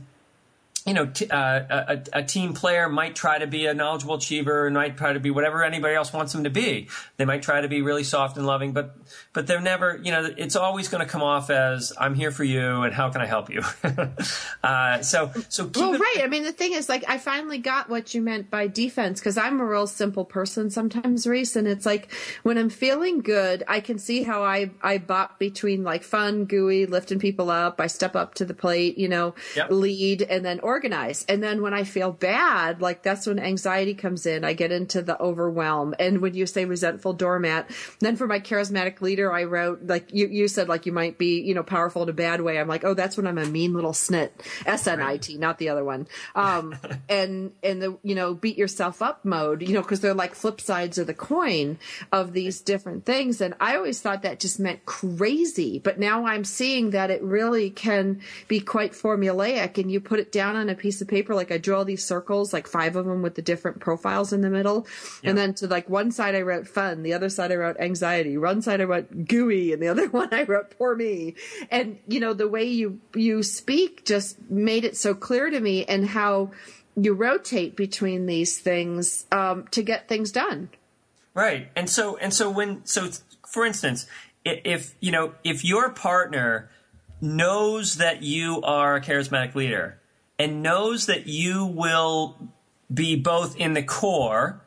you 0.87 0.95
know, 0.95 1.07
t- 1.07 1.29
uh, 1.29 1.61
a, 1.69 2.03
a, 2.15 2.23
team 2.23 2.55
player 2.55 2.89
might 2.89 3.15
try 3.15 3.39
to 3.39 3.47
be 3.47 3.67
a 3.67 3.75
knowledgeable 3.75 4.15
achiever, 4.15 4.67
and 4.67 4.75
might 4.75 4.97
try 4.97 5.13
to 5.13 5.21
be 5.21 5.31
whatever 5.31 5.63
anybody 5.63 5.95
else 5.95 6.13
wants 6.13 6.33
them 6.33 6.45
to 6.45 6.51
be. 6.51 6.89
They 7.19 7.25
might 7.25 7.43
try 7.43 7.61
to 7.61 7.69
be 7.69 7.83
really 7.83 8.05
soft 8.05 8.37
and 8.37 8.47
loving, 8.47 8.73
but 8.73 8.97
but 9.33 9.47
they're 9.47 9.61
never, 9.61 10.01
you 10.03 10.11
know, 10.11 10.33
it's 10.37 10.57
always 10.57 10.89
going 10.89 11.05
to 11.05 11.11
come 11.11 11.23
off 11.23 11.51
as 11.51 11.93
"I'm 11.99 12.15
here 12.15 12.31
for 12.31 12.45
you" 12.45 12.83
and 12.83 12.95
"How 12.95 13.11
can 13.11 13.21
I 13.21 13.27
help 13.27 13.51
you?" 13.51 13.63
uh, 14.65 15.03
so 15.03 15.31
so 15.49 15.71
well, 15.75 15.95
it- 15.95 16.01
right. 16.01 16.21
I 16.23 16.29
mean, 16.29 16.45
the 16.45 16.53
thing 16.53 16.73
is, 16.73 16.89
like, 16.89 17.05
I 17.09 17.19
finally 17.19 17.59
got 17.59 17.91
what 17.91 18.15
you 18.15 18.23
meant 18.23 18.51
by 18.51 18.67
defense 18.67 19.21
because 19.21 19.37
I'm 19.37 19.61
a 19.61 19.65
real 19.65 19.87
simple 19.87 20.25
person 20.25 20.71
sometimes, 20.71 21.27
Rhys, 21.27 21.57
and 21.57 21.69
it's 21.69 21.85
like 21.85 22.13
when 22.43 22.57
I'm 22.57 22.71
feeling 22.71 23.21
good, 23.21 23.65
I 23.69 23.81
can 23.81 23.99
see 23.99 24.23
how 24.23 24.43
I 24.43 24.71
I 24.83 24.97
bop 24.99 25.39
between 25.39 25.85
like 25.85 26.05
fun, 26.05 26.47
gooey, 26.47 26.87
lifting 26.87 27.19
people 27.19 27.51
up. 27.51 27.81
I 27.81 27.87
step 27.87 28.17
up 28.17 28.35
to 28.37 28.45
the 28.47 28.55
plate, 28.55 28.97
you 28.97 29.09
know, 29.09 29.35
yep. 29.55 29.71
lead, 29.71 30.23
and 30.23 30.45
then 30.45 30.59
organize. 30.71 31.25
And 31.29 31.43
then 31.43 31.63
when 31.63 31.75
I 31.75 31.83
feel 31.83 32.13
bad, 32.13 32.81
like 32.81 33.03
that's 33.03 33.27
when 33.27 33.41
anxiety 33.41 33.93
comes 33.93 34.25
in. 34.25 34.45
I 34.45 34.53
get 34.53 34.71
into 34.71 35.03
the 35.03 35.21
overwhelm. 35.21 35.97
And 35.99 36.23
when 36.23 36.35
you 36.35 36.47
say 36.47 36.65
resentful 36.65 37.13
doormat, 37.13 37.69
then 37.99 38.15
for 38.15 38.29
my 38.29 38.39
charismatic 38.39 39.01
leader, 39.01 39.33
I 39.33 39.45
wrote 39.45 39.83
like 39.85 40.15
you, 40.15 40.29
you 40.29 40.47
said 40.47 40.69
like 40.69 40.87
you 40.87 40.93
might 40.93 41.19
be, 41.19 41.41
you 41.41 41.55
know, 41.55 41.65
powerful 41.65 42.05
in 42.05 42.09
a 42.09 42.13
bad 42.13 42.41
way. 42.41 42.59
I'm 42.59 42.69
like, 42.69 42.85
oh, 42.85 42.95
that's 42.95 43.17
when 43.17 43.27
I'm 43.27 43.39
a 43.39 43.47
mean 43.47 43.75
little 43.75 43.93
snit. 43.93 44.31
S 44.65 44.87
N 44.87 45.03
I 45.03 45.17
T, 45.17 45.37
not 45.37 45.59
the 45.59 45.71
other 45.71 45.85
one. 45.85 46.07
Um, 46.37 46.77
and, 47.09 47.53
and 47.65 47.83
the, 47.83 47.99
you 48.05 48.15
know, 48.15 48.35
beat 48.35 48.57
yourself 48.57 49.03
up 49.03 49.25
mode, 49.25 49.63
you 49.63 49.75
know, 49.75 49.83
cause 49.83 50.01
they're 50.01 50.15
like 50.15 50.37
flip 50.37 50.61
sides 50.61 50.99
of 50.99 51.09
the 51.09 51.15
coin 51.15 51.79
of 52.13 52.33
these 52.33 52.61
different 52.61 53.05
things. 53.05 53.41
And 53.41 53.55
I 53.61 53.75
always 53.75 54.01
thought 54.01 54.23
that 54.23 54.39
just 54.39 54.61
meant 54.61 54.87
crazy, 54.87 55.81
but 55.81 55.99
now 55.99 56.27
I'm 56.27 56.45
seeing 56.45 56.91
that 56.91 57.11
it 57.11 57.23
really 57.23 57.71
can 57.71 58.21
be 58.47 58.61
quite 58.61 58.93
formulaic 58.93 59.79
and 59.79 59.91
you 59.91 60.01
put 60.01 60.21
it 60.21 60.31
down 60.31 60.60
on 60.61 60.69
a 60.69 60.75
piece 60.75 61.01
of 61.01 61.09
paper. 61.09 61.35
Like 61.35 61.51
I 61.51 61.59
drew 61.59 61.75
all 61.75 61.85
these 61.85 62.05
circles, 62.05 62.53
like 62.53 62.69
five 62.69 62.95
of 62.95 63.07
them 63.07 63.23
with 63.23 63.35
the 63.35 63.43
different 63.43 63.81
profiles 63.81 64.33
in 64.33 64.43
the 64.43 64.51
middle. 64.51 64.87
Yeah. 65.23 65.31
And 65.31 65.39
then 65.39 65.55
to 65.55 65.67
like 65.67 65.89
one 65.89 66.13
side 66.13 66.35
I 66.35 66.43
wrote 66.43 66.69
fun, 66.69 67.03
the 67.03 67.15
other 67.15 67.29
side 67.29 67.51
I 67.51 67.57
wrote 67.57 67.77
anxiety, 67.81 68.39
one 68.39 68.63
side 68.63 68.81
I 68.81 68.85
wrote 68.85 69.27
gooey, 69.27 69.73
and 69.73 69.83
the 69.83 69.89
other 69.89 70.09
one 70.11 70.33
I 70.33 70.45
wrote 70.45 70.71
poor 70.79 70.95
me. 70.95 71.35
And 71.71 71.99
you 72.07 72.21
know, 72.21 72.33
the 72.33 72.49
way 72.49 72.65
you, 72.65 73.01
you 73.15 73.43
speak 73.43 74.05
just 74.05 74.39
made 74.51 74.85
it 74.85 74.97
so 74.97 75.15
clear 75.15 75.51
to 75.51 75.59
me 75.59 75.85
and 75.85 76.07
how 76.07 76.53
you 76.97 77.15
rotate 77.15 77.77
between 77.77 78.27
these 78.27 78.59
things, 78.59 79.27
um, 79.33 79.67
to 79.71 79.83
get 79.83 80.09
things 80.09 80.31
done. 80.31 80.69
Right. 81.35 81.69
And 81.77 81.89
so, 81.89 82.17
and 82.17 82.35
so 82.35 82.51
when, 82.51 82.85
so 82.85 83.11
for 83.49 83.65
instance, 83.65 84.07
if, 84.45 84.95
you 85.01 85.13
know, 85.13 85.35
if 85.45 85.65
your 85.65 85.91
partner 85.91 86.71
knows 87.21 87.97
that 87.97 88.23
you 88.23 88.63
are 88.63 88.97
a 88.97 89.01
charismatic 89.01 89.55
leader 89.55 90.00
and 90.41 90.63
knows 90.63 91.05
that 91.05 91.27
you 91.27 91.67
will 91.67 92.35
be 92.93 93.15
both 93.15 93.55
in 93.57 93.75
the 93.75 93.83
core 93.83 94.63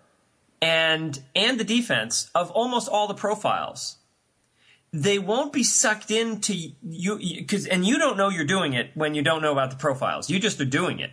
and 0.62 1.20
and 1.36 1.60
the 1.60 1.64
defense 1.64 2.30
of 2.36 2.52
almost 2.52 2.88
all 2.88 3.08
the 3.08 3.16
profiles. 3.16 3.98
They 4.94 5.18
won't 5.18 5.52
be 5.52 5.64
sucked 5.64 6.12
into 6.12 6.54
you 6.84 7.18
because 7.18 7.66
and 7.66 7.84
you 7.84 7.98
don't 7.98 8.18
know 8.18 8.30
you're 8.30 8.46
doing 8.46 8.74
it 8.74 8.92
when 8.94 9.16
you 9.16 9.24
don't 9.24 9.42
know 9.42 9.52
about 9.52 9.72
the 9.72 9.76
profiles. 9.76 10.30
You 10.30 10.40
just 10.40 10.62
are 10.62 10.66
doing 10.66 11.00
it. 11.00 11.10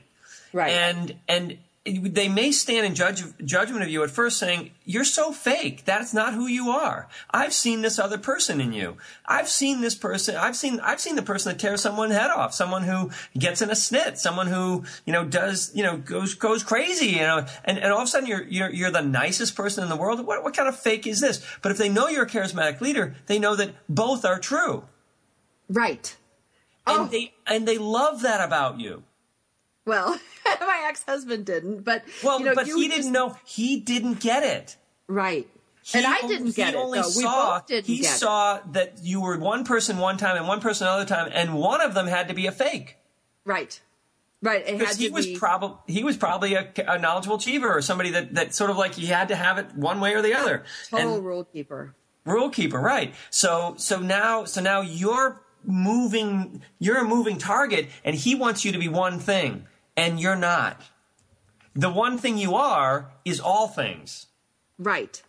Right. 0.53 0.73
And 0.73 1.17
and 1.27 1.57
they 1.99 2.29
may 2.29 2.53
stand 2.53 2.87
in 2.87 2.95
judge, 2.95 3.23
judgment 3.45 3.83
of 3.83 3.89
you 3.89 4.03
at 4.03 4.11
first 4.11 4.39
saying, 4.39 4.71
you're 4.85 5.05
so 5.05 5.33
fake. 5.33 5.85
That's 5.85 6.13
not 6.13 6.35
who 6.35 6.47
you 6.47 6.71
are. 6.71 7.09
I've 7.31 7.53
seen 7.53 7.83
this 7.83 7.99
other 7.99 8.19
person 8.19 8.61
in 8.61 8.73
you. 8.73 8.97
I've 9.27 9.49
seen 9.49 9.81
this 9.81 9.95
person. 9.95 10.37
I've 10.37 10.57
seen, 10.57 10.81
I've 10.81 11.01
seen 11.01 11.17
the 11.17 11.23
person 11.23 11.53
that 11.53 11.59
tears 11.59 11.81
someone's 11.81 12.15
head 12.15 12.31
off, 12.31 12.55
someone 12.55 12.83
who 12.83 13.11
gets 13.39 13.63
in 13.63 13.71
a 13.71 13.75
snit, 13.75 14.19
someone 14.19 14.47
who, 14.47 14.85
you 15.07 15.13
know, 15.13 15.25
does, 15.25 15.71
you 15.75 15.83
know, 15.83 15.97
goes, 15.97 16.35
goes 16.35 16.63
crazy, 16.63 17.09
you 17.09 17.21
know, 17.21 17.47
and, 17.65 17.79
and 17.79 17.93
all 17.93 18.01
of 18.01 18.05
a 18.05 18.07
sudden 18.09 18.29
you're, 18.29 18.45
you're, 18.45 18.71
you're 18.71 18.91
the 18.91 19.03
nicest 19.03 19.55
person 19.55 19.83
in 19.83 19.91
the 19.91 19.97
world. 19.97 20.27
What, 20.27 20.43
what 20.43 20.57
kind 20.57 20.69
of 20.69 20.79
fake 20.79 21.07
is 21.07 21.21
this? 21.21 21.45
But 21.63 21.73
if 21.73 21.79
they 21.79 21.89
know 21.89 22.09
you're 22.09 22.25
a 22.25 22.29
charismatic 22.29 22.81
leader, 22.81 23.15
they 23.27 23.39
know 23.39 23.57
that 23.57 23.71
both 23.89 24.25
are 24.25 24.39
true. 24.39 24.85
Right. 25.69 26.17
And 26.87 27.03
oh. 27.03 27.07
they, 27.07 27.35
and 27.47 27.69
they 27.69 27.79
love 27.79 28.23
that 28.23 28.41
about 28.41 28.81
you. 28.81 29.05
Well, 29.91 30.21
my 30.47 30.85
ex-husband 30.87 31.47
didn't, 31.47 31.83
but 31.83 32.05
well, 32.23 32.39
you 32.39 32.47
know, 32.47 32.55
but 32.55 32.69
he 32.69 32.87
didn't 32.87 33.11
know. 33.11 33.37
He 33.45 33.81
didn't 33.81 34.21
get 34.21 34.45
it. 34.45 34.77
Right. 35.09 35.49
He 35.83 35.99
and 35.99 36.07
I 36.07 36.21
didn't 36.21 36.55
get 36.55 36.75
it. 36.75 36.77
Only 36.77 37.01
though. 37.01 37.09
Saw, 37.09 37.61
he 37.67 38.05
saw 38.05 38.59
it. 38.59 38.73
that 38.75 38.99
you 39.03 39.21
were 39.21 39.37
one 39.37 39.65
person 39.65 39.99
one 39.99 40.17
time 40.17 40.37
and 40.37 40.47
one 40.47 40.61
person 40.61 40.87
another 40.87 41.07
time, 41.07 41.33
and 41.35 41.55
one 41.55 41.81
of 41.81 41.95
them 41.95 42.07
had 42.07 42.29
to 42.29 42.35
be 42.35 42.47
a 42.47 42.53
fake. 42.53 42.99
Right. 43.45 43.81
Right. 44.41 44.65
Because 44.65 44.97
he 44.97 45.09
was 45.09 45.27
be... 45.27 45.37
probably 45.37 45.93
he 45.93 46.05
was 46.05 46.17
probably 46.17 46.55
a, 46.55 46.71
a, 46.87 46.97
knowledgeable 46.97 47.37
achiever 47.37 47.77
or 47.77 47.83
somebody 47.83 48.11
that, 48.11 48.35
that 48.37 48.55
sort 48.55 48.71
of 48.71 48.77
like 48.77 48.95
he 48.95 49.07
had 49.07 49.27
to 49.27 49.35
have 49.35 49.59
it 49.59 49.75
one 49.75 49.99
way 49.99 50.15
or 50.15 50.23
the 50.23 50.35
other. 50.35 50.63
Total 50.89 51.17
and, 51.17 51.27
rule 51.27 51.43
keeper. 51.43 51.97
Rule 52.25 52.51
keeper, 52.51 52.79
right? 52.79 53.13
So 53.31 53.75
so 53.77 53.99
now 53.99 54.45
so 54.45 54.61
now 54.61 54.83
you're 54.83 55.43
moving 55.65 56.63
you're 56.79 56.99
a 56.99 57.05
moving 57.05 57.39
target, 57.39 57.89
and 58.05 58.15
he 58.15 58.37
wants 58.37 58.65
you 58.65 58.71
to 58.71 58.79
be 58.79 58.87
one 58.87 59.19
thing 59.19 59.67
and 60.01 60.19
you're 60.21 60.37
not. 60.37 60.81
the 61.75 61.91
one 61.91 62.19
thing 62.19 62.37
you 62.37 62.55
are 62.55 63.11
is 63.25 63.39
all 63.41 63.69
things. 63.69 64.27
Right. 64.79 65.23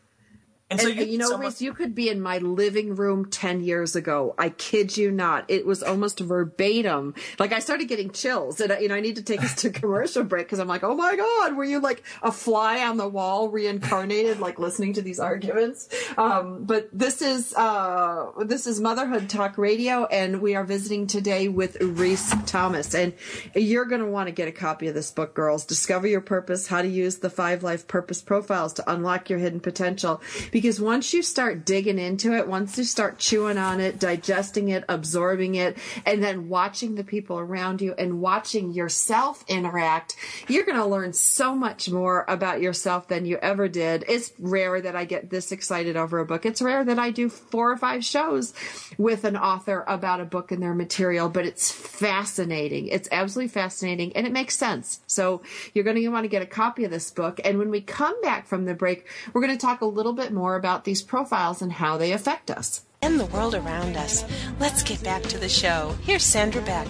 And, 0.71 0.79
And, 0.79 0.81
so 0.81 0.87
you, 0.87 1.03
you 1.05 1.17
know, 1.17 1.37
Rhys, 1.37 1.61
you 1.61 1.73
could 1.73 1.93
be 1.93 2.07
in 2.07 2.21
my 2.21 2.37
living 2.37 2.95
room 2.95 3.29
10 3.29 3.61
years 3.61 3.95
ago. 3.95 4.33
I 4.37 4.49
kid 4.49 4.95
you 4.95 5.11
not. 5.11 5.43
It 5.49 5.65
was 5.65 5.83
almost 5.83 6.21
verbatim. 6.21 7.13
Like 7.39 7.51
I 7.51 7.59
started 7.59 7.89
getting 7.89 8.09
chills 8.11 8.61
and, 8.61 8.71
I- 8.71 8.79
you 8.79 8.87
know, 8.87 8.95
I 8.95 9.01
need 9.01 9.17
to 9.17 9.21
take 9.23 9.43
us 9.43 9.53
to 9.63 9.69
commercial 9.81 10.23
break 10.23 10.45
because 10.47 10.59
I'm 10.59 10.69
like, 10.69 10.83
oh 10.83 10.95
my 10.95 11.15
God, 11.17 11.57
were 11.57 11.65
you 11.65 11.79
like 11.81 12.03
a 12.23 12.31
fly 12.31 12.87
on 12.87 12.95
the 12.95 13.07
wall 13.07 13.49
reincarnated, 13.49 14.39
like 14.39 14.59
listening 14.59 14.93
to 14.93 15.01
these 15.01 15.19
arguments? 15.19 15.89
Um, 16.17 16.63
but 16.63 16.87
this 16.93 17.21
is, 17.21 17.53
uh, 17.53 18.31
this 18.45 18.65
is 18.65 18.79
Motherhood 18.79 19.29
Talk 19.29 19.57
Radio 19.57 20.05
and 20.05 20.41
we 20.41 20.55
are 20.55 20.63
visiting 20.63 21.05
today 21.05 21.49
with 21.49 21.75
Rhys 21.81 22.33
Thomas 22.45 22.95
and 22.95 23.11
you're 23.53 23.85
going 23.85 24.01
to 24.01 24.07
want 24.07 24.27
to 24.27 24.31
get 24.31 24.47
a 24.47 24.53
copy 24.53 24.87
of 24.87 24.93
this 24.93 25.11
book, 25.11 25.33
girls. 25.33 25.65
Discover 25.65 26.07
your 26.07 26.21
purpose, 26.21 26.67
how 26.67 26.81
to 26.81 26.87
use 26.87 27.17
the 27.17 27.29
five 27.29 27.61
life 27.61 27.87
purpose 27.89 28.21
profiles 28.21 28.71
to 28.73 28.89
unlock 28.89 29.29
your 29.29 29.39
hidden 29.39 29.59
potential. 29.59 30.21
Because 30.51 30.60
once 30.79 31.13
you 31.13 31.23
start 31.23 31.65
digging 31.65 31.99
into 31.99 32.33
it, 32.33 32.47
once 32.47 32.77
you 32.77 32.83
start 32.83 33.17
chewing 33.19 33.57
on 33.57 33.79
it, 33.79 33.99
digesting 33.99 34.69
it, 34.69 34.83
absorbing 34.89 35.55
it, 35.55 35.77
and 36.05 36.23
then 36.23 36.49
watching 36.49 36.95
the 36.95 37.03
people 37.03 37.39
around 37.39 37.81
you 37.81 37.93
and 37.97 38.21
watching 38.21 38.71
yourself 38.71 39.43
interact, 39.47 40.15
you're 40.47 40.65
going 40.65 40.77
to 40.77 40.85
learn 40.85 41.13
so 41.13 41.55
much 41.55 41.89
more 41.89 42.25
about 42.27 42.61
yourself 42.61 43.07
than 43.07 43.25
you 43.25 43.37
ever 43.37 43.67
did. 43.67 44.05
It's 44.07 44.33
rare 44.39 44.81
that 44.81 44.95
I 44.95 45.05
get 45.05 45.29
this 45.29 45.51
excited 45.51 45.97
over 45.97 46.19
a 46.19 46.25
book. 46.25 46.45
It's 46.45 46.61
rare 46.61 46.83
that 46.83 46.99
I 46.99 47.11
do 47.11 47.29
four 47.29 47.71
or 47.71 47.77
five 47.77 48.03
shows 48.03 48.53
with 48.97 49.23
an 49.23 49.37
author 49.37 49.83
about 49.87 50.21
a 50.21 50.25
book 50.25 50.51
and 50.51 50.61
their 50.61 50.73
material, 50.73 51.29
but 51.29 51.45
it's 51.45 51.71
fascinating. 51.71 52.87
It's 52.87 53.09
absolutely 53.11 53.49
fascinating 53.49 54.15
and 54.15 54.25
it 54.25 54.33
makes 54.33 54.57
sense. 54.57 55.01
So 55.07 55.41
you're 55.73 55.83
going 55.83 55.97
to 55.97 56.07
want 56.09 56.23
to 56.23 56.29
get 56.29 56.41
a 56.41 56.47
copy 56.47 56.83
of 56.85 56.91
this 56.91 57.11
book. 57.11 57.39
And 57.43 57.57
when 57.57 57.69
we 57.69 57.81
come 57.81 58.19
back 58.21 58.47
from 58.47 58.65
the 58.65 58.73
break, 58.73 59.07
we're 59.33 59.41
going 59.41 59.57
to 59.57 59.61
talk 59.61 59.81
a 59.81 59.85
little 59.85 60.13
bit 60.13 60.31
more 60.31 60.50
about 60.55 60.83
these 60.83 61.01
profiles 61.01 61.61
and 61.61 61.71
how 61.71 61.97
they 61.97 62.11
affect 62.11 62.51
us. 62.51 62.85
And 63.01 63.19
the 63.19 63.25
world 63.25 63.55
around 63.55 63.97
us. 63.97 64.23
Let's 64.59 64.83
get 64.83 65.03
back 65.03 65.23
to 65.23 65.37
the 65.37 65.49
show. 65.49 65.97
Here's 66.03 66.23
Sandra 66.23 66.61
Beck. 66.61 66.87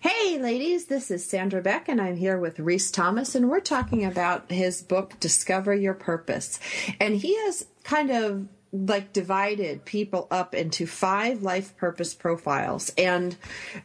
Hey, 0.00 0.38
ladies, 0.38 0.86
this 0.86 1.10
is 1.10 1.24
Sandra 1.24 1.62
Beck, 1.62 1.88
and 1.88 2.00
I'm 2.00 2.16
here 2.16 2.38
with 2.38 2.60
Rhys 2.60 2.90
Thomas, 2.90 3.34
and 3.34 3.48
we're 3.48 3.60
talking 3.60 4.04
about 4.04 4.50
his 4.50 4.82
book, 4.82 5.18
Discover 5.18 5.74
Your 5.74 5.94
Purpose. 5.94 6.60
And 7.00 7.16
he 7.16 7.36
has 7.44 7.66
kind 7.84 8.10
of 8.10 8.46
like 8.72 9.12
divided 9.12 9.84
people 9.84 10.26
up 10.30 10.54
into 10.54 10.86
five 10.86 11.42
life 11.42 11.76
purpose 11.76 12.14
profiles. 12.14 12.92
And 12.98 13.36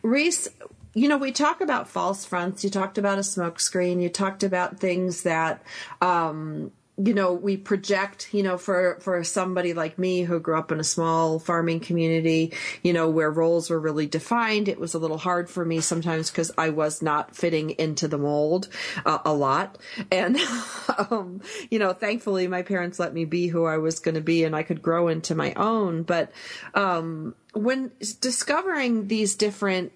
Rhys, 0.02 0.49
you 0.94 1.08
know, 1.08 1.18
we 1.18 1.32
talk 1.32 1.62
about 1.62 1.88
false 1.88 2.26
fronts. 2.26 2.64
You 2.64 2.70
talked 2.70 2.98
about 2.98 3.18
a 3.18 3.22
smokescreen. 3.22 4.02
You 4.02 4.10
talked 4.10 4.44
about 4.44 4.80
things 4.80 5.24
that, 5.24 5.64
um, 6.02 6.72
you 6.98 7.14
know 7.14 7.34
we 7.34 7.58
project 7.58 8.34
you 8.34 8.44
know 8.44 8.58
for 8.58 9.00
for 9.00 9.24
somebody 9.24 9.74
like 9.74 9.98
me 9.98 10.24
who 10.24 10.39
grew 10.39 10.58
up 10.58 10.72
in 10.72 10.80
a 10.80 10.84
small 10.84 11.39
farming 11.39 11.80
community 11.80 12.54
you 12.84 12.94
know 12.94 13.10
where 13.10 13.32
roles 13.32 13.70
were 13.70 13.80
really 13.80 14.08
defined 14.08 14.68
it 14.68 14.80
was 14.80 14.94
a 14.94 15.00
little 15.00 15.18
hard 15.18 15.50
for 15.50 15.64
me 15.64 15.80
sometimes 15.80 16.30
because 16.30 16.52
i 16.58 16.70
was 16.70 17.02
not 17.02 17.36
fitting 17.36 17.72
into 17.72 18.08
the 18.08 18.18
mold 18.18 18.68
uh, 19.06 19.20
a 19.26 19.34
lot 19.34 19.78
and 20.12 20.38
um 21.10 21.42
you 21.70 21.80
know 21.80 21.94
thankfully 21.94 22.48
my 22.48 22.62
parents 22.62 23.00
let 23.00 23.14
me 23.14 23.26
be 23.26 23.48
who 23.48 23.66
i 23.66 23.78
was 23.78 24.00
going 24.00 24.16
to 24.16 24.22
be 24.22 24.44
and 24.44 24.56
i 24.56 24.62
could 24.62 24.82
grow 24.82 25.08
into 25.08 25.34
my 25.34 25.54
own 25.54 26.04
but 26.04 26.32
um 26.74 27.34
when 27.54 27.92
discovering 28.20 29.08
these 29.08 29.36
different 29.36 29.92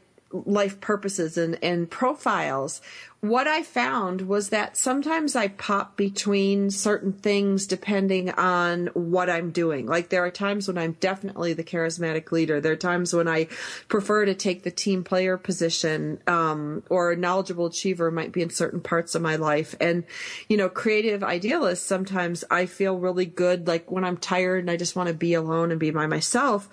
life 0.45 0.79
purposes 0.81 1.37
and, 1.37 1.57
and 1.63 1.89
profiles, 1.89 2.81
what 3.21 3.47
I 3.47 3.63
found 3.63 4.21
was 4.21 4.49
that 4.49 4.77
sometimes 4.77 5.35
I 5.35 5.47
pop 5.47 5.97
between 5.97 6.69
certain 6.69 7.11
things 7.11 7.65
depending 7.65 8.29
on 8.29 8.87
what 8.87 9.31
I'm 9.31 9.49
doing. 9.49 9.87
Like 9.87 10.09
there 10.09 10.23
are 10.23 10.31
times 10.31 10.67
when 10.67 10.77
I'm 10.77 10.91
definitely 10.99 11.53
the 11.53 11.63
charismatic 11.63 12.31
leader. 12.31 12.61
There 12.61 12.73
are 12.73 12.77
times 12.77 13.15
when 13.15 13.27
I 13.27 13.47
prefer 13.87 14.25
to 14.25 14.35
take 14.35 14.61
the 14.61 14.69
team 14.69 15.03
player 15.03 15.37
position, 15.37 16.19
um, 16.27 16.83
or 16.89 17.13
a 17.13 17.17
knowledgeable 17.17 17.67
achiever 17.67 18.11
might 18.11 18.31
be 18.31 18.43
in 18.43 18.51
certain 18.51 18.81
parts 18.81 19.15
of 19.15 19.23
my 19.23 19.37
life. 19.37 19.73
And, 19.79 20.03
you 20.47 20.57
know, 20.57 20.69
creative 20.69 21.23
idealist, 21.23 21.87
sometimes 21.87 22.43
I 22.51 22.67
feel 22.67 22.99
really 22.99 23.25
good. 23.25 23.65
Like 23.65 23.89
when 23.89 24.03
I'm 24.03 24.17
tired 24.17 24.59
and 24.59 24.69
I 24.69 24.77
just 24.77 24.95
want 24.95 25.07
to 25.07 25.15
be 25.15 25.33
alone 25.33 25.71
and 25.71 25.79
be 25.79 25.89
by 25.89 26.05
myself. 26.05 26.69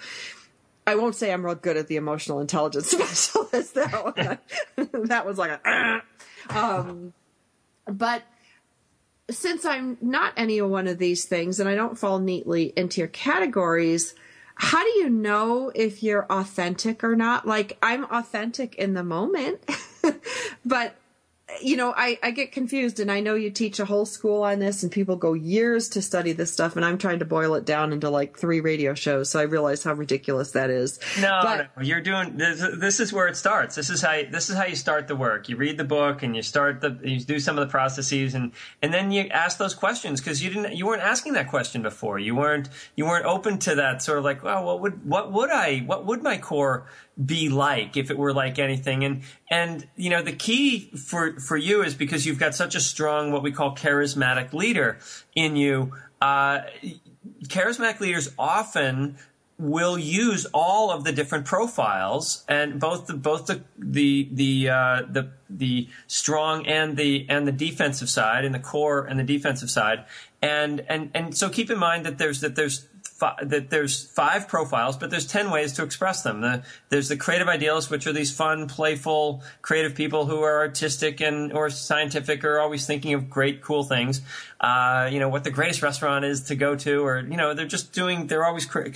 I 0.86 0.96
won't 0.96 1.14
say 1.14 1.32
I'm 1.32 1.44
real 1.44 1.54
good 1.54 1.76
at 1.76 1.88
the 1.88 1.96
emotional 1.96 2.40
intelligence 2.40 2.90
specialist. 2.90 3.76
One, 3.76 4.38
that 5.06 5.24
was 5.26 5.38
like 5.38 5.60
a, 5.64 6.02
um, 6.50 7.12
but 7.86 8.22
since 9.30 9.64
I'm 9.64 9.96
not 10.00 10.32
any 10.36 10.60
one 10.60 10.88
of 10.88 10.98
these 10.98 11.24
things 11.24 11.60
and 11.60 11.68
I 11.68 11.74
don't 11.74 11.98
fall 11.98 12.18
neatly 12.18 12.72
into 12.76 13.00
your 13.00 13.08
categories, 13.08 14.14
how 14.54 14.82
do 14.82 14.90
you 14.98 15.08
know 15.08 15.70
if 15.74 16.02
you're 16.02 16.26
authentic 16.30 17.02
or 17.02 17.16
not? 17.16 17.46
Like 17.46 17.78
I'm 17.82 18.04
authentic 18.04 18.74
in 18.74 18.94
the 18.94 19.04
moment, 19.04 19.60
but 20.64 20.96
you 21.60 21.76
know, 21.76 21.92
I, 21.96 22.18
I 22.22 22.30
get 22.30 22.52
confused 22.52 23.00
and 23.00 23.10
I 23.10 23.20
know 23.20 23.34
you 23.34 23.50
teach 23.50 23.78
a 23.80 23.84
whole 23.84 24.06
school 24.06 24.42
on 24.42 24.58
this 24.58 24.82
and 24.82 24.90
people 24.90 25.16
go 25.16 25.32
years 25.34 25.88
to 25.90 26.02
study 26.02 26.32
this 26.32 26.52
stuff 26.52 26.76
and 26.76 26.84
I'm 26.84 26.98
trying 26.98 27.18
to 27.18 27.24
boil 27.24 27.54
it 27.54 27.64
down 27.64 27.92
into 27.92 28.08
like 28.10 28.38
three 28.38 28.60
radio 28.60 28.94
shows. 28.94 29.30
So 29.30 29.40
I 29.40 29.42
realize 29.44 29.84
how 29.84 29.92
ridiculous 29.92 30.52
that 30.52 30.70
is. 30.70 30.98
No, 31.20 31.40
But- 31.42 31.70
no, 31.76 31.82
you're 31.82 32.00
doing 32.00 32.36
this. 32.36 32.64
This 32.78 33.00
is 33.00 33.12
where 33.12 33.28
it 33.28 33.36
starts. 33.36 33.74
This 33.76 33.90
is 33.90 34.00
how 34.00 34.12
you, 34.12 34.28
this 34.30 34.50
is 34.50 34.56
how 34.56 34.64
you 34.64 34.76
start 34.76 35.08
the 35.08 35.16
work. 35.16 35.48
You 35.48 35.56
read 35.56 35.76
the 35.78 35.84
book 35.84 36.22
and 36.22 36.34
you 36.36 36.42
start 36.42 36.80
the 36.80 36.98
you 37.02 37.20
do 37.20 37.38
some 37.38 37.58
of 37.58 37.66
the 37.66 37.70
processes 37.70 38.34
and 38.34 38.52
and 38.80 38.92
then 38.94 39.10
you 39.10 39.28
ask 39.28 39.58
those 39.58 39.74
questions 39.74 40.20
because 40.20 40.42
you 40.42 40.50
didn't 40.50 40.74
you 40.76 40.86
weren't 40.86 41.02
asking 41.02 41.32
that 41.34 41.48
question 41.48 41.82
before. 41.82 42.18
You 42.18 42.34
weren't 42.34 42.68
you 42.96 43.04
weren't 43.06 43.26
open 43.26 43.58
to 43.60 43.74
that 43.76 44.02
sort 44.02 44.18
of 44.18 44.24
like, 44.24 44.42
well, 44.42 44.64
what 44.64 44.80
would 44.80 45.04
what 45.08 45.32
would 45.32 45.50
I 45.50 45.80
what 45.80 46.06
would 46.06 46.22
my 46.22 46.38
core 46.38 46.86
be 47.22 47.48
like 47.48 47.96
if 47.96 48.10
it 48.10 48.18
were 48.18 48.32
like 48.32 48.58
anything. 48.58 49.04
And 49.04 49.22
and 49.50 49.86
you 49.96 50.10
know 50.10 50.22
the 50.22 50.32
key 50.32 50.90
for 50.96 51.38
for 51.40 51.56
you 51.56 51.82
is 51.82 51.94
because 51.94 52.26
you've 52.26 52.38
got 52.38 52.54
such 52.54 52.74
a 52.74 52.80
strong 52.80 53.32
what 53.32 53.42
we 53.42 53.52
call 53.52 53.74
charismatic 53.74 54.52
leader 54.52 54.98
in 55.34 55.56
you 55.56 55.92
uh, 56.22 56.60
charismatic 57.48 58.00
leaders 58.00 58.32
often 58.38 59.16
will 59.58 59.98
use 59.98 60.46
all 60.46 60.90
of 60.90 61.04
the 61.04 61.12
different 61.12 61.44
profiles 61.44 62.44
and 62.48 62.80
both 62.80 63.06
the 63.06 63.14
both 63.14 63.46
the 63.46 63.62
the 63.76 64.28
the 64.32 64.68
uh, 64.68 65.02
the 65.08 65.30
the 65.50 65.88
strong 66.06 66.66
and 66.66 66.96
the 66.96 67.26
and 67.28 67.46
the 67.46 67.52
defensive 67.52 68.08
side 68.08 68.44
and 68.44 68.54
the 68.54 68.60
core 68.60 69.04
and 69.04 69.18
the 69.18 69.24
defensive 69.24 69.70
side. 69.70 70.04
And 70.40 70.84
and 70.88 71.10
and 71.14 71.36
so 71.36 71.48
keep 71.48 71.70
in 71.70 71.78
mind 71.78 72.06
that 72.06 72.18
there's 72.18 72.40
that 72.40 72.56
there's 72.56 72.88
fi- 73.22 73.44
that 73.44 73.70
there's 73.70 74.04
five 74.04 74.48
profiles, 74.48 74.96
but 74.96 75.10
there's 75.10 75.28
ten 75.28 75.50
ways 75.52 75.74
to 75.74 75.84
express 75.84 76.22
them. 76.22 76.40
The, 76.40 76.64
there's 76.88 77.08
the 77.08 77.16
creative 77.16 77.46
idealists, 77.46 77.88
which 77.88 78.08
are 78.08 78.12
these 78.12 78.34
fun, 78.34 78.66
playful, 78.66 79.42
creative 79.62 79.94
people 79.94 80.26
who 80.26 80.42
are 80.42 80.58
artistic 80.58 81.20
and 81.20 81.52
or 81.52 81.70
scientific, 81.70 82.44
or 82.44 82.58
always 82.58 82.84
thinking 82.84 83.14
of 83.14 83.30
great, 83.30 83.62
cool 83.62 83.84
things. 83.84 84.22
Uh, 84.60 85.08
you 85.12 85.20
know 85.20 85.28
what 85.28 85.44
the 85.44 85.52
greatest 85.52 85.82
restaurant 85.82 86.24
is 86.24 86.42
to 86.42 86.56
go 86.56 86.74
to, 86.74 87.06
or 87.06 87.20
you 87.20 87.36
know 87.36 87.54
they're 87.54 87.64
just 87.64 87.92
doing. 87.92 88.26
They're 88.26 88.44
always 88.44 88.66
cre- 88.66 88.88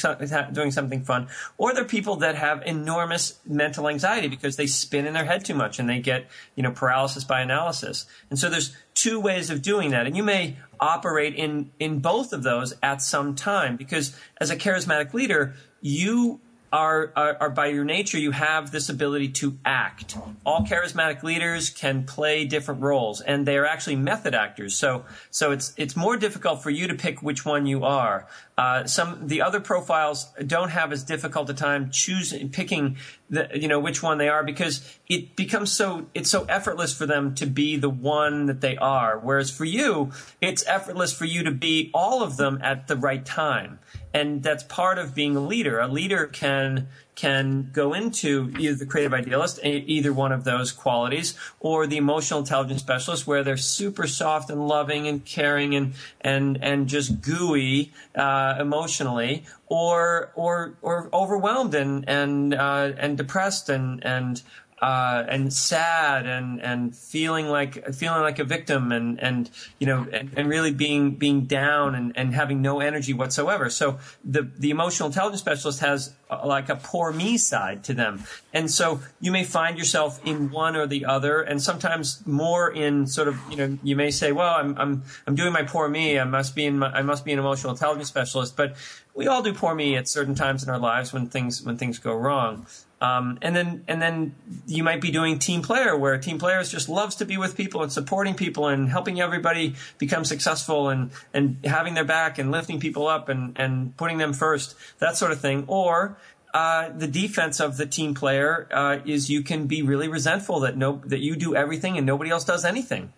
doing 0.52 0.72
something 0.72 1.04
fun. 1.04 1.28
Or 1.56 1.72
they're 1.72 1.84
people 1.84 2.16
that 2.16 2.34
have 2.34 2.62
enormous 2.66 3.38
mental 3.46 3.88
anxiety 3.88 4.26
because 4.26 4.56
they 4.56 4.66
spin 4.66 5.06
in 5.06 5.14
their 5.14 5.24
head 5.24 5.44
too 5.44 5.54
much 5.54 5.78
and 5.78 5.88
they 5.88 6.00
get 6.00 6.26
you 6.56 6.64
know 6.64 6.72
paralysis 6.72 7.22
by 7.22 7.42
analysis. 7.42 8.06
And 8.28 8.38
so 8.40 8.50
there's 8.50 8.76
two 8.94 9.20
ways 9.20 9.50
of 9.50 9.62
doing 9.62 9.90
that, 9.90 10.06
and 10.06 10.16
you 10.16 10.24
may 10.24 10.56
operate 10.80 11.34
in 11.34 11.70
in 11.78 11.98
both 12.00 12.32
of 12.32 12.42
those 12.42 12.74
at 12.82 13.02
some 13.02 13.34
time. 13.34 13.76
Because 13.76 14.16
as 14.40 14.50
a 14.50 14.56
charismatic 14.56 15.14
leader 15.14 15.54
you 15.80 16.40
are, 16.72 17.12
are, 17.14 17.36
are, 17.40 17.50
by 17.50 17.66
your 17.66 17.84
nature 17.84 18.18
you 18.18 18.32
have 18.32 18.70
this 18.70 18.88
ability 18.88 19.28
to 19.28 19.56
act. 19.64 20.16
All 20.44 20.62
charismatic 20.62 21.22
leaders 21.22 21.70
can 21.70 22.04
play 22.04 22.44
different 22.44 22.82
roles 22.82 23.20
and 23.20 23.46
they 23.46 23.56
are 23.56 23.66
actually 23.66 23.96
method 23.96 24.34
actors. 24.34 24.74
So 24.74 25.04
so 25.30 25.52
it's 25.52 25.72
it's 25.76 25.96
more 25.96 26.16
difficult 26.16 26.62
for 26.62 26.70
you 26.70 26.88
to 26.88 26.94
pick 26.94 27.22
which 27.22 27.44
one 27.44 27.66
you 27.66 27.84
are. 27.84 28.26
Uh, 28.58 28.84
some 28.84 29.28
the 29.28 29.42
other 29.42 29.60
profiles 29.60 30.26
don't 30.46 30.70
have 30.70 30.92
as 30.92 31.04
difficult 31.04 31.48
a 31.50 31.54
time 31.54 31.90
choosing 31.90 32.48
picking 32.48 32.96
the, 33.28 33.48
you 33.54 33.68
know 33.68 33.80
which 33.80 34.02
one 34.02 34.18
they 34.18 34.28
are 34.28 34.44
because 34.44 34.98
it 35.08 35.36
becomes 35.36 35.72
so 35.72 36.06
it's 36.14 36.30
so 36.30 36.44
effortless 36.44 36.94
for 36.94 37.06
them 37.06 37.34
to 37.34 37.46
be 37.46 37.76
the 37.76 37.90
one 37.90 38.46
that 38.46 38.60
they 38.60 38.76
are. 38.76 39.18
Whereas 39.18 39.50
for 39.50 39.64
you 39.64 40.12
it's 40.40 40.66
effortless 40.66 41.12
for 41.12 41.24
you 41.24 41.42
to 41.44 41.50
be 41.50 41.90
all 41.92 42.22
of 42.22 42.36
them 42.36 42.60
at 42.62 42.88
the 42.88 42.96
right 42.96 43.24
time. 43.24 43.78
And 44.14 44.42
that's 44.42 44.62
part 44.64 44.98
of 44.98 45.14
being 45.14 45.36
a 45.36 45.40
leader. 45.40 45.78
A 45.78 45.88
leader 45.88 46.26
can 46.26 46.88
can 47.16 47.70
go 47.72 47.94
into 47.94 48.52
either 48.58 48.76
the 48.76 48.86
creative 48.86 49.14
idealist, 49.14 49.58
either 49.64 50.12
one 50.12 50.32
of 50.32 50.44
those 50.44 50.70
qualities, 50.70 51.34
or 51.58 51.86
the 51.86 51.96
emotional 51.96 52.40
intelligence 52.40 52.82
specialist, 52.82 53.26
where 53.26 53.42
they're 53.42 53.56
super 53.56 54.06
soft 54.06 54.50
and 54.50 54.68
loving 54.68 55.08
and 55.08 55.24
caring 55.24 55.74
and 55.74 55.94
and 56.20 56.62
and 56.62 56.86
just 56.86 57.22
gooey 57.22 57.92
uh, 58.14 58.56
emotionally, 58.60 59.44
or 59.66 60.30
or 60.36 60.74
or 60.82 61.08
overwhelmed 61.12 61.74
and 61.74 62.08
and 62.08 62.54
uh, 62.54 62.92
and 62.98 63.16
depressed 63.16 63.68
and 63.68 64.04
and 64.04 64.42
uh, 64.82 65.24
and 65.28 65.52
sad 65.52 66.26
and 66.26 66.60
and 66.60 66.94
feeling 66.94 67.48
like 67.48 67.94
feeling 67.94 68.20
like 68.20 68.38
a 68.38 68.44
victim 68.44 68.92
and 68.92 69.18
and 69.22 69.50
you 69.78 69.86
know 69.86 70.06
and, 70.12 70.30
and 70.36 70.48
really 70.48 70.72
being 70.72 71.12
being 71.12 71.42
down 71.42 71.94
and, 71.94 72.12
and 72.16 72.34
having 72.34 72.60
no 72.60 72.80
energy 72.80 73.14
whatsoever. 73.14 73.70
So 73.70 73.98
the 74.22 74.50
the 74.58 74.70
emotional 74.70 75.08
intelligence 75.08 75.40
specialist 75.40 75.80
has 75.80 76.12
uh, 76.28 76.46
like 76.46 76.68
a 76.68 76.76
poor 76.76 77.10
me 77.10 77.38
side 77.38 77.84
to 77.84 77.94
them, 77.94 78.24
and 78.52 78.70
so 78.70 79.00
you 79.18 79.32
may 79.32 79.44
find 79.44 79.78
yourself 79.78 80.20
in 80.26 80.50
one 80.50 80.76
or 80.76 80.86
the 80.86 81.06
other, 81.06 81.40
and 81.40 81.62
sometimes 81.62 82.26
more 82.26 82.70
in 82.70 83.06
sort 83.06 83.28
of 83.28 83.40
you 83.50 83.56
know 83.56 83.78
you 83.82 83.96
may 83.96 84.10
say, 84.10 84.30
well, 84.30 84.56
I'm 84.56 84.76
I'm 84.76 85.04
I'm 85.26 85.34
doing 85.34 85.54
my 85.54 85.62
poor 85.62 85.88
me. 85.88 86.18
I 86.18 86.24
must 86.24 86.54
be 86.54 86.66
in 86.66 86.80
my, 86.80 86.88
I 86.88 87.00
must 87.00 87.24
be 87.24 87.32
an 87.32 87.38
emotional 87.38 87.72
intelligence 87.72 88.08
specialist, 88.08 88.56
but 88.56 88.76
we 89.14 89.26
all 89.26 89.42
do 89.42 89.54
poor 89.54 89.74
me 89.74 89.96
at 89.96 90.06
certain 90.06 90.34
times 90.34 90.62
in 90.62 90.68
our 90.68 90.78
lives 90.78 91.14
when 91.14 91.28
things 91.28 91.62
when 91.62 91.78
things 91.78 91.98
go 91.98 92.14
wrong. 92.14 92.66
Um, 92.98 93.38
and 93.42 93.54
then 93.54 93.84
and 93.88 94.00
then 94.00 94.34
you 94.66 94.82
might 94.82 95.02
be 95.02 95.10
doing 95.10 95.38
team 95.38 95.60
player 95.60 95.96
where 95.96 96.16
team 96.16 96.38
players 96.38 96.70
just 96.70 96.88
loves 96.88 97.16
to 97.16 97.26
be 97.26 97.36
with 97.36 97.54
people 97.54 97.82
and 97.82 97.92
supporting 97.92 98.34
people 98.34 98.68
and 98.68 98.88
helping 98.88 99.20
everybody 99.20 99.74
become 99.98 100.24
successful 100.24 100.88
and 100.88 101.10
and 101.34 101.58
having 101.64 101.92
their 101.92 102.04
back 102.04 102.38
and 102.38 102.50
lifting 102.50 102.80
people 102.80 103.06
up 103.06 103.28
and 103.28 103.52
and 103.56 103.94
putting 103.98 104.16
them 104.16 104.32
first 104.32 104.76
that 104.98 105.14
sort 105.16 105.30
of 105.30 105.40
thing. 105.40 105.64
Or 105.66 106.16
uh, 106.54 106.88
the 106.88 107.06
defense 107.06 107.60
of 107.60 107.76
the 107.76 107.84
team 107.84 108.14
player 108.14 108.66
uh, 108.70 108.98
is 109.04 109.28
you 109.28 109.42
can 109.42 109.66
be 109.66 109.82
really 109.82 110.08
resentful 110.08 110.60
that 110.60 110.74
no 110.74 111.02
that 111.04 111.20
you 111.20 111.36
do 111.36 111.54
everything 111.54 111.98
and 111.98 112.06
nobody 112.06 112.30
else 112.30 112.44
does 112.44 112.64
anything. 112.64 113.12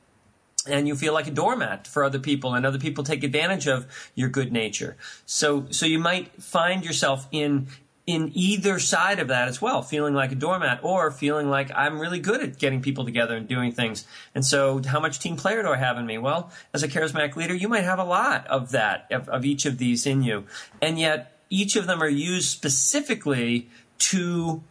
And 0.67 0.89
you 0.89 0.97
feel 0.97 1.15
like 1.15 1.29
a 1.29 1.31
doormat 1.31 1.87
for 1.87 2.03
other 2.03 2.19
people 2.19 2.55
and 2.55 2.67
other 2.67 2.81
people 2.81 3.05
take 3.05 3.23
advantage 3.23 3.69
of 3.69 3.87
your 4.17 4.29
good 4.29 4.53
nature. 4.53 4.97
So 5.25 5.67
so 5.71 5.87
you 5.87 6.01
might 6.01 6.43
find 6.43 6.85
yourself 6.85 7.29
in 7.31 7.69
in 8.09 8.33
either 8.33 8.79
side 8.79 9.19
of 9.19 9.29
that 9.29 9.49
as 9.49 9.61
well, 9.61 9.83
feeling 9.83 10.15
like 10.15 10.33
a 10.33 10.35
doormat 10.35 10.81
or 10.83 11.11
feeling 11.11 11.51
like 11.51 11.71
I'm 11.77 12.01
really 12.01 12.19
good 12.19 12.43
at 12.43 12.59
getting 12.59 12.81
people 12.81 13.05
together 13.05 13.37
and 13.37 13.47
doing 13.47 13.71
things. 13.71 14.07
And 14.35 14.43
so, 14.43 14.81
how 14.83 14.99
much 14.99 15.19
team 15.19 15.37
player 15.37 15.63
do 15.63 15.69
I 15.69 15.77
have 15.77 15.99
in 15.99 16.07
me? 16.07 16.17
Well, 16.17 16.51
as 16.73 16.83
a 16.83 16.89
charismatic 16.89 17.37
leader, 17.37 17.55
you 17.55 17.69
might 17.69 17.85
have 17.85 17.99
a 17.99 18.05
lot 18.05 18.47
of 18.47 18.71
that, 18.71 19.09
of, 19.11 19.29
of 19.29 19.45
each 19.45 19.67
of 19.67 19.77
these 19.77 20.07
in 20.07 20.23
you. 20.23 20.45
And 20.81 20.99
yet, 20.99 21.39
each 21.51 21.77
of 21.77 21.87
them 21.87 22.03
are 22.03 22.09
used 22.09 22.49
specifically 22.49 23.69
to 23.99 24.63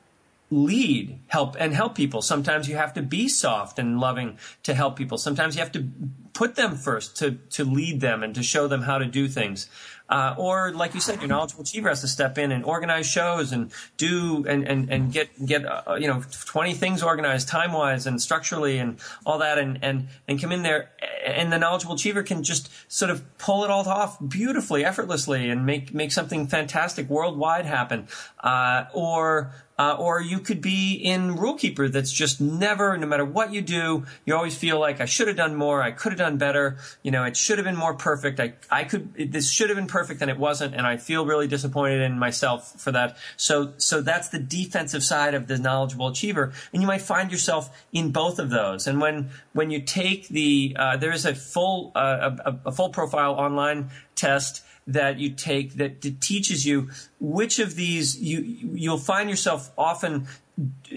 lead, 0.49 1.19
help, 1.27 1.55
and 1.59 1.75
help 1.75 1.93
people. 1.93 2.23
Sometimes 2.23 2.67
you 2.67 2.75
have 2.75 2.93
to 2.93 3.03
be 3.03 3.27
soft 3.27 3.77
and 3.77 3.99
loving 3.99 4.39
to 4.63 4.73
help 4.73 4.95
people. 4.95 5.19
Sometimes 5.19 5.55
you 5.55 5.61
have 5.61 5.73
to 5.73 5.87
put 6.33 6.55
them 6.55 6.75
first 6.75 7.17
to, 7.17 7.31
to 7.51 7.65
lead 7.65 8.01
them 8.01 8.23
and 8.23 8.33
to 8.33 8.41
show 8.41 8.67
them 8.67 8.81
how 8.81 8.97
to 8.97 9.05
do 9.05 9.27
things. 9.27 9.69
Uh, 10.09 10.35
or 10.37 10.71
like 10.71 10.93
you 10.93 11.01
said, 11.01 11.19
your 11.19 11.27
knowledgeable 11.27 11.63
achiever 11.63 11.89
has 11.89 12.01
to 12.01 12.07
step 12.07 12.37
in 12.37 12.51
and 12.51 12.63
organize 12.63 13.05
shows 13.05 13.51
and 13.51 13.71
do 13.97 14.45
and 14.47 14.67
and, 14.67 14.89
and 14.89 15.11
get 15.11 15.27
get 15.45 15.65
uh, 15.65 15.95
you 15.95 16.07
know 16.07 16.23
twenty 16.45 16.73
things 16.73 17.03
organized 17.03 17.47
time 17.47 17.73
wise 17.73 18.07
and 18.07 18.21
structurally 18.21 18.77
and 18.77 18.97
all 19.25 19.39
that 19.39 19.57
and 19.57 19.79
and 19.81 20.07
and 20.27 20.39
come 20.41 20.51
in 20.51 20.63
there 20.63 20.89
and 21.25 21.51
the 21.51 21.57
knowledgeable 21.57 21.95
achiever 21.95 22.23
can 22.23 22.43
just 22.43 22.69
sort 22.91 23.11
of 23.11 23.37
pull 23.37 23.63
it 23.63 23.69
all 23.69 23.87
off 23.87 24.17
beautifully, 24.27 24.83
effortlessly, 24.83 25.49
and 25.49 25.65
make 25.65 25.93
make 25.93 26.11
something 26.11 26.47
fantastic 26.47 27.09
worldwide 27.09 27.65
happen. 27.65 28.07
Uh, 28.47 28.85
or 28.93 29.51
uh, 29.77 29.95
or 29.99 30.21
you 30.21 30.39
could 30.39 30.61
be 30.61 30.93
in 30.93 31.35
Rule 31.35 31.55
Keeper 31.55 31.89
that's 31.89 32.11
just 32.11 32.39
never, 32.39 32.97
no 32.97 33.05
matter 33.05 33.25
what 33.25 33.53
you 33.53 33.61
do, 33.61 34.05
you 34.25 34.35
always 34.35 34.57
feel 34.57 34.79
like 34.79 35.01
I 35.01 35.05
should 35.05 35.27
have 35.27 35.35
done 35.37 35.53
more, 35.55 35.83
I 35.83 35.91
could 35.91 36.13
have 36.13 36.19
done 36.19 36.37
better, 36.37 36.77
you 37.03 37.11
know, 37.11 37.25
it 37.25 37.35
should 37.35 37.57
have 37.57 37.65
been 37.65 37.75
more 37.75 37.93
perfect. 37.93 38.39
I, 38.39 38.53
I 38.71 38.85
could, 38.85 39.13
it, 39.17 39.31
this 39.33 39.51
should 39.51 39.69
have 39.69 39.75
been 39.75 39.87
perfect 39.87 40.21
and 40.21 40.31
it 40.31 40.37
wasn't, 40.39 40.73
and 40.75 40.87
I 40.87 40.95
feel 40.97 41.25
really 41.25 41.47
disappointed 41.47 42.01
in 42.01 42.17
myself 42.17 42.79
for 42.79 42.91
that. 42.93 43.17
So, 43.35 43.73
so 43.77 44.01
that's 44.01 44.29
the 44.29 44.39
defensive 44.39 45.03
side 45.03 45.33
of 45.33 45.47
the 45.47 45.57
knowledgeable 45.57 46.07
achiever, 46.07 46.53
and 46.71 46.81
you 46.81 46.87
might 46.87 47.01
find 47.01 47.31
yourself 47.31 47.69
in 47.91 48.11
both 48.11 48.39
of 48.39 48.49
those. 48.49 48.87
And 48.87 49.01
when 49.01 49.29
when 49.53 49.71
you 49.71 49.81
take 49.81 50.29
the, 50.29 50.75
uh, 50.79 50.97
there 50.97 51.11
is 51.11 51.25
a 51.25 51.35
full 51.35 51.91
uh, 51.93 52.37
a, 52.45 52.69
a 52.69 52.71
full 52.71 52.89
profile 52.89 53.33
online 53.33 53.89
test 54.15 54.63
that 54.87 55.19
you 55.19 55.29
take 55.29 55.75
that 55.75 56.01
teaches 56.21 56.65
you 56.65 56.89
which 57.19 57.59
of 57.59 57.75
these 57.75 58.19
you 58.19 58.39
you'll 58.73 58.97
find 58.97 59.29
yourself 59.29 59.71
often 59.77 60.27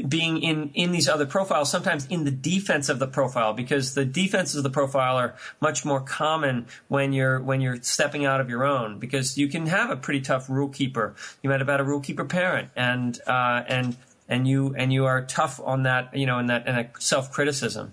being 0.08 0.42
in 0.42 0.70
in 0.72 0.90
these 0.90 1.06
other 1.06 1.26
profiles 1.26 1.70
sometimes 1.70 2.06
in 2.06 2.24
the 2.24 2.30
defense 2.30 2.88
of 2.88 2.98
the 2.98 3.06
profile 3.06 3.52
because 3.52 3.94
the 3.94 4.06
defenses 4.06 4.56
of 4.56 4.62
the 4.62 4.70
profile 4.70 5.16
are 5.16 5.34
much 5.60 5.84
more 5.84 6.00
common 6.00 6.66
when 6.88 7.12
you're 7.12 7.40
when 7.40 7.60
you're 7.60 7.80
stepping 7.82 8.24
out 8.24 8.40
of 8.40 8.48
your 8.48 8.64
own 8.64 8.98
because 8.98 9.36
you 9.36 9.48
can 9.48 9.66
have 9.66 9.90
a 9.90 9.96
pretty 9.96 10.20
tough 10.22 10.48
rule 10.48 10.70
keeper. 10.70 11.14
You 11.42 11.50
might 11.50 11.60
have 11.60 11.68
had 11.68 11.80
a 11.80 11.84
rule 11.84 12.00
keeper 12.00 12.24
parent 12.24 12.70
and 12.74 13.20
uh, 13.26 13.62
and 13.68 13.96
and 14.30 14.48
you 14.48 14.74
and 14.78 14.92
you 14.94 15.04
are 15.04 15.26
tough 15.26 15.60
on 15.62 15.82
that 15.82 16.16
you 16.16 16.24
know 16.24 16.38
in 16.38 16.46
that 16.46 16.66
in 16.66 16.76
a 16.76 16.88
self 16.98 17.30
criticism 17.30 17.92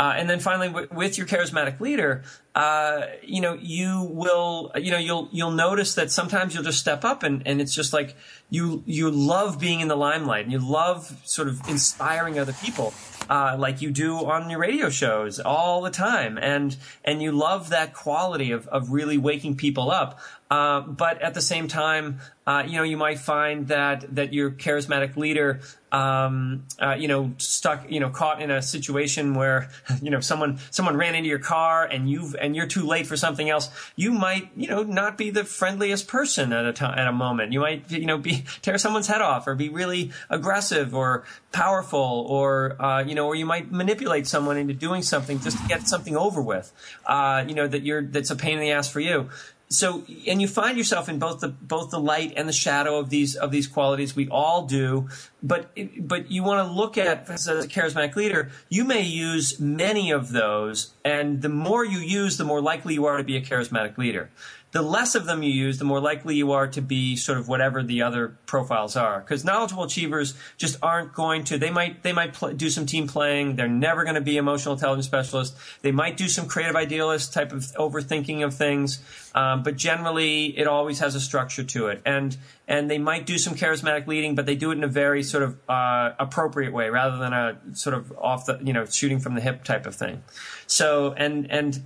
uh, 0.00 0.14
and 0.16 0.30
then 0.30 0.40
finally, 0.40 0.68
w- 0.68 0.88
with 0.90 1.18
your 1.18 1.26
charismatic 1.26 1.78
leader, 1.78 2.22
uh, 2.54 3.02
you 3.22 3.42
know, 3.42 3.52
you 3.60 4.08
will, 4.10 4.72
you 4.74 4.90
know, 4.90 4.96
you'll 4.96 5.28
you'll 5.30 5.50
notice 5.50 5.94
that 5.96 6.10
sometimes 6.10 6.54
you'll 6.54 6.64
just 6.64 6.78
step 6.78 7.04
up, 7.04 7.22
and, 7.22 7.42
and 7.44 7.60
it's 7.60 7.74
just 7.74 7.92
like 7.92 8.16
you 8.48 8.82
you 8.86 9.10
love 9.10 9.60
being 9.60 9.80
in 9.80 9.88
the 9.88 9.96
limelight, 9.96 10.44
and 10.44 10.52
you 10.52 10.58
love 10.58 11.20
sort 11.26 11.48
of 11.48 11.60
inspiring 11.68 12.38
other 12.38 12.54
people, 12.54 12.94
uh, 13.30 13.54
like 13.56 13.80
you 13.80 13.92
do 13.92 14.16
on 14.26 14.50
your 14.50 14.58
radio 14.58 14.90
shows 14.90 15.38
all 15.38 15.80
the 15.82 15.90
time, 15.90 16.36
and 16.36 16.76
and 17.04 17.22
you 17.22 17.30
love 17.30 17.70
that 17.70 17.94
quality 17.94 18.50
of 18.50 18.66
of 18.68 18.90
really 18.90 19.16
waking 19.16 19.56
people 19.56 19.90
up. 19.90 20.18
Uh, 20.50 20.80
but 20.80 21.22
at 21.22 21.32
the 21.32 21.40
same 21.40 21.68
time, 21.68 22.18
uh, 22.44 22.64
you 22.66 22.76
know, 22.76 22.82
you 22.82 22.96
might 22.96 23.20
find 23.20 23.68
that 23.68 24.16
that 24.16 24.32
your 24.32 24.50
charismatic 24.50 25.14
leader, 25.14 25.60
um, 25.92 26.64
uh, 26.82 26.96
you 26.98 27.06
know, 27.06 27.32
stuck, 27.38 27.88
you 27.88 28.00
know, 28.00 28.10
caught 28.10 28.42
in 28.42 28.50
a 28.50 28.60
situation 28.60 29.34
where, 29.34 29.70
you 30.02 30.10
know, 30.10 30.18
someone 30.18 30.58
someone 30.72 30.96
ran 30.96 31.14
into 31.14 31.28
your 31.28 31.38
car 31.38 31.84
and 31.84 32.10
you've 32.10 32.34
and 32.34 32.56
you're 32.56 32.66
too 32.66 32.84
late 32.84 33.06
for 33.06 33.16
something 33.16 33.48
else. 33.48 33.70
You 33.94 34.10
might, 34.10 34.50
you 34.56 34.66
know, 34.66 34.82
not 34.82 35.16
be 35.16 35.30
the 35.30 35.44
friendliest 35.44 36.08
person 36.08 36.52
at 36.52 36.66
a 36.66 36.72
time 36.72 36.98
at 36.98 37.06
a 37.06 37.12
moment. 37.12 37.52
You 37.52 37.60
might, 37.60 37.88
you 37.88 38.06
know, 38.06 38.18
be 38.18 38.44
tear 38.62 38.76
someone's 38.76 39.06
head 39.06 39.22
off 39.22 39.46
or 39.46 39.54
be 39.54 39.68
really 39.68 40.10
aggressive 40.28 40.96
or 40.96 41.22
powerful 41.52 42.26
or 42.28 42.82
uh, 42.82 43.04
you 43.04 43.14
know, 43.14 43.19
or 43.20 43.34
you 43.34 43.46
might 43.46 43.70
manipulate 43.70 44.26
someone 44.26 44.56
into 44.56 44.74
doing 44.74 45.02
something 45.02 45.40
just 45.40 45.58
to 45.58 45.68
get 45.68 45.86
something 45.88 46.16
over 46.16 46.40
with. 46.42 46.72
Uh, 47.06 47.44
you 47.46 47.54
know, 47.54 47.66
that 47.66 47.82
you're 47.82 48.02
that's 48.02 48.30
a 48.30 48.36
pain 48.36 48.54
in 48.54 48.60
the 48.60 48.72
ass 48.72 48.88
for 48.88 49.00
you 49.00 49.28
so 49.70 50.02
and 50.26 50.42
you 50.42 50.48
find 50.48 50.76
yourself 50.76 51.08
in 51.08 51.18
both 51.18 51.40
the 51.40 51.48
both 51.48 51.90
the 51.90 52.00
light 52.00 52.32
and 52.36 52.48
the 52.48 52.52
shadow 52.52 52.98
of 52.98 53.08
these 53.08 53.36
of 53.36 53.52
these 53.52 53.68
qualities 53.68 54.16
we 54.16 54.28
all 54.28 54.66
do 54.66 55.08
but 55.42 55.70
but 56.00 56.28
you 56.30 56.42
want 56.42 56.66
to 56.66 56.72
look 56.72 56.98
at 56.98 57.30
as 57.30 57.46
a 57.46 57.68
charismatic 57.68 58.16
leader 58.16 58.50
you 58.68 58.84
may 58.84 59.00
use 59.00 59.60
many 59.60 60.10
of 60.10 60.32
those 60.32 60.92
and 61.04 61.40
the 61.40 61.48
more 61.48 61.84
you 61.84 61.98
use 61.98 62.36
the 62.36 62.44
more 62.44 62.60
likely 62.60 62.94
you 62.94 63.06
are 63.06 63.16
to 63.16 63.24
be 63.24 63.36
a 63.36 63.40
charismatic 63.40 63.96
leader 63.96 64.28
the 64.72 64.82
less 64.82 65.14
of 65.14 65.26
them 65.26 65.42
you 65.42 65.50
use, 65.50 65.78
the 65.78 65.84
more 65.84 66.00
likely 66.00 66.36
you 66.36 66.52
are 66.52 66.68
to 66.68 66.80
be 66.80 67.16
sort 67.16 67.38
of 67.38 67.48
whatever 67.48 67.82
the 67.82 68.02
other 68.02 68.36
profiles 68.46 68.96
are. 68.96 69.20
Because 69.20 69.44
knowledgeable 69.44 69.82
achievers 69.82 70.34
just 70.58 70.76
aren't 70.82 71.12
going 71.12 71.44
to. 71.44 71.58
They 71.58 71.70
might 71.70 72.02
they 72.02 72.12
might 72.12 72.34
pl- 72.34 72.52
do 72.52 72.70
some 72.70 72.86
team 72.86 73.08
playing. 73.08 73.56
They're 73.56 73.68
never 73.68 74.04
going 74.04 74.14
to 74.14 74.20
be 74.20 74.36
emotional 74.36 74.74
intelligence 74.74 75.06
specialists. 75.06 75.58
They 75.82 75.90
might 75.90 76.16
do 76.16 76.28
some 76.28 76.46
creative 76.46 76.76
idealist 76.76 77.32
type 77.32 77.52
of 77.52 77.62
overthinking 77.76 78.44
of 78.44 78.54
things. 78.54 79.02
Um, 79.34 79.62
but 79.62 79.76
generally, 79.76 80.46
it 80.58 80.66
always 80.66 81.00
has 81.00 81.14
a 81.14 81.20
structure 81.20 81.64
to 81.64 81.88
it. 81.88 82.02
And 82.06 82.36
and 82.68 82.88
they 82.88 82.98
might 82.98 83.26
do 83.26 83.38
some 83.38 83.56
charismatic 83.56 84.06
leading, 84.06 84.36
but 84.36 84.46
they 84.46 84.54
do 84.54 84.70
it 84.70 84.78
in 84.78 84.84
a 84.84 84.88
very 84.88 85.24
sort 85.24 85.42
of 85.42 85.58
uh, 85.68 86.12
appropriate 86.20 86.72
way, 86.72 86.90
rather 86.90 87.18
than 87.18 87.32
a 87.32 87.58
sort 87.72 87.94
of 87.94 88.12
off 88.16 88.46
the 88.46 88.60
you 88.62 88.72
know 88.72 88.84
shooting 88.84 89.18
from 89.18 89.34
the 89.34 89.40
hip 89.40 89.64
type 89.64 89.86
of 89.86 89.96
thing. 89.96 90.22
So 90.68 91.12
and 91.14 91.50
and 91.50 91.82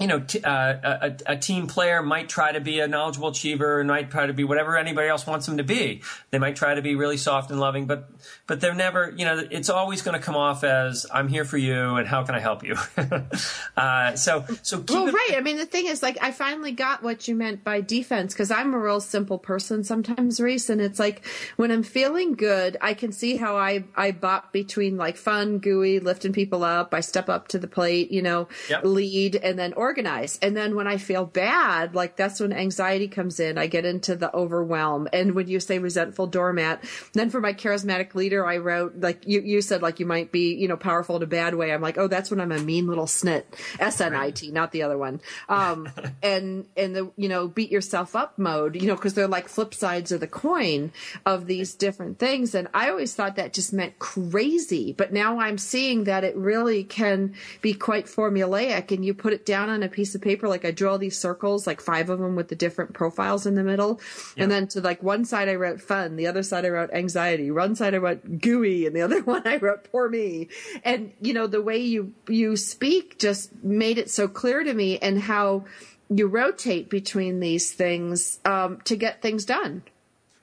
you 0.00 0.06
know, 0.06 0.20
t- 0.20 0.40
uh, 0.42 0.74
a, 0.82 1.16
a, 1.26 1.36
team 1.36 1.66
player 1.66 2.02
might 2.02 2.26
try 2.26 2.52
to 2.52 2.60
be 2.60 2.80
a 2.80 2.88
knowledgeable 2.88 3.28
achiever 3.28 3.80
and 3.80 3.88
might 3.88 4.10
try 4.10 4.26
to 4.26 4.32
be 4.32 4.44
whatever 4.44 4.78
anybody 4.78 5.08
else 5.08 5.26
wants 5.26 5.44
them 5.44 5.58
to 5.58 5.62
be. 5.62 6.00
They 6.30 6.38
might 6.38 6.56
try 6.56 6.74
to 6.74 6.80
be 6.80 6.94
really 6.94 7.18
soft 7.18 7.50
and 7.50 7.60
loving, 7.60 7.84
but 7.86 8.10
but 8.46 8.62
they're 8.62 8.74
never, 8.74 9.12
you 9.14 9.26
know, 9.26 9.46
it's 9.50 9.68
always 9.68 10.00
going 10.00 10.18
to 10.18 10.24
come 10.24 10.36
off 10.36 10.64
as 10.64 11.04
I'm 11.12 11.28
here 11.28 11.44
for 11.44 11.58
you 11.58 11.96
and 11.96 12.08
how 12.08 12.24
can 12.24 12.34
I 12.34 12.40
help 12.40 12.64
you? 12.64 12.76
uh, 13.76 14.16
so 14.16 14.46
so 14.62 14.82
well, 14.88 15.08
it- 15.08 15.12
right. 15.12 15.34
I 15.36 15.42
mean, 15.42 15.58
the 15.58 15.66
thing 15.66 15.84
is, 15.84 16.02
like, 16.02 16.16
I 16.22 16.30
finally 16.30 16.72
got 16.72 17.02
what 17.02 17.28
you 17.28 17.34
meant 17.34 17.62
by 17.62 17.82
defense 17.82 18.32
because 18.32 18.50
I'm 18.50 18.72
a 18.72 18.78
real 18.78 19.00
simple 19.00 19.38
person 19.38 19.84
sometimes, 19.84 20.40
Rhys, 20.40 20.70
and 20.70 20.80
it's 20.80 20.98
like 20.98 21.26
when 21.56 21.70
I'm 21.70 21.82
feeling 21.82 22.32
good, 22.36 22.78
I 22.80 22.94
can 22.94 23.12
see 23.12 23.36
how 23.36 23.58
I 23.58 23.84
I 23.94 24.12
bop 24.12 24.50
between 24.50 24.96
like 24.96 25.18
fun, 25.18 25.58
gooey, 25.58 26.00
lifting 26.00 26.32
people 26.32 26.64
up. 26.64 26.94
I 26.94 27.00
step 27.00 27.28
up 27.28 27.48
to 27.48 27.58
the 27.58 27.68
plate, 27.68 28.10
you 28.10 28.22
know, 28.22 28.48
yep. 28.70 28.82
lead, 28.82 29.36
and 29.36 29.58
then 29.58 29.74
or 29.74 29.89
organize. 29.90 30.38
And 30.40 30.56
then 30.56 30.76
when 30.76 30.86
I 30.86 30.98
feel 30.98 31.26
bad, 31.26 31.96
like 31.96 32.14
that's 32.14 32.38
when 32.38 32.52
anxiety 32.52 33.08
comes 33.08 33.40
in. 33.40 33.58
I 33.58 33.66
get 33.66 33.84
into 33.84 34.14
the 34.14 34.32
overwhelm. 34.32 35.08
And 35.12 35.34
when 35.34 35.48
you 35.48 35.58
say 35.58 35.80
resentful 35.80 36.28
doormat, 36.28 36.84
then 37.12 37.28
for 37.28 37.40
my 37.40 37.52
charismatic 37.52 38.14
leader, 38.14 38.46
I 38.46 38.58
wrote 38.58 39.00
like 39.00 39.26
you, 39.26 39.40
you 39.40 39.60
said 39.62 39.82
like 39.82 39.98
you 39.98 40.06
might 40.06 40.30
be, 40.30 40.54
you 40.54 40.68
know, 40.68 40.76
powerful 40.76 41.16
in 41.16 41.24
a 41.24 41.26
bad 41.26 41.56
way. 41.56 41.72
I'm 41.72 41.82
like, 41.82 41.98
oh, 41.98 42.06
that's 42.06 42.30
when 42.30 42.40
I'm 42.40 42.52
a 42.52 42.60
mean 42.60 42.86
little 42.86 43.06
snit. 43.06 43.46
S 43.80 44.00
N 44.00 44.14
I 44.14 44.30
T, 44.30 44.52
not 44.52 44.70
the 44.70 44.84
other 44.84 44.96
one. 44.96 45.20
Um, 45.48 45.88
and, 46.22 46.66
and 46.76 46.94
the, 46.94 47.10
you 47.16 47.28
know, 47.28 47.48
beat 47.48 47.72
yourself 47.72 48.14
up 48.14 48.38
mode, 48.38 48.76
you 48.76 48.86
know, 48.86 48.96
cause 48.96 49.14
they're 49.14 49.26
like 49.26 49.48
flip 49.48 49.74
sides 49.74 50.12
of 50.12 50.20
the 50.20 50.28
coin 50.28 50.92
of 51.26 51.46
these 51.46 51.74
different 51.74 52.20
things. 52.20 52.54
And 52.54 52.68
I 52.72 52.90
always 52.90 53.12
thought 53.12 53.34
that 53.36 53.52
just 53.52 53.72
meant 53.72 53.98
crazy, 53.98 54.92
but 54.92 55.12
now 55.12 55.40
I'm 55.40 55.58
seeing 55.58 56.04
that 56.04 56.22
it 56.22 56.36
really 56.36 56.84
can 56.84 57.34
be 57.60 57.74
quite 57.74 58.06
formulaic 58.06 58.92
and 58.92 59.04
you 59.04 59.14
put 59.14 59.32
it 59.32 59.44
down 59.44 59.68
on 59.68 59.79
a 59.82 59.88
piece 59.88 60.14
of 60.14 60.20
paper. 60.20 60.48
Like 60.48 60.64
I 60.64 60.70
drew 60.70 60.88
all 60.88 60.98
these 60.98 61.18
circles, 61.18 61.66
like 61.66 61.80
five 61.80 62.10
of 62.10 62.18
them 62.18 62.36
with 62.36 62.48
the 62.48 62.56
different 62.56 62.94
profiles 62.94 63.46
in 63.46 63.54
the 63.54 63.64
middle. 63.64 64.00
Yeah. 64.36 64.44
And 64.44 64.52
then 64.52 64.68
to 64.68 64.80
like 64.80 65.02
one 65.02 65.24
side 65.24 65.48
I 65.48 65.54
wrote 65.54 65.80
fun, 65.80 66.16
the 66.16 66.26
other 66.26 66.42
side 66.42 66.64
I 66.64 66.68
wrote 66.68 66.90
anxiety, 66.92 67.50
one 67.50 67.74
side 67.74 67.94
I 67.94 67.98
wrote 67.98 68.40
gooey, 68.40 68.86
and 68.86 68.94
the 68.94 69.02
other 69.10 69.22
one 69.22 69.46
I 69.46 69.56
wrote 69.56 69.90
poor 69.90 70.08
me. 70.08 70.48
And 70.84 71.12
you 71.20 71.32
know, 71.32 71.46
the 71.46 71.62
way 71.62 71.78
you, 71.78 72.14
you 72.28 72.56
speak 72.56 73.18
just 73.18 73.62
made 73.62 73.98
it 73.98 74.10
so 74.10 74.28
clear 74.28 74.62
to 74.62 74.72
me 74.72 74.98
and 74.98 75.20
how 75.20 75.64
you 76.08 76.26
rotate 76.26 76.90
between 76.90 77.40
these 77.40 77.72
things, 77.72 78.40
um, 78.44 78.80
to 78.84 78.96
get 78.96 79.22
things 79.22 79.44
done. 79.44 79.82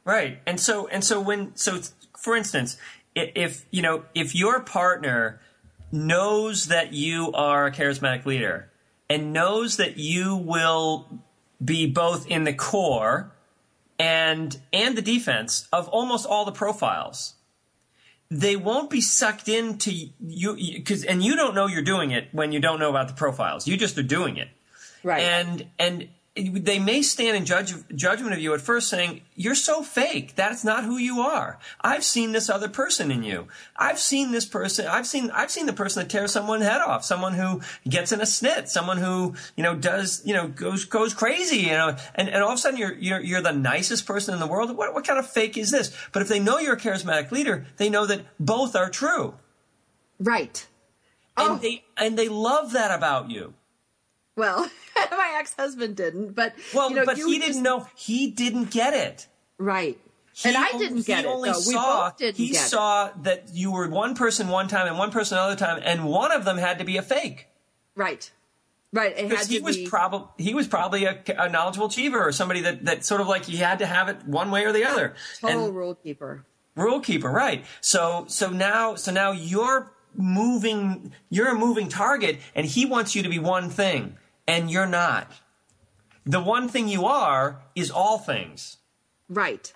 Right. 0.06 0.40
And 0.46 0.60
so, 0.60 0.88
and 0.88 1.04
so 1.04 1.20
when, 1.20 1.56
so 1.58 1.82
for 2.18 2.38
instance, 2.38 2.78
if, 3.14 3.66
you 3.72 3.82
know, 3.82 4.04
if 4.16 4.34
your 4.34 4.62
partner 4.62 5.42
knows 5.92 6.66
that 6.66 6.94
you 6.94 7.32
are 7.34 7.68
a 7.68 7.72
charismatic 7.72 8.26
leader 8.26 8.70
and 9.10 9.34
knows 9.34 9.78
that 9.78 9.98
you 9.98 10.36
will 10.36 11.08
be 11.64 11.88
both 11.88 12.28
in 12.28 12.44
the 12.44 12.54
core 12.54 13.32
and 14.00 14.60
and 14.72 14.96
the 14.96 15.02
defense 15.02 15.68
of 15.74 15.88
almost 15.90 16.26
all 16.26 16.46
the 16.46 16.52
profiles. 16.52 17.34
They 18.30 18.56
won't 18.56 18.90
be 18.90 19.02
sucked 19.02 19.48
into 19.48 19.92
you 20.20 20.56
because 20.56 21.04
and 21.04 21.24
you 21.24 21.36
don't 21.36 21.56
know 21.56 21.68
you're 21.68 21.82
doing 21.82 22.12
it 22.12 22.28
when 22.32 22.52
you 22.52 22.60
don't 22.60 22.80
know 22.80 22.90
about 22.90 23.08
the 23.08 23.14
profiles. 23.14 23.68
You 23.68 23.78
just 23.78 23.98
are 23.98 24.04
doing 24.04 24.38
it. 24.38 24.50
Right. 25.04 25.22
And 25.22 25.66
and 25.80 26.10
they 26.38 26.80
may 26.80 27.02
stand 27.02 27.36
in 27.36 27.46
judge, 27.46 27.74
judgment 27.96 28.34
of 28.34 28.40
you 28.40 28.54
at 28.54 28.62
first 28.62 28.90
saying, 28.90 29.22
you're 29.36 29.56
so 29.56 29.82
fake. 29.82 30.36
That's 30.36 30.64
not 30.64 30.84
who 30.84 30.98
you 30.98 31.20
are. 31.20 31.60
I've 31.82 32.04
seen 32.04 32.32
this 32.32 32.50
other 32.50 32.70
person 32.70 33.12
in 33.12 33.24
you. 33.24 33.48
I've 33.76 34.00
seen 34.00 34.32
this 34.32 34.46
person. 34.46 34.88
I've 34.88 35.08
seen, 35.08 35.32
I've 35.32 35.52
seen 35.52 35.66
the 35.66 35.74
person 35.74 36.02
that 36.02 36.10
tears 36.10 36.32
someone's 36.32 36.64
head 36.64 36.82
off, 36.82 37.04
someone 37.04 37.34
who 37.34 37.62
gets 37.88 38.12
in 38.12 38.22
a 38.22 38.26
snit, 38.26 38.68
someone 38.68 38.98
who, 38.98 39.36
you 39.56 39.64
know, 39.64 39.76
does, 39.76 40.22
you 40.26 40.34
know, 40.34 40.48
goes, 40.48 40.86
goes 40.86 41.14
crazy, 41.14 41.58
you 41.58 41.72
know, 41.72 41.96
and, 42.16 42.30
and 42.30 42.44
all 42.44 42.52
of 42.52 42.56
a 42.56 42.58
sudden 42.58 42.80
you're, 42.80 42.94
you're, 42.96 43.22
you're 43.22 43.42
the 43.42 43.52
nicest 43.52 44.06
person 44.06 44.34
in 44.34 44.40
the 44.40 44.48
world. 44.48 44.76
What, 44.76 44.94
what 44.94 45.06
kind 45.06 45.20
of 45.20 45.30
fake 45.30 45.58
is 45.58 45.72
this? 45.72 45.96
But 46.12 46.22
if 46.22 46.28
they 46.28 46.40
know 46.40 46.60
you're 46.60 46.76
a 46.76 46.80
charismatic 46.80 47.32
leader, 47.32 47.66
they 47.78 47.90
know 47.90 48.06
that 48.06 48.22
both 48.40 48.76
are 48.76 48.90
true. 48.90 49.36
Right. 50.20 50.68
And 51.36 51.52
oh. 51.52 51.58
they, 51.58 51.84
and 51.96 52.18
they 52.18 52.30
love 52.30 52.72
that 52.74 52.92
about 52.92 53.30
you. 53.30 53.54
Well, 54.38 54.70
my 54.96 55.36
ex-husband 55.40 55.98
didn't, 55.98 56.34
but 56.34 56.54
well, 56.74 56.90
you 56.90 56.96
know, 56.96 57.06
but 57.06 57.18
he 57.18 57.40
didn't 57.40 57.48
just... 57.48 57.62
know. 57.62 57.88
He 57.96 58.32
didn't 58.32 58.72
get 58.72 58.94
it. 58.94 59.28
Right. 59.58 60.00
He 60.34 60.50
and 60.50 60.58
I 60.58 60.72
didn't 60.78 61.06
get 61.06 61.26
it. 61.26 61.28
Only 61.28 61.50
though. 61.50 61.60
Saw, 61.60 62.12
he 62.20 62.54
saw 62.54 63.08
it. 63.08 63.24
that 63.24 63.50
you 63.54 63.72
were 63.72 63.90
one 63.90 64.14
person 64.16 64.50
one 64.50 64.68
time 64.68 64.88
and 64.88 64.98
one 64.98 65.10
person 65.10 65.38
another 65.38 65.56
time, 65.56 65.82
and 65.84 66.06
one 66.06 66.32
of 66.32 66.46
them 66.46 66.58
had 66.58 66.78
to 66.78 66.86
be 66.86 66.98
a 66.98 67.02
fake. 67.02 67.48
Right. 67.96 68.32
Right. 68.94 69.18
Because 69.18 69.48
he 69.48 69.60
was 69.60 69.76
be... 69.76 69.88
probably 69.88 70.30
he 70.38 70.54
was 70.54 70.68
probably 70.68 71.06
a, 71.06 71.22
a, 71.38 71.50
knowledgeable 71.50 71.88
achiever 71.88 72.24
or 72.26 72.32
somebody 72.32 72.62
that, 72.62 72.86
that 72.86 73.04
sort 73.04 73.20
of 73.20 73.28
like 73.28 73.46
he 73.46 73.58
had 73.58 73.80
to 73.80 73.88
have 73.88 74.08
it 74.08 74.26
one 74.26 74.52
way 74.52 74.64
or 74.64 74.72
the 74.72 74.86
other. 74.86 75.16
Total 75.42 75.66
and, 75.66 75.76
rule 75.76 75.96
keeper. 75.96 76.46
Rule 76.76 77.00
keeper, 77.00 77.30
right? 77.30 77.66
So 77.82 78.26
so 78.28 78.52
now 78.52 78.94
so 78.94 79.12
now 79.12 79.32
you're 79.32 79.92
moving. 80.16 81.12
You're 81.30 81.50
a 81.50 81.56
moving 81.56 81.90
target, 81.90 82.38
and 82.54 82.68
he 82.68 82.86
wants 82.86 83.16
you 83.16 83.24
to 83.24 83.30
be 83.30 83.40
one 83.40 83.72
thing 83.72 84.16
and 84.48 84.72
you're 84.72 84.88
not. 84.88 85.32
The 86.26 86.42
one 86.42 86.68
thing 86.68 86.88
you 86.88 87.06
are 87.06 87.62
is 87.76 87.92
all 87.92 88.18
things. 88.18 88.78
Right. 89.30 89.74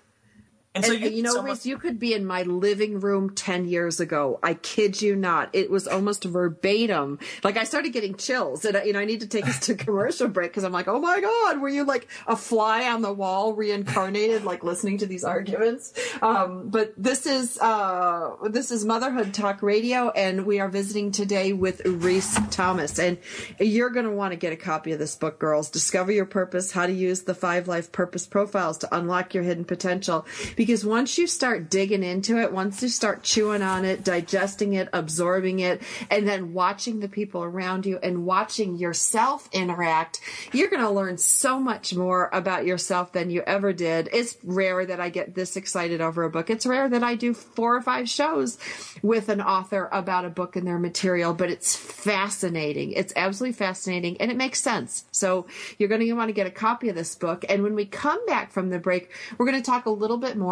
And, 0.74 0.84
and 0.84 0.92
so 0.92 0.98
you, 0.98 1.10
you 1.10 1.22
know, 1.22 1.42
Rhys, 1.42 1.66
you 1.66 1.76
could 1.76 1.98
be 1.98 2.14
in 2.14 2.24
my 2.24 2.44
living 2.44 3.00
room 3.00 3.34
10 3.34 3.68
years 3.68 4.00
ago. 4.00 4.38
I 4.42 4.54
kid 4.54 5.02
you 5.02 5.14
not. 5.14 5.50
It 5.52 5.70
was 5.70 5.86
almost 5.86 6.24
verbatim. 6.24 7.18
Like 7.44 7.58
I 7.58 7.64
started 7.64 7.92
getting 7.92 8.14
chills 8.14 8.64
and, 8.64 8.80
you 8.86 8.94
know, 8.94 9.00
I 9.00 9.04
need 9.04 9.20
to 9.20 9.26
take 9.26 9.46
us 9.46 9.60
to 9.66 9.74
commercial 9.76 10.28
break 10.28 10.50
because 10.50 10.64
I'm 10.64 10.72
like, 10.72 10.88
oh 10.88 10.98
my 10.98 11.20
God, 11.20 11.60
were 11.60 11.68
you 11.68 11.84
like 11.84 12.08
a 12.26 12.36
fly 12.36 12.88
on 12.88 13.02
the 13.02 13.12
wall 13.12 13.52
reincarnated, 13.52 14.44
like 14.44 14.64
listening 14.64 14.96
to 14.98 15.06
these 15.06 15.24
arguments? 15.24 15.92
Um, 16.22 16.70
but 16.70 16.94
this 16.96 17.26
is, 17.26 17.58
uh, 17.58 18.36
this 18.48 18.70
is 18.70 18.86
Motherhood 18.86 19.34
Talk 19.34 19.62
Radio 19.62 20.08
and 20.10 20.46
we 20.46 20.58
are 20.58 20.70
visiting 20.70 21.12
today 21.12 21.52
with 21.52 21.82
Rhys 21.84 22.38
Thomas 22.50 22.98
and 22.98 23.18
you're 23.60 23.90
going 23.90 24.06
to 24.06 24.12
want 24.12 24.32
to 24.32 24.36
get 24.36 24.54
a 24.54 24.56
copy 24.56 24.92
of 24.92 24.98
this 24.98 25.16
book, 25.16 25.38
girls. 25.38 25.68
Discover 25.68 26.12
your 26.12 26.24
purpose, 26.24 26.72
how 26.72 26.86
to 26.86 26.92
use 26.92 27.24
the 27.24 27.34
five 27.34 27.68
life 27.68 27.92
purpose 27.92 28.26
profiles 28.26 28.78
to 28.78 28.96
unlock 28.96 29.34
your 29.34 29.42
hidden 29.42 29.66
potential 29.66 30.24
because 30.62 30.84
once 30.84 31.18
you 31.18 31.26
start 31.26 31.68
digging 31.68 32.04
into 32.04 32.38
it, 32.38 32.52
once 32.52 32.80
you 32.84 32.88
start 32.88 33.24
chewing 33.24 33.62
on 33.62 33.84
it, 33.84 34.04
digesting 34.04 34.74
it, 34.74 34.88
absorbing 34.92 35.58
it, 35.58 35.82
and 36.08 36.28
then 36.28 36.52
watching 36.52 37.00
the 37.00 37.08
people 37.08 37.42
around 37.42 37.84
you 37.84 37.98
and 38.00 38.24
watching 38.24 38.76
yourself 38.76 39.48
interact, 39.50 40.20
you're 40.52 40.70
going 40.70 40.80
to 40.80 40.88
learn 40.88 41.18
so 41.18 41.58
much 41.58 41.96
more 41.96 42.30
about 42.32 42.64
yourself 42.64 43.10
than 43.10 43.28
you 43.28 43.42
ever 43.44 43.72
did. 43.72 44.08
It's 44.12 44.36
rare 44.44 44.86
that 44.86 45.00
I 45.00 45.08
get 45.08 45.34
this 45.34 45.56
excited 45.56 46.00
over 46.00 46.22
a 46.22 46.30
book. 46.30 46.48
It's 46.48 46.64
rare 46.64 46.88
that 46.88 47.02
I 47.02 47.16
do 47.16 47.34
four 47.34 47.74
or 47.74 47.82
five 47.82 48.08
shows 48.08 48.56
with 49.02 49.30
an 49.30 49.40
author 49.40 49.88
about 49.90 50.24
a 50.24 50.30
book 50.30 50.54
and 50.54 50.64
their 50.64 50.78
material, 50.78 51.34
but 51.34 51.50
it's 51.50 51.74
fascinating. 51.74 52.92
It's 52.92 53.12
absolutely 53.16 53.54
fascinating 53.54 54.16
and 54.20 54.30
it 54.30 54.36
makes 54.36 54.60
sense. 54.60 55.06
So 55.10 55.46
you're 55.78 55.88
going 55.88 56.02
to 56.02 56.12
want 56.12 56.28
to 56.28 56.32
get 56.32 56.46
a 56.46 56.52
copy 56.52 56.88
of 56.88 56.94
this 56.94 57.16
book. 57.16 57.44
And 57.48 57.64
when 57.64 57.74
we 57.74 57.84
come 57.84 58.24
back 58.26 58.52
from 58.52 58.70
the 58.70 58.78
break, 58.78 59.10
we're 59.36 59.46
going 59.46 59.60
to 59.60 59.66
talk 59.68 59.86
a 59.86 59.90
little 59.90 60.18
bit 60.18 60.36
more 60.36 60.51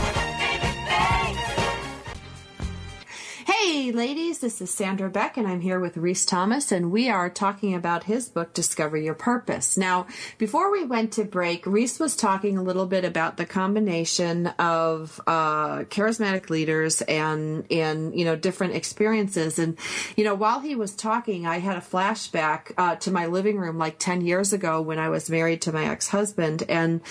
This 4.41 4.59
is 4.59 4.71
Sandra 4.71 5.07
Beck, 5.07 5.37
and 5.37 5.47
I'm 5.47 5.61
here 5.61 5.79
with 5.79 5.97
Rhys 5.97 6.25
Thomas, 6.25 6.71
and 6.71 6.89
we 6.89 7.09
are 7.09 7.29
talking 7.29 7.75
about 7.75 8.05
his 8.05 8.27
book, 8.27 8.55
Discover 8.55 8.97
Your 8.97 9.13
Purpose. 9.13 9.77
Now, 9.77 10.07
before 10.39 10.71
we 10.71 10.83
went 10.83 11.13
to 11.13 11.25
break, 11.25 11.67
Rhys 11.67 11.99
was 11.99 12.15
talking 12.15 12.57
a 12.57 12.63
little 12.63 12.87
bit 12.87 13.05
about 13.05 13.37
the 13.37 13.45
combination 13.45 14.47
of 14.47 15.21
uh, 15.27 15.81
charismatic 15.81 16.49
leaders 16.49 17.03
and 17.03 17.65
and 17.69 18.17
you 18.17 18.25
know 18.25 18.35
different 18.35 18.73
experiences. 18.73 19.59
And 19.59 19.77
you 20.17 20.23
know, 20.23 20.33
while 20.33 20.59
he 20.59 20.73
was 20.73 20.95
talking, 20.95 21.45
I 21.45 21.59
had 21.59 21.77
a 21.77 21.81
flashback 21.81 22.71
uh, 22.79 22.95
to 22.95 23.11
my 23.11 23.27
living 23.27 23.59
room 23.59 23.77
like 23.77 23.99
ten 23.99 24.21
years 24.21 24.53
ago 24.53 24.81
when 24.81 24.97
I 24.97 25.09
was 25.09 25.29
married 25.29 25.61
to 25.63 25.71
my 25.71 25.85
ex 25.85 26.07
husband, 26.07 26.63
and 26.67 27.01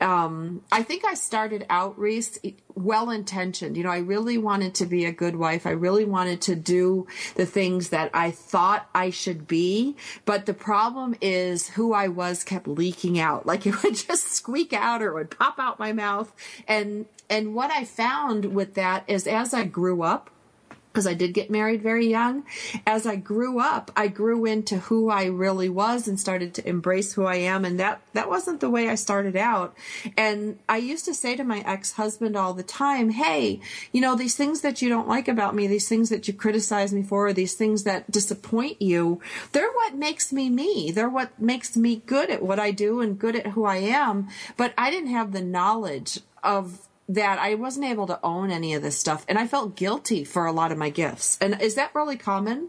um, 0.00 0.62
I 0.72 0.84
think 0.84 1.04
I 1.04 1.12
started 1.12 1.66
out 1.68 1.98
Rhys 1.98 2.38
well 2.78 3.10
intentioned. 3.10 3.76
You 3.76 3.84
know, 3.84 3.90
I 3.90 3.98
really 3.98 4.38
wanted 4.38 4.74
to 4.76 4.86
be 4.86 5.04
a 5.04 5.12
good 5.12 5.36
wife. 5.36 5.66
I 5.66 5.70
really 5.70 6.04
wanted 6.04 6.40
to 6.42 6.54
do 6.54 7.06
the 7.34 7.46
things 7.46 7.90
that 7.90 8.10
I 8.14 8.30
thought 8.30 8.88
I 8.94 9.10
should 9.10 9.46
be. 9.46 9.96
But 10.24 10.46
the 10.46 10.54
problem 10.54 11.14
is 11.20 11.70
who 11.70 11.92
I 11.92 12.08
was 12.08 12.44
kept 12.44 12.68
leaking 12.68 13.18
out. 13.18 13.46
Like 13.46 13.66
it 13.66 13.82
would 13.82 13.96
just 13.96 14.32
squeak 14.32 14.72
out 14.72 15.02
or 15.02 15.10
it 15.10 15.14
would 15.14 15.38
pop 15.38 15.58
out 15.58 15.78
my 15.78 15.92
mouth. 15.92 16.32
And, 16.66 17.06
and 17.28 17.54
what 17.54 17.70
I 17.70 17.84
found 17.84 18.54
with 18.54 18.74
that 18.74 19.04
is 19.06 19.26
as 19.26 19.52
I 19.52 19.64
grew 19.64 20.02
up, 20.02 20.30
because 20.98 21.06
I 21.06 21.14
did 21.14 21.32
get 21.32 21.48
married 21.48 21.80
very 21.80 22.08
young. 22.08 22.42
As 22.84 23.06
I 23.06 23.14
grew 23.14 23.60
up, 23.60 23.92
I 23.94 24.08
grew 24.08 24.44
into 24.44 24.78
who 24.78 25.10
I 25.10 25.26
really 25.26 25.68
was 25.68 26.08
and 26.08 26.18
started 26.18 26.54
to 26.54 26.68
embrace 26.68 27.12
who 27.12 27.24
I 27.24 27.36
am. 27.36 27.64
And 27.64 27.78
that, 27.78 28.00
that 28.14 28.28
wasn't 28.28 28.58
the 28.58 28.68
way 28.68 28.88
I 28.88 28.96
started 28.96 29.36
out. 29.36 29.76
And 30.16 30.58
I 30.68 30.78
used 30.78 31.04
to 31.04 31.14
say 31.14 31.36
to 31.36 31.44
my 31.44 31.60
ex-husband 31.60 32.36
all 32.36 32.52
the 32.52 32.64
time, 32.64 33.10
Hey, 33.10 33.60
you 33.92 34.00
know, 34.00 34.16
these 34.16 34.34
things 34.34 34.62
that 34.62 34.82
you 34.82 34.88
don't 34.88 35.06
like 35.06 35.28
about 35.28 35.54
me, 35.54 35.68
these 35.68 35.88
things 35.88 36.08
that 36.08 36.26
you 36.26 36.34
criticize 36.34 36.92
me 36.92 37.04
for, 37.04 37.32
these 37.32 37.54
things 37.54 37.84
that 37.84 38.10
disappoint 38.10 38.82
you, 38.82 39.20
they're 39.52 39.70
what 39.70 39.94
makes 39.94 40.32
me 40.32 40.50
me. 40.50 40.90
They're 40.90 41.08
what 41.08 41.40
makes 41.40 41.76
me 41.76 42.02
good 42.06 42.28
at 42.28 42.42
what 42.42 42.58
I 42.58 42.72
do 42.72 43.00
and 43.00 43.16
good 43.16 43.36
at 43.36 43.46
who 43.46 43.64
I 43.64 43.76
am. 43.76 44.26
But 44.56 44.74
I 44.76 44.90
didn't 44.90 45.10
have 45.10 45.30
the 45.30 45.42
knowledge 45.42 46.18
of 46.42 46.87
that 47.08 47.38
I 47.38 47.54
wasn't 47.54 47.86
able 47.86 48.06
to 48.06 48.20
own 48.22 48.50
any 48.50 48.74
of 48.74 48.82
this 48.82 48.98
stuff 48.98 49.24
and 49.28 49.38
I 49.38 49.46
felt 49.46 49.76
guilty 49.76 50.24
for 50.24 50.46
a 50.46 50.52
lot 50.52 50.72
of 50.72 50.78
my 50.78 50.90
gifts. 50.90 51.38
And 51.40 51.60
is 51.60 51.74
that 51.76 51.94
really 51.94 52.16
common? 52.16 52.68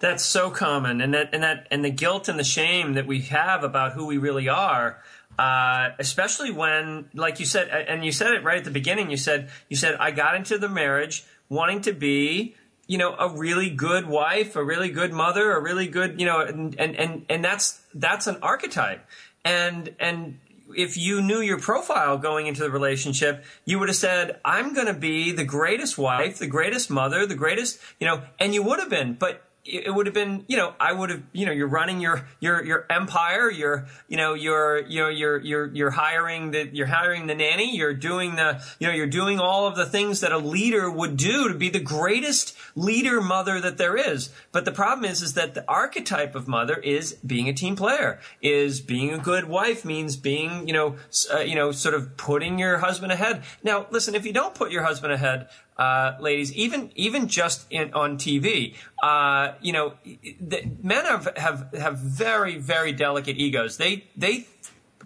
That's 0.00 0.24
so 0.24 0.50
common 0.50 1.00
and 1.00 1.12
that 1.14 1.30
and 1.32 1.42
that 1.42 1.66
and 1.70 1.84
the 1.84 1.90
guilt 1.90 2.28
and 2.28 2.38
the 2.38 2.44
shame 2.44 2.94
that 2.94 3.06
we 3.06 3.22
have 3.22 3.64
about 3.64 3.92
who 3.92 4.06
we 4.06 4.18
really 4.18 4.48
are 4.48 5.00
uh, 5.38 5.90
especially 5.98 6.50
when 6.50 7.06
like 7.14 7.38
you 7.38 7.46
said 7.46 7.68
and 7.68 8.04
you 8.04 8.12
said 8.12 8.32
it 8.32 8.42
right 8.42 8.58
at 8.58 8.64
the 8.64 8.70
beginning 8.70 9.10
you 9.10 9.16
said 9.16 9.48
you 9.68 9.76
said 9.76 9.96
I 9.98 10.10
got 10.10 10.34
into 10.34 10.58
the 10.58 10.68
marriage 10.68 11.24
wanting 11.48 11.80
to 11.82 11.92
be 11.92 12.56
you 12.86 12.98
know 12.98 13.14
a 13.14 13.28
really 13.28 13.70
good 13.70 14.08
wife 14.08 14.56
a 14.56 14.64
really 14.64 14.90
good 14.90 15.12
mother 15.12 15.52
a 15.52 15.60
really 15.60 15.86
good 15.86 16.20
you 16.20 16.26
know 16.26 16.40
and 16.40 16.78
and 16.78 16.96
and, 16.96 17.26
and 17.28 17.44
that's 17.44 17.80
that's 17.94 18.26
an 18.26 18.38
archetype 18.42 19.06
and 19.44 19.94
and 20.00 20.38
if 20.78 20.96
you 20.96 21.20
knew 21.20 21.40
your 21.40 21.58
profile 21.58 22.18
going 22.18 22.46
into 22.46 22.62
the 22.62 22.70
relationship, 22.70 23.44
you 23.64 23.80
would 23.80 23.88
have 23.88 23.96
said, 23.96 24.38
I'm 24.44 24.74
going 24.74 24.86
to 24.86 24.94
be 24.94 25.32
the 25.32 25.42
greatest 25.42 25.98
wife, 25.98 26.38
the 26.38 26.46
greatest 26.46 26.88
mother, 26.88 27.26
the 27.26 27.34
greatest, 27.34 27.80
you 27.98 28.06
know, 28.06 28.22
and 28.38 28.54
you 28.54 28.62
would 28.62 28.78
have 28.78 28.88
been. 28.88 29.14
But 29.14 29.42
it 29.68 29.94
would 29.94 30.06
have 30.06 30.14
been, 30.14 30.44
you 30.48 30.56
know, 30.56 30.74
I 30.80 30.92
would 30.92 31.10
have, 31.10 31.22
you 31.32 31.44
know, 31.44 31.52
you're 31.52 31.68
running 31.68 32.00
your 32.00 32.26
your 32.40 32.64
your 32.64 32.86
empire. 32.88 33.50
You're, 33.50 33.86
you 34.08 34.16
know, 34.16 34.34
you're 34.34 34.86
you 34.86 35.02
know 35.02 35.08
you're 35.08 35.38
you're 35.38 35.66
you're 35.66 35.90
hiring 35.90 36.52
the 36.52 36.68
you're 36.72 36.86
hiring 36.86 37.26
the 37.26 37.34
nanny. 37.34 37.76
You're 37.76 37.94
doing 37.94 38.36
the, 38.36 38.64
you 38.78 38.86
know, 38.86 38.94
you're 38.94 39.06
doing 39.06 39.38
all 39.38 39.66
of 39.66 39.76
the 39.76 39.86
things 39.86 40.20
that 40.20 40.32
a 40.32 40.38
leader 40.38 40.90
would 40.90 41.16
do 41.16 41.48
to 41.48 41.54
be 41.54 41.68
the 41.68 41.80
greatest 41.80 42.56
leader 42.74 43.20
mother 43.20 43.60
that 43.60 43.76
there 43.76 43.96
is. 43.96 44.30
But 44.52 44.64
the 44.64 44.72
problem 44.72 45.04
is, 45.04 45.20
is 45.20 45.34
that 45.34 45.54
the 45.54 45.64
archetype 45.68 46.34
of 46.34 46.48
mother 46.48 46.76
is 46.76 47.12
being 47.14 47.48
a 47.48 47.52
team 47.52 47.76
player. 47.76 48.20
Is 48.40 48.80
being 48.80 49.12
a 49.12 49.18
good 49.18 49.44
wife 49.44 49.84
means 49.84 50.16
being, 50.16 50.66
you 50.66 50.72
know, 50.72 50.96
uh, 51.32 51.40
you 51.40 51.54
know, 51.54 51.72
sort 51.72 51.94
of 51.94 52.16
putting 52.16 52.58
your 52.58 52.78
husband 52.78 53.12
ahead. 53.12 53.44
Now, 53.62 53.86
listen, 53.90 54.14
if 54.14 54.24
you 54.24 54.32
don't 54.32 54.54
put 54.54 54.72
your 54.72 54.82
husband 54.82 55.12
ahead, 55.12 55.48
uh, 55.78 56.16
ladies, 56.20 56.52
even 56.54 56.90
even 56.96 57.28
just 57.28 57.66
in, 57.70 57.94
on 57.94 58.18
TV, 58.18 58.74
uh, 59.02 59.52
you 59.60 59.72
know, 59.72 59.94
the, 60.40 60.70
men 60.82 61.04
have, 61.04 61.28
have 61.36 61.72
have 61.78 61.98
very 61.98 62.58
very 62.58 62.92
delicate 62.92 63.36
egos. 63.36 63.76
They 63.76 64.04
they 64.16 64.46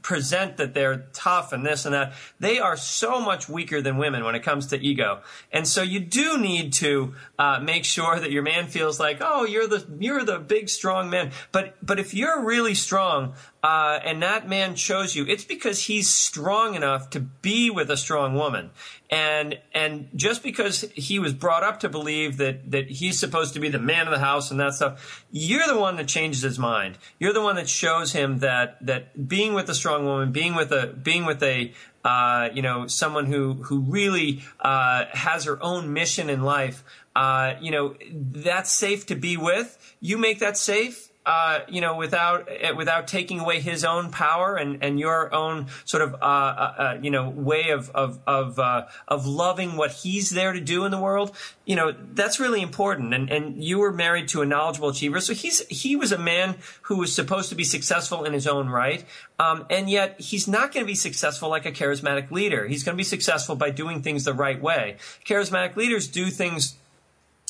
present 0.02 0.56
that 0.56 0.74
they're 0.74 1.06
tough 1.12 1.52
and 1.52 1.64
this 1.64 1.84
and 1.84 1.94
that. 1.94 2.12
They 2.38 2.58
are 2.58 2.76
so 2.76 3.20
much 3.20 3.48
weaker 3.48 3.80
than 3.80 3.96
women 3.96 4.24
when 4.24 4.34
it 4.34 4.42
comes 4.42 4.66
to 4.68 4.80
ego. 4.80 5.20
And 5.52 5.66
so 5.66 5.82
you 5.82 6.00
do 6.00 6.38
need 6.38 6.72
to 6.74 7.14
uh, 7.38 7.60
make 7.60 7.84
sure 7.84 8.18
that 8.18 8.30
your 8.30 8.42
man 8.42 8.66
feels 8.66 9.00
like, 9.00 9.18
oh, 9.20 9.44
you're 9.44 9.68
the 9.68 9.86
you're 9.98 10.24
the 10.24 10.38
big 10.38 10.68
strong 10.68 11.10
man. 11.10 11.30
But 11.52 11.76
but 11.84 11.98
if 11.98 12.14
you're 12.14 12.44
really 12.44 12.74
strong, 12.74 13.34
uh, 13.62 14.00
and 14.04 14.22
that 14.22 14.48
man 14.48 14.74
chose 14.74 15.14
you, 15.14 15.24
it's 15.26 15.44
because 15.44 15.84
he's 15.84 16.08
strong 16.08 16.74
enough 16.74 17.10
to 17.10 17.20
be 17.20 17.70
with 17.70 17.90
a 17.90 17.96
strong 17.96 18.34
woman. 18.34 18.70
And 19.12 19.58
and 19.74 20.08
just 20.16 20.42
because 20.42 20.86
he 20.94 21.18
was 21.18 21.34
brought 21.34 21.62
up 21.62 21.80
to 21.80 21.90
believe 21.90 22.38
that 22.38 22.70
that 22.70 22.88
he's 22.88 23.18
supposed 23.18 23.52
to 23.52 23.60
be 23.60 23.68
the 23.68 23.78
man 23.78 24.06
of 24.06 24.10
the 24.10 24.18
house 24.18 24.50
and 24.50 24.58
that 24.58 24.72
stuff, 24.72 25.26
you're 25.30 25.66
the 25.66 25.78
one 25.78 25.96
that 25.96 26.08
changes 26.08 26.40
his 26.40 26.58
mind. 26.58 26.96
You're 27.18 27.34
the 27.34 27.42
one 27.42 27.56
that 27.56 27.68
shows 27.68 28.14
him 28.14 28.38
that 28.38 28.78
that 28.86 29.28
being 29.28 29.52
with 29.52 29.68
a 29.68 29.74
strong 29.74 30.06
woman, 30.06 30.32
being 30.32 30.54
with 30.54 30.72
a 30.72 30.86
being 30.86 31.26
with 31.26 31.42
a 31.42 31.74
uh, 32.02 32.48
you 32.54 32.62
know 32.62 32.86
someone 32.86 33.26
who 33.26 33.52
who 33.64 33.80
really 33.80 34.42
uh, 34.60 35.04
has 35.12 35.44
her 35.44 35.62
own 35.62 35.92
mission 35.92 36.30
in 36.30 36.40
life, 36.40 36.82
uh, 37.14 37.52
you 37.60 37.70
know 37.70 37.94
that's 38.10 38.72
safe 38.72 39.04
to 39.06 39.14
be 39.14 39.36
with. 39.36 39.94
You 40.00 40.16
make 40.16 40.38
that 40.38 40.56
safe 40.56 41.11
uh, 41.24 41.60
you 41.68 41.80
know, 41.80 41.96
without 41.96 42.48
uh, 42.48 42.74
without 42.74 43.06
taking 43.06 43.38
away 43.38 43.60
his 43.60 43.84
own 43.84 44.10
power 44.10 44.56
and, 44.56 44.82
and 44.82 44.98
your 44.98 45.32
own 45.32 45.66
sort 45.84 46.02
of 46.02 46.14
uh, 46.14 46.16
uh, 46.16 46.74
uh, 46.78 46.98
you 47.00 47.10
know 47.10 47.28
way 47.28 47.70
of 47.70 47.90
of 47.90 48.18
of, 48.26 48.58
uh, 48.58 48.86
of 49.06 49.24
loving 49.24 49.76
what 49.76 49.92
he's 49.92 50.30
there 50.30 50.52
to 50.52 50.60
do 50.60 50.84
in 50.84 50.90
the 50.90 50.98
world, 50.98 51.36
you 51.64 51.76
know, 51.76 51.94
that's 52.14 52.40
really 52.40 52.60
important. 52.60 53.14
And 53.14 53.30
and 53.30 53.62
you 53.62 53.78
were 53.78 53.92
married 53.92 54.28
to 54.28 54.42
a 54.42 54.46
knowledgeable 54.46 54.88
achiever, 54.88 55.20
so 55.20 55.32
he's 55.32 55.60
he 55.68 55.94
was 55.94 56.10
a 56.10 56.18
man 56.18 56.56
who 56.82 56.96
was 56.96 57.14
supposed 57.14 57.50
to 57.50 57.54
be 57.54 57.64
successful 57.64 58.24
in 58.24 58.32
his 58.32 58.48
own 58.48 58.68
right, 58.68 59.04
um, 59.38 59.64
and 59.70 59.88
yet 59.88 60.20
he's 60.20 60.48
not 60.48 60.72
going 60.72 60.84
to 60.84 60.90
be 60.90 60.96
successful 60.96 61.48
like 61.48 61.66
a 61.66 61.72
charismatic 61.72 62.32
leader. 62.32 62.66
He's 62.66 62.82
going 62.82 62.96
to 62.96 63.00
be 63.00 63.04
successful 63.04 63.54
by 63.54 63.70
doing 63.70 64.02
things 64.02 64.24
the 64.24 64.34
right 64.34 64.60
way. 64.60 64.96
Charismatic 65.24 65.76
leaders 65.76 66.08
do 66.08 66.30
things 66.30 66.74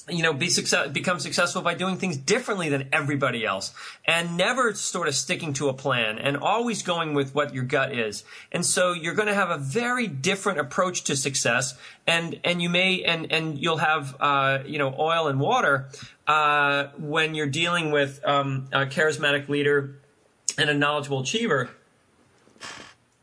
you 0.09 0.23
know, 0.23 0.33
be 0.33 0.49
success, 0.49 0.89
become 0.91 1.21
successful 1.21 1.63
by 1.63 1.75
doing 1.75 1.97
things 1.97 2.17
differently 2.17 2.69
than 2.69 2.89
everybody 2.93 3.45
else 3.45 3.73
and 4.05 4.37
never 4.37 4.75
sort 4.75 5.09
of 5.09 5.15
sticking 5.15 5.53
to 5.55 5.69
a 5.69 5.73
plan 5.73 6.19
and 6.19 6.37
always 6.37 6.83
going 6.83 7.15
with 7.15 7.35
what 7.35 7.55
your 7.55 7.65
gut 7.65 7.93
is. 7.93 8.25
And 8.51 8.67
so 8.67 8.93
you're 8.93 9.15
going 9.15 9.29
to 9.29 9.35
have 9.35 9.51
a 9.51 9.59
very 9.59 10.07
different 10.07 10.59
approach 10.59 11.05
to 11.05 11.17
success 11.17 11.77
and, 12.07 12.41
and 12.43 12.61
you 12.61 12.69
may, 12.69 13.03
and, 13.05 13.31
and 13.33 13.59
you'll 13.59 13.77
have, 13.77 14.17
uh, 14.19 14.59
you 14.67 14.79
know, 14.79 14.95
oil 14.99 15.29
and 15.29 15.39
water, 15.39 15.89
uh, 16.27 16.89
when 16.99 17.35
you're 17.35 17.47
dealing 17.47 17.91
with, 17.93 18.21
um, 18.25 18.69
a 18.73 18.87
charismatic 18.87 19.49
leader 19.49 19.99
and 20.59 20.69
a 20.69 20.75
knowledgeable 20.75 21.21
achiever 21.21 21.71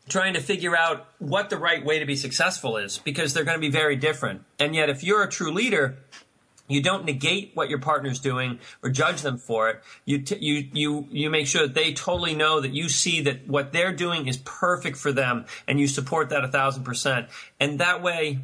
trying 0.08 0.34
to 0.34 0.40
figure 0.40 0.76
out 0.76 1.06
what 1.18 1.50
the 1.50 1.56
right 1.56 1.84
way 1.84 2.00
to 2.00 2.06
be 2.06 2.16
successful 2.16 2.76
is 2.76 2.98
because 2.98 3.32
they're 3.32 3.44
going 3.44 3.56
to 3.56 3.60
be 3.60 3.70
very 3.70 3.96
different. 3.96 4.42
And 4.58 4.74
yet 4.74 4.90
if 4.90 5.04
you're 5.04 5.22
a 5.22 5.28
true 5.28 5.52
leader, 5.52 5.98
you 6.70 6.82
don't 6.82 7.04
negate 7.04 7.52
what 7.54 7.68
your 7.68 7.80
partner's 7.80 8.18
doing 8.18 8.58
or 8.82 8.90
judge 8.90 9.22
them 9.22 9.38
for 9.38 9.70
it. 9.70 9.82
You, 10.04 10.22
t- 10.22 10.38
you, 10.38 10.68
you, 10.72 11.08
you 11.10 11.30
make 11.30 11.46
sure 11.46 11.66
that 11.66 11.74
they 11.74 11.92
totally 11.92 12.34
know 12.34 12.60
that 12.60 12.72
you 12.72 12.88
see 12.88 13.20
that 13.22 13.48
what 13.48 13.72
they're 13.72 13.92
doing 13.92 14.28
is 14.28 14.36
perfect 14.38 14.96
for 14.96 15.12
them 15.12 15.46
and 15.66 15.80
you 15.80 15.88
support 15.88 16.30
that 16.30 16.44
a 16.44 16.48
thousand 16.48 16.84
percent. 16.84 17.28
And 17.58 17.80
that 17.80 18.02
way, 18.02 18.40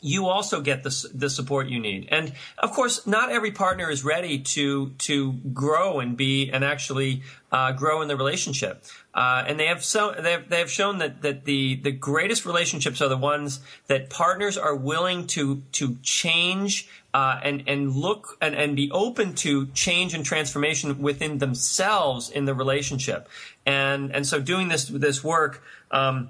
you 0.00 0.26
also 0.26 0.60
get 0.60 0.84
the, 0.84 1.10
the 1.12 1.28
support 1.28 1.68
you 1.68 1.80
need. 1.80 2.08
And 2.10 2.32
of 2.58 2.72
course, 2.72 3.06
not 3.06 3.32
every 3.32 3.50
partner 3.50 3.90
is 3.90 4.04
ready 4.04 4.38
to, 4.38 4.90
to 4.90 5.32
grow 5.32 6.00
and 6.00 6.16
be, 6.16 6.50
and 6.50 6.64
actually, 6.64 7.22
uh, 7.50 7.72
grow 7.72 8.02
in 8.02 8.08
the 8.08 8.16
relationship. 8.16 8.84
Uh, 9.14 9.44
and 9.46 9.58
they 9.58 9.66
have 9.66 9.82
so 9.82 10.14
they 10.16 10.32
have, 10.32 10.48
they 10.48 10.58
have 10.58 10.70
shown 10.70 10.98
that 10.98 11.22
that 11.22 11.44
the 11.44 11.76
the 11.76 11.90
greatest 11.90 12.46
relationships 12.46 13.00
are 13.00 13.08
the 13.08 13.16
ones 13.16 13.60
that 13.88 14.10
partners 14.10 14.56
are 14.56 14.76
willing 14.76 15.26
to 15.26 15.62
to 15.72 15.96
change 16.02 16.88
uh, 17.18 17.40
and 17.42 17.64
and 17.66 17.96
look 17.96 18.38
and, 18.40 18.54
and 18.54 18.76
be 18.76 18.88
open 18.92 19.34
to 19.34 19.66
change 19.84 20.14
and 20.14 20.24
transformation 20.24 21.02
within 21.02 21.38
themselves 21.38 22.30
in 22.30 22.44
the 22.44 22.54
relationship. 22.54 23.28
And 23.66 24.14
and 24.14 24.24
so 24.24 24.40
doing 24.40 24.68
this 24.68 24.84
this 24.84 25.24
work 25.24 25.60
um, 25.90 26.28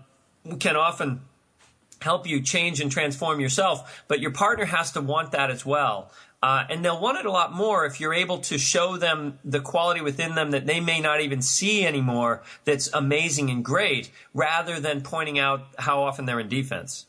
can 0.59 0.77
often 0.77 1.21
help 2.01 2.27
you 2.27 2.41
change 2.41 2.81
and 2.81 2.91
transform 2.91 3.39
yourself, 3.39 4.03
but 4.09 4.21
your 4.21 4.31
partner 4.31 4.65
has 4.65 4.93
to 4.93 5.03
want 5.03 5.33
that 5.33 5.51
as 5.51 5.67
well. 5.67 6.11
Uh, 6.43 6.65
and 6.71 6.83
they'll 6.83 7.01
want 7.01 7.19
it 7.19 7.27
a 7.27 7.31
lot 7.31 7.53
more 7.53 7.85
if 7.85 8.01
you're 8.01 8.15
able 8.15 8.39
to 8.39 8.57
show 8.57 8.97
them 8.97 9.39
the 9.45 9.61
quality 9.61 10.01
within 10.01 10.37
them 10.37 10.53
that 10.53 10.65
they 10.67 10.81
may 10.81 11.01
not 11.01 11.21
even 11.21 11.43
see 11.43 11.85
anymore 11.85 12.43
that's 12.65 12.89
amazing 12.95 13.51
and 13.51 13.63
great, 13.63 14.11
rather 14.33 14.81
than 14.81 15.03
pointing 15.03 15.39
out 15.39 15.67
how 15.79 16.05
often 16.05 16.25
they're 16.25 16.41
in 16.41 16.49
defense. 16.49 17.05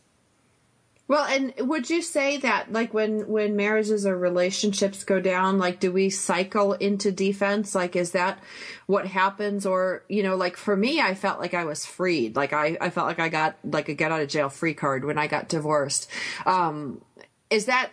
Well, 1.09 1.25
and 1.25 1.67
would 1.67 1.89
you 1.89 2.03
say 2.03 2.37
that 2.37 2.71
like 2.71 2.93
when 2.93 3.27
when 3.27 3.55
marriages 3.55 4.05
or 4.05 4.15
relationships 4.15 5.03
go 5.03 5.19
down, 5.19 5.57
like 5.57 5.79
do 5.79 5.91
we 5.91 6.11
cycle 6.11 6.73
into 6.73 7.11
defense? 7.11 7.73
Like 7.73 7.95
is 7.95 8.11
that 8.11 8.37
what 8.85 9.07
happens 9.07 9.65
or, 9.65 10.03
you 10.07 10.21
know, 10.21 10.35
like 10.35 10.55
for 10.55 10.77
me 10.77 11.01
I 11.01 11.15
felt 11.15 11.39
like 11.39 11.55
I 11.55 11.65
was 11.65 11.83
freed. 11.83 12.35
Like 12.35 12.53
I 12.53 12.77
I 12.79 12.91
felt 12.91 13.07
like 13.07 13.17
I 13.17 13.27
got 13.27 13.57
like 13.63 13.89
a 13.89 13.95
get 13.95 14.11
out 14.11 14.21
of 14.21 14.29
jail 14.29 14.49
free 14.49 14.75
card 14.75 15.03
when 15.03 15.17
I 15.17 15.25
got 15.25 15.49
divorced. 15.49 16.07
Um 16.45 17.01
is 17.49 17.65
that 17.65 17.89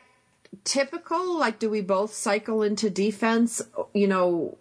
typical? 0.64 1.38
Like 1.38 1.58
do 1.58 1.70
we 1.70 1.80
both 1.80 2.12
cycle 2.12 2.62
into 2.62 2.90
defense? 2.90 3.62
You 3.94 4.08
know, 4.08 4.58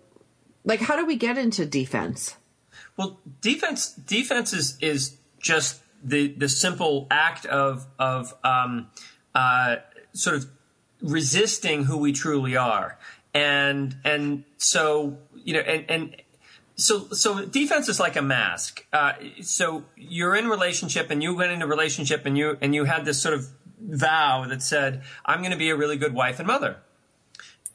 like 0.64 0.80
how 0.80 0.96
do 0.96 1.06
we 1.06 1.18
get 1.18 1.38
into 1.38 1.66
defense? 1.66 2.38
Well, 2.96 3.20
defense 3.42 3.92
defense 3.92 4.54
is 4.54 4.78
is 4.80 5.18
just 5.42 5.82
the 6.06 6.28
the 6.28 6.48
simple 6.48 7.08
act 7.10 7.46
of 7.46 7.86
of 8.00 8.34
um, 8.44 8.88
uh, 9.34 9.78
sort 10.14 10.38
of 10.38 10.46
resisting 11.02 11.86
who 11.86 11.98
we 11.98 12.14
truly 12.14 12.56
are, 12.56 12.98
and 13.34 13.96
and 14.06 14.44
so 14.58 15.18
you 15.34 15.54
know, 15.54 15.60
and 15.60 15.86
and 15.90 16.16
so 16.76 17.08
so 17.10 17.46
defense 17.46 17.90
is 17.90 18.00
like 18.00 18.16
a 18.16 18.22
mask. 18.22 18.86
Uh, 18.94 19.14
so 19.42 19.84
you're 19.96 20.36
in 20.36 20.48
relationship, 20.48 21.10
and 21.10 21.24
you 21.24 21.36
went 21.36 21.52
into 21.52 21.68
relationship, 21.68 22.26
and 22.26 22.38
you 22.38 22.58
and 22.62 22.76
you 22.76 22.86
had 22.86 23.04
this 23.04 23.22
sort 23.22 23.34
of 23.34 23.48
vow 23.82 24.46
that 24.48 24.62
said, 24.62 25.02
"I'm 25.26 25.40
going 25.40 25.52
to 25.52 25.58
be 25.58 25.72
a 25.72 25.76
really 25.76 25.98
good 25.98 26.14
wife 26.14 26.40
and 26.40 26.48
mother," 26.48 26.78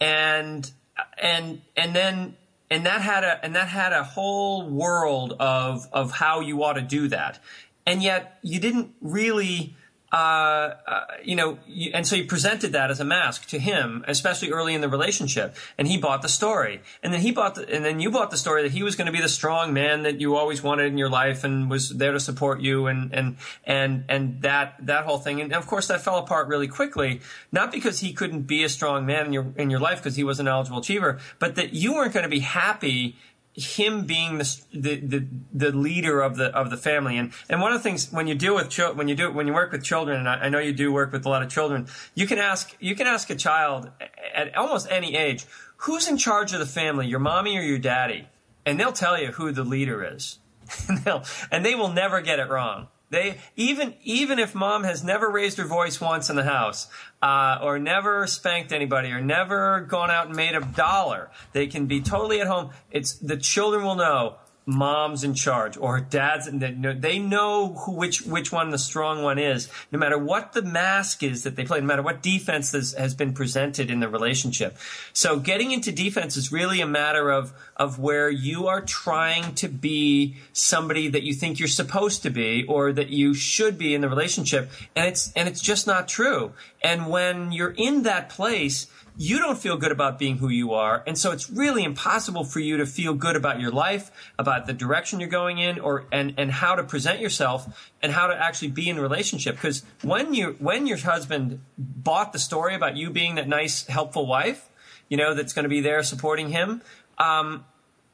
and 0.01 0.71
and 1.19 1.63
and 1.77 1.95
then 1.95 2.37
and 2.71 2.87
that 2.87 3.01
had 3.01 3.25
a 3.25 3.45
and 3.45 3.57
that 3.57 3.69
had 3.69 3.93
a 3.93 4.05
whole 4.05 4.69
world 4.69 5.35
of 5.41 5.89
of 5.93 6.13
how 6.13 6.41
you 6.41 6.63
ought 6.63 6.75
to 6.75 6.83
do 6.83 7.09
that, 7.09 7.41
and 7.87 8.03
yet 8.03 8.39
you 8.43 8.61
didn't 8.61 8.95
really 9.01 9.77
uh, 10.13 10.75
uh, 10.87 11.05
you 11.23 11.37
know, 11.37 11.57
you, 11.69 11.93
and 11.95 12.05
so 12.05 12.17
you 12.17 12.25
presented 12.25 12.73
that 12.73 12.91
as 12.91 12.99
a 12.99 13.05
mask 13.05 13.47
to 13.47 13.61
him, 13.61 14.05
especially 14.09 14.51
early 14.51 14.75
in 14.75 14.81
the 14.81 14.89
relationship, 14.89 15.55
and 15.79 15.87
he 15.87 15.97
bought 15.97 16.21
the 16.21 16.29
story, 16.29 16.81
and 17.01 17.13
then 17.13 17.21
he 17.21 17.31
bought, 17.31 17.55
the, 17.55 17.73
and 17.73 17.85
then 17.85 18.01
you 18.01 18.11
bought 18.11 18.33
the 18.33 18.37
story 18.37 18.65
that 18.65 18.73
he 18.73 18.83
was 18.83 18.97
going 18.97 19.07
to 19.07 19.13
be 19.13 19.21
the 19.21 19.29
strong 19.29 19.73
man 19.73 20.03
that 20.03 20.21
you 20.21 20.35
always 20.35 20.65
wanted 20.65 20.87
in 20.87 20.99
your 20.99 21.09
life, 21.09 21.45
and 21.45 21.71
was 21.71 21.91
there 21.91 22.11
to 22.11 22.19
support 22.19 22.61
you, 22.61 22.89
and 22.89 23.15
and 23.15 23.37
and 23.63 24.05
and 24.09 24.43
that 24.43 24.75
that 24.85 25.05
whole 25.05 25.19
thing, 25.19 25.41
and 25.41 25.53
of 25.53 25.69
course 25.69 25.87
that 25.87 26.01
fell 26.01 26.19
apart 26.19 26.49
really 26.49 26.69
quickly, 26.69 27.21
not 27.53 27.71
because 27.71 28.01
he 28.01 28.13
couldn't 28.13 28.43
be 28.43 28.65
a 28.65 28.69
strong 28.69 29.07
man 29.07 29.27
in 29.27 29.33
your 29.33 29.47
in 29.57 29.71
your 29.71 29.81
life 29.81 29.99
because 29.99 30.17
he 30.17 30.25
was 30.25 30.41
an 30.41 30.47
knowledgeable 30.47 30.81
achiever, 30.81 31.21
but 31.39 31.55
that 31.55 31.73
you 31.73 31.95
weren't 31.95 32.13
going 32.13 32.25
to 32.25 32.29
be 32.29 32.41
happy 32.41 33.17
him 33.55 34.07
being 34.07 34.39
the, 34.39 34.59
the, 34.73 34.97
the 35.01 35.27
the 35.53 35.73
leader 35.73 36.21
of 36.21 36.37
the 36.37 36.47
of 36.57 36.71
the 36.71 36.77
family. 36.77 37.19
And 37.19 37.33
and 37.49 37.61
one 37.61 37.73
of 37.73 37.79
the 37.79 37.83
things 37.83 38.11
when 38.13 38.27
you 38.27 38.35
deal 38.35 38.55
with 38.55 38.71
children 38.71 38.97
when 38.99 39.09
you 39.09 39.15
do 39.15 39.33
when 39.33 39.47
you 39.47 39.53
work 39.53 39.73
with 39.73 39.83
children 39.83 40.19
and 40.19 40.29
I, 40.29 40.35
I, 40.35 40.49
know 40.49 40.59
you 40.59 40.73
do 40.73 40.93
work 40.93 41.13
with 41.13 41.27
a 41.27 41.29
lot 41.29 41.43
of 41.43 41.51
children 41.51 41.87
you 42.15 42.27
can 42.27 42.39
ask 42.39 42.77
you 42.81 42.95
can 42.95 43.07
ask 43.07 43.29
a 43.31 43.35
child 43.35 43.91
at 44.35 44.57
almost 44.57 44.87
any 44.91 45.17
age 45.17 45.47
who's 45.79 46.09
in 46.09 46.17
charge 46.17 46.53
of 46.53 46.61
the 46.61 46.67
family 46.67 47.07
your 47.07 47.19
mommy 47.19 47.57
or 47.59 47.63
your 47.63 47.79
daddy? 47.79 48.29
And 48.65 48.79
they'll 48.79 48.93
tell 48.93 49.21
you 49.21 49.29
who 49.29 49.53
the 49.53 49.65
leader 49.65 50.05
is. 50.05 50.39
And 50.89 51.25
and 51.51 51.67
they 51.67 51.75
will 51.75 51.93
never 51.93 52.21
get 52.21 52.39
it 52.39 52.49
wrong 52.49 52.89
they 53.11 53.39
even 53.57 53.95
even 54.03 54.39
if 54.39 54.55
mom 54.55 54.85
has 54.85 55.05
never 55.05 55.29
raised 55.29 55.59
her 55.59 55.65
voice 55.65 56.01
once 56.01 56.31
in 56.31 56.37
the 56.37 56.45
house, 56.45 56.89
uh, 57.21 57.59
or 57.63 57.79
never 57.79 58.27
spanked 58.27 58.73
anybody, 58.73 59.11
or 59.11 59.21
never 59.21 59.81
gone 59.81 60.11
out 60.11 60.27
and 60.27 60.37
made 60.37 60.55
a 60.55 60.61
dollar, 60.61 61.31
they 61.53 61.67
can 61.67 61.87
be 61.87 62.01
totally 62.01 62.41
at 62.41 62.47
home. 62.47 62.71
It's 62.91 63.15
the 63.15 63.37
children 63.37 63.85
will 63.85 63.97
know 63.97 64.37
mom's 64.67 65.25
in 65.25 65.35
charge 65.35 65.77
or 65.77 66.01
dad's 66.01 66.49
they 66.51 67.19
know 67.19 67.75
who 67.75 67.93
which 67.93 68.23
which 68.23 68.53
one 68.53 68.71
the 68.71 68.79
strong 68.79 69.23
one 69.23 69.39
is 69.39 69.69
no 69.91 69.99
matter 69.99 70.19
what 70.19 70.53
the 70.53 70.63
mask 70.63 71.23
is 71.23 71.43
that 71.43 71.57
they 71.57 71.65
play 71.65 71.81
no 71.81 71.87
matter 71.87 72.03
what 72.03 72.23
defense 72.23 72.73
has, 72.73 72.93
has 72.93 73.15
been 73.15 73.33
presented 73.33 73.91
in 73.91 74.01
the 74.01 74.09
relationship. 74.09 74.77
So 75.13 75.39
getting 75.39 75.73
into 75.73 75.93
defense 75.93 76.37
is 76.37 76.53
really 76.53 76.81
a 76.81 76.87
matter 76.87 77.31
of 77.31 77.53
of 77.77 77.99
where 77.99 78.31
you 78.31 78.67
are 78.67 78.83
trying 78.83 79.55
to 79.55 79.69
be 79.69 80.37
somebody 80.53 81.09
that 81.09 81.23
you 81.23 81.33
think 81.33 81.59
you're 81.59 81.69
supposed 81.69 82.23
to 82.23 82.31
be 82.31 82.65
or 82.65 82.93
that 82.93 83.09
you 83.09 83.35
should 83.35 83.79
be 83.79 83.95
in 83.95 84.03
the 84.03 84.09
relationship 84.09 84.71
and 84.95 85.07
it's 85.07 85.33
and 85.33 85.49
it's 85.49 85.61
just 85.61 85.87
not 85.87 86.07
true 86.07 86.53
and 86.83 87.09
when 87.09 87.53
you're 87.53 87.75
in 87.77 88.03
that 88.03 88.29
place 88.29 88.87
you 89.23 89.39
don't 89.39 89.59
feel 89.59 89.77
good 89.77 89.93
about 89.93 90.19
being 90.19 90.39
who 90.39 90.49
you 90.49 90.73
are. 90.73 91.03
And 91.07 91.19
so 91.19 91.31
it's 91.31 91.51
really 91.51 91.85
impossible 91.85 92.43
for 92.43 92.59
you 92.59 92.79
to 92.79 92.87
feel 92.87 93.13
good 93.13 93.37
about 93.37 93.61
your 93.61 93.71
life, 93.71 94.11
about 94.39 94.65
the 94.65 94.73
direction 94.73 95.21
you're 95.21 95.29
going 95.29 95.59
in 95.59 95.79
or, 95.79 96.07
and, 96.11 96.33
and 96.39 96.51
how 96.51 96.75
to 96.75 96.83
present 96.83 97.21
yourself 97.21 97.93
and 98.01 98.13
how 98.13 98.29
to 98.29 98.35
actually 98.35 98.69
be 98.69 98.89
in 98.89 98.97
a 98.97 99.03
relationship. 99.03 99.57
Because 99.57 99.85
when 100.03 100.33
you, 100.33 100.57
when 100.59 100.87
your 100.87 100.97
husband 100.97 101.61
bought 101.77 102.33
the 102.33 102.39
story 102.39 102.75
about 102.75 102.97
you 102.97 103.11
being 103.11 103.35
that 103.35 103.47
nice, 103.47 103.87
helpful 103.87 104.27
wife, 104.27 104.71
you 105.11 105.19
know, 105.19 105.35
that's 105.35 105.53
going 105.53 105.65
to 105.65 105.69
be 105.69 105.83
there 105.83 106.03
supporting 106.03 106.49
him, 106.49 106.81
um, 107.19 107.67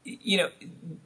you 0.07 0.37
know, 0.37 0.51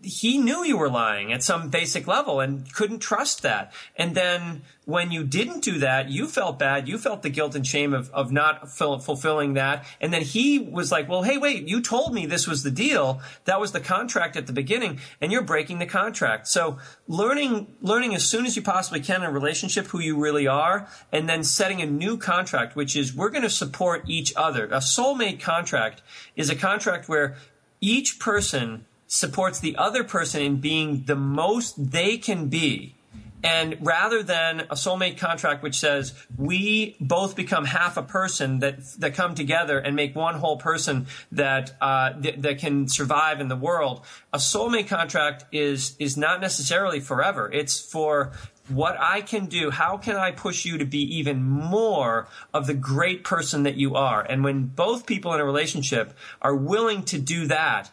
he 0.03 0.39
knew 0.39 0.63
you 0.65 0.77
were 0.77 0.91
lying 0.91 1.33
at 1.33 1.43
some 1.43 1.71
basic 1.71 2.07
level 2.07 2.41
and 2.41 2.71
couldn't 2.75 3.01
trust 3.01 3.43
that. 3.43 3.73
And 3.97 4.15
then 4.15 4.63
when 4.85 5.11
you 5.11 5.25
didn't 5.25 5.61
do 5.61 5.79
that, 5.79 6.11
you 6.11 6.27
felt 6.27 6.59
bad. 6.59 6.87
You 6.89 6.99
felt 6.99 7.23
the 7.23 7.31
guilt 7.31 7.55
and 7.55 7.67
shame 7.67 7.95
of, 7.95 8.11
of 8.11 8.31
not 8.31 8.71
fulfilling 8.71 9.55
that. 9.55 9.87
And 10.01 10.13
then 10.13 10.23
he 10.23 10.59
was 10.59 10.93
like, 10.93 11.09
well, 11.09 11.23
hey, 11.23 11.39
wait, 11.39 11.67
you 11.67 11.81
told 11.81 12.13
me 12.13 12.27
this 12.27 12.47
was 12.47 12.63
the 12.63 12.71
deal. 12.71 13.21
That 13.45 13.61
was 13.61 13.73
the 13.73 13.81
contract 13.81 14.37
at 14.37 14.47
the 14.47 14.53
beginning 14.53 15.01
and 15.21 15.33
you're 15.33 15.43
breaking 15.43 15.79
the 15.79 15.87
contract. 15.87 16.49
So 16.49 16.79
learning, 17.09 17.69
learning 17.81 18.15
as 18.15 18.29
soon 18.29 18.45
as 18.45 18.57
you 18.57 18.63
possibly 18.63 19.01
can 19.01 19.23
in 19.23 19.29
a 19.29 19.33
relationship 19.33 19.87
who 19.87 20.01
you 20.01 20.19
really 20.19 20.47
are 20.47 20.89
and 21.11 21.29
then 21.29 21.43
setting 21.43 21.81
a 21.81 21.87
new 21.87 22.19
contract, 22.19 22.77
which 22.77 22.97
is 22.97 23.15
we're 23.15 23.31
going 23.31 23.43
to 23.43 23.51
support 23.51 24.05
each 24.09 24.35
other. 24.37 24.67
A 24.67 24.79
soulmate 24.79 25.41
contract 25.41 26.03
is 26.37 26.51
a 26.51 26.57
contract 26.57 27.09
where 27.09 27.37
each 27.81 28.19
person 28.19 28.85
supports 29.11 29.59
the 29.59 29.75
other 29.77 30.05
person 30.05 30.41
in 30.41 30.59
being 30.59 31.03
the 31.07 31.17
most 31.17 31.91
they 31.91 32.17
can 32.17 32.47
be. 32.47 32.95
And 33.43 33.77
rather 33.81 34.23
than 34.23 34.61
a 34.61 34.75
soulmate 34.75 35.19
contract 35.19 35.63
which 35.65 35.79
says 35.79 36.15
we 36.37 36.95
both 37.01 37.35
become 37.35 37.65
half 37.65 37.97
a 37.97 38.03
person 38.03 38.61
that 38.61 38.85
that 38.99 39.15
come 39.15 39.35
together 39.35 39.79
and 39.79 39.97
make 39.97 40.15
one 40.15 40.35
whole 40.35 40.59
person 40.59 41.07
that 41.33 41.75
uh, 41.81 42.13
th- 42.21 42.37
that 42.39 42.59
can 42.59 42.87
survive 42.87 43.41
in 43.41 43.49
the 43.49 43.57
world, 43.57 44.05
a 44.33 44.39
soulmate 44.39 44.89
contract 44.89 45.47
is 45.53 45.97
is 45.99 46.17
not 46.17 46.41
necessarily 46.41 47.01
forever. 47.01 47.51
It's 47.51 47.81
for 47.81 48.33
what 48.69 48.97
I 49.01 49.21
can 49.21 49.47
do, 49.47 49.71
how 49.71 49.97
can 49.97 50.17
I 50.17 50.31
push 50.31 50.65
you 50.65 50.79
to 50.79 50.85
be 50.85 51.03
even 51.19 51.43
more 51.43 52.29
of 52.55 52.67
the 52.67 52.75
great 52.75 53.25
person 53.25 53.65
that 53.65 53.75
you 53.75 53.97
are? 53.97 54.23
And 54.23 54.45
when 54.45 54.67
both 54.67 55.07
people 55.07 55.35
in 55.35 55.41
a 55.41 55.45
relationship 55.45 56.17
are 56.41 56.55
willing 56.55 57.03
to 57.05 57.19
do 57.19 57.47
that, 57.49 57.91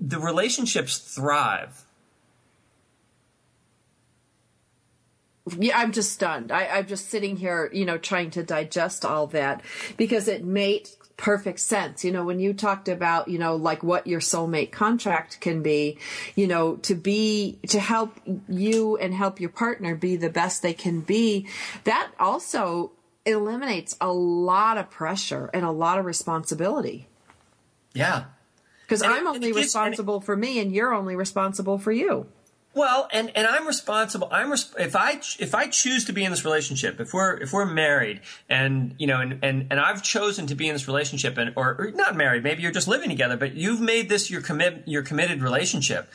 the 0.00 0.18
relationships 0.18 0.98
thrive. 0.98 1.84
Yeah, 5.58 5.78
I'm 5.78 5.92
just 5.92 6.12
stunned. 6.12 6.50
I, 6.50 6.66
I'm 6.66 6.86
just 6.86 7.08
sitting 7.08 7.36
here, 7.36 7.70
you 7.72 7.84
know, 7.84 7.98
trying 7.98 8.30
to 8.30 8.42
digest 8.42 9.04
all 9.04 9.28
that 9.28 9.62
because 9.96 10.26
it 10.26 10.44
made 10.44 10.88
perfect 11.16 11.60
sense. 11.60 12.04
You 12.04 12.10
know, 12.12 12.24
when 12.24 12.40
you 12.40 12.52
talked 12.52 12.88
about, 12.88 13.28
you 13.28 13.38
know, 13.38 13.54
like 13.54 13.82
what 13.82 14.06
your 14.06 14.20
soulmate 14.20 14.72
contract 14.72 15.40
can 15.40 15.62
be, 15.62 15.98
you 16.34 16.46
know, 16.46 16.76
to 16.76 16.94
be, 16.94 17.58
to 17.68 17.78
help 17.78 18.18
you 18.48 18.96
and 18.96 19.14
help 19.14 19.40
your 19.40 19.50
partner 19.50 19.94
be 19.94 20.16
the 20.16 20.30
best 20.30 20.62
they 20.62 20.74
can 20.74 21.00
be, 21.00 21.46
that 21.84 22.10
also 22.18 22.90
eliminates 23.24 23.96
a 24.00 24.12
lot 24.12 24.78
of 24.78 24.90
pressure 24.90 25.50
and 25.54 25.64
a 25.64 25.70
lot 25.70 25.98
of 25.98 26.04
responsibility. 26.04 27.08
Yeah. 27.94 28.24
Because 28.86 29.02
I'm 29.02 29.26
only 29.26 29.52
responsible 29.52 30.20
for 30.20 30.36
me 30.36 30.60
and 30.60 30.72
you're 30.72 30.94
only 30.94 31.16
responsible 31.16 31.78
for 31.78 31.90
you. 31.92 32.26
Well, 32.76 33.08
and, 33.10 33.32
and 33.34 33.46
I'm 33.46 33.66
responsible. 33.66 34.28
I'm 34.30 34.50
res- 34.50 34.74
if 34.78 34.94
I 34.94 35.12
if 35.38 35.54
I 35.54 35.66
choose 35.68 36.04
to 36.04 36.12
be 36.12 36.24
in 36.24 36.30
this 36.30 36.44
relationship, 36.44 37.00
if 37.00 37.14
we're 37.14 37.34
if 37.38 37.54
we're 37.54 37.64
married, 37.64 38.20
and 38.50 38.94
you 38.98 39.06
know, 39.06 39.18
and 39.18 39.38
and, 39.42 39.68
and 39.70 39.80
I've 39.80 40.02
chosen 40.02 40.46
to 40.48 40.54
be 40.54 40.68
in 40.68 40.74
this 40.74 40.86
relationship, 40.86 41.38
and 41.38 41.54
or, 41.56 41.74
or 41.78 41.90
not 41.92 42.16
married, 42.16 42.42
maybe 42.42 42.62
you're 42.62 42.72
just 42.72 42.86
living 42.86 43.08
together, 43.08 43.38
but 43.38 43.54
you've 43.54 43.80
made 43.80 44.10
this 44.10 44.30
your 44.30 44.42
commit 44.42 44.82
your 44.84 45.02
committed 45.02 45.40
relationship. 45.40 46.10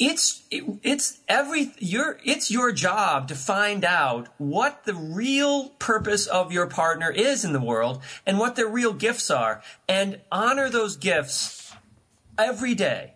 It's 0.00 0.42
it, 0.50 0.64
it's 0.82 1.20
every 1.28 1.72
your 1.78 2.18
it's 2.24 2.50
your 2.50 2.72
job 2.72 3.28
to 3.28 3.36
find 3.36 3.84
out 3.84 4.28
what 4.38 4.84
the 4.84 4.94
real 4.94 5.68
purpose 5.78 6.26
of 6.26 6.50
your 6.50 6.66
partner 6.66 7.10
is 7.10 7.44
in 7.44 7.52
the 7.52 7.60
world 7.60 8.02
and 8.26 8.38
what 8.38 8.56
their 8.56 8.66
real 8.66 8.94
gifts 8.94 9.30
are, 9.30 9.62
and 9.88 10.18
honor 10.32 10.68
those 10.68 10.96
gifts 10.96 11.72
every 12.36 12.74
day, 12.74 13.12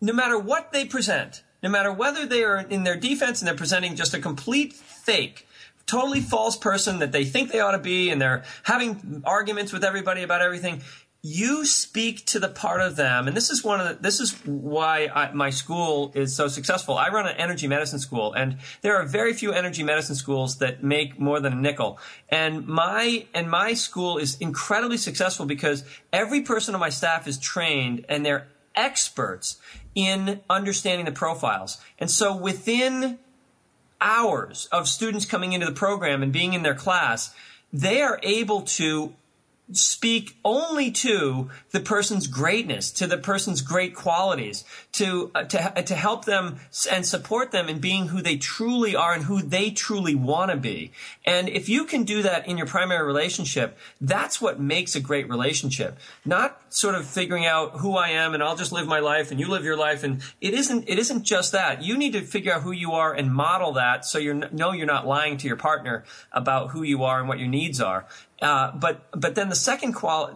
no 0.00 0.14
matter 0.14 0.38
what 0.38 0.72
they 0.72 0.86
present 0.86 1.42
no 1.62 1.68
matter 1.68 1.92
whether 1.92 2.26
they 2.26 2.42
are 2.42 2.58
in 2.58 2.84
their 2.84 2.96
defense 2.96 3.40
and 3.40 3.46
they're 3.46 3.54
presenting 3.54 3.94
just 3.94 4.14
a 4.14 4.18
complete 4.18 4.72
fake, 4.72 5.46
totally 5.86 6.20
false 6.20 6.56
person 6.56 6.98
that 6.98 7.12
they 7.12 7.24
think 7.24 7.52
they 7.52 7.60
ought 7.60 7.72
to 7.72 7.78
be 7.78 8.10
and 8.10 8.20
they're 8.20 8.42
having 8.64 9.22
arguments 9.24 9.72
with 9.72 9.84
everybody 9.84 10.22
about 10.22 10.42
everything. 10.42 10.82
You 11.24 11.64
speak 11.64 12.26
to 12.26 12.40
the 12.40 12.48
part 12.48 12.80
of 12.80 12.96
them, 12.96 13.28
and 13.28 13.36
this 13.36 13.48
is 13.48 13.62
one 13.62 13.80
of 13.80 13.86
the, 13.86 14.02
this 14.02 14.18
is 14.18 14.32
why 14.44 15.08
I, 15.14 15.30
my 15.30 15.50
school 15.50 16.10
is 16.16 16.34
so 16.34 16.48
successful. 16.48 16.98
I 16.98 17.10
run 17.10 17.28
an 17.28 17.36
energy 17.36 17.68
medicine 17.68 18.00
school, 18.00 18.32
and 18.32 18.56
there 18.80 18.96
are 18.96 19.06
very 19.06 19.32
few 19.32 19.52
energy 19.52 19.84
medicine 19.84 20.16
schools 20.16 20.58
that 20.58 20.82
make 20.82 21.20
more 21.20 21.38
than 21.38 21.52
a 21.52 21.56
nickel. 21.56 22.00
And 22.28 22.66
my 22.66 23.26
and 23.34 23.48
my 23.48 23.74
school 23.74 24.18
is 24.18 24.36
incredibly 24.38 24.96
successful 24.96 25.46
because 25.46 25.84
every 26.12 26.40
person 26.40 26.74
on 26.74 26.80
my 26.80 26.88
staff 26.88 27.28
is 27.28 27.38
trained, 27.38 28.04
and 28.08 28.26
they're 28.26 28.48
experts 28.74 29.58
in 29.94 30.40
understanding 30.50 31.06
the 31.06 31.12
profiles. 31.12 31.78
And 32.00 32.10
so 32.10 32.36
within 32.36 33.20
hours 34.00 34.66
of 34.72 34.88
students 34.88 35.24
coming 35.24 35.52
into 35.52 35.66
the 35.66 35.72
program 35.72 36.20
and 36.20 36.32
being 36.32 36.52
in 36.52 36.64
their 36.64 36.74
class, 36.74 37.32
they 37.72 38.02
are 38.02 38.18
able 38.24 38.62
to 38.62 39.14
speak 39.70 40.36
only 40.44 40.90
to 40.90 41.50
the 41.70 41.80
person's 41.80 42.26
greatness, 42.26 42.90
to 42.90 43.06
the 43.06 43.16
person's 43.16 43.62
great 43.62 43.94
qualities, 43.94 44.64
to 44.92 45.30
uh, 45.34 45.44
to 45.44 45.78
uh, 45.78 45.82
to 45.82 45.94
help 45.94 46.24
them 46.24 46.60
and 46.90 47.06
support 47.06 47.52
them 47.52 47.68
in 47.68 47.78
being 47.78 48.08
who 48.08 48.20
they 48.20 48.36
truly 48.36 48.94
are 48.96 49.12
and 49.14 49.24
who 49.24 49.40
they 49.40 49.70
truly 49.70 50.14
want 50.14 50.50
to 50.50 50.56
be. 50.56 50.92
And 51.24 51.48
if 51.48 51.68
you 51.68 51.84
can 51.84 52.04
do 52.04 52.22
that 52.22 52.46
in 52.46 52.58
your 52.58 52.66
primary 52.66 53.06
relationship, 53.06 53.78
that's 54.00 54.40
what 54.40 54.60
makes 54.60 54.94
a 54.94 55.00
great 55.00 55.28
relationship. 55.28 55.98
Not 56.24 56.60
sort 56.74 56.94
of 56.94 57.06
figuring 57.06 57.46
out 57.46 57.78
who 57.78 57.96
I 57.96 58.10
am 58.10 58.34
and 58.34 58.42
I'll 58.42 58.56
just 58.56 58.72
live 58.72 58.86
my 58.86 59.00
life 59.00 59.30
and 59.30 59.38
you 59.38 59.48
live 59.48 59.64
your 59.64 59.76
life 59.76 60.02
and 60.02 60.22
it 60.40 60.54
isn't 60.54 60.88
it 60.88 60.98
isn't 60.98 61.22
just 61.22 61.52
that. 61.52 61.82
You 61.82 61.96
need 61.96 62.12
to 62.14 62.22
figure 62.22 62.52
out 62.52 62.62
who 62.62 62.72
you 62.72 62.92
are 62.92 63.12
and 63.12 63.32
model 63.32 63.72
that 63.72 64.04
so 64.04 64.18
you 64.18 64.34
know 64.52 64.72
you're 64.72 64.86
not 64.86 65.06
lying 65.06 65.36
to 65.38 65.46
your 65.46 65.56
partner 65.56 66.04
about 66.32 66.70
who 66.70 66.82
you 66.82 67.04
are 67.04 67.20
and 67.20 67.28
what 67.28 67.38
your 67.38 67.48
needs 67.48 67.80
are. 67.80 68.06
Uh, 68.42 68.72
but 68.72 69.06
but 69.12 69.36
then 69.36 69.48
the 69.48 69.54
second 69.54 69.94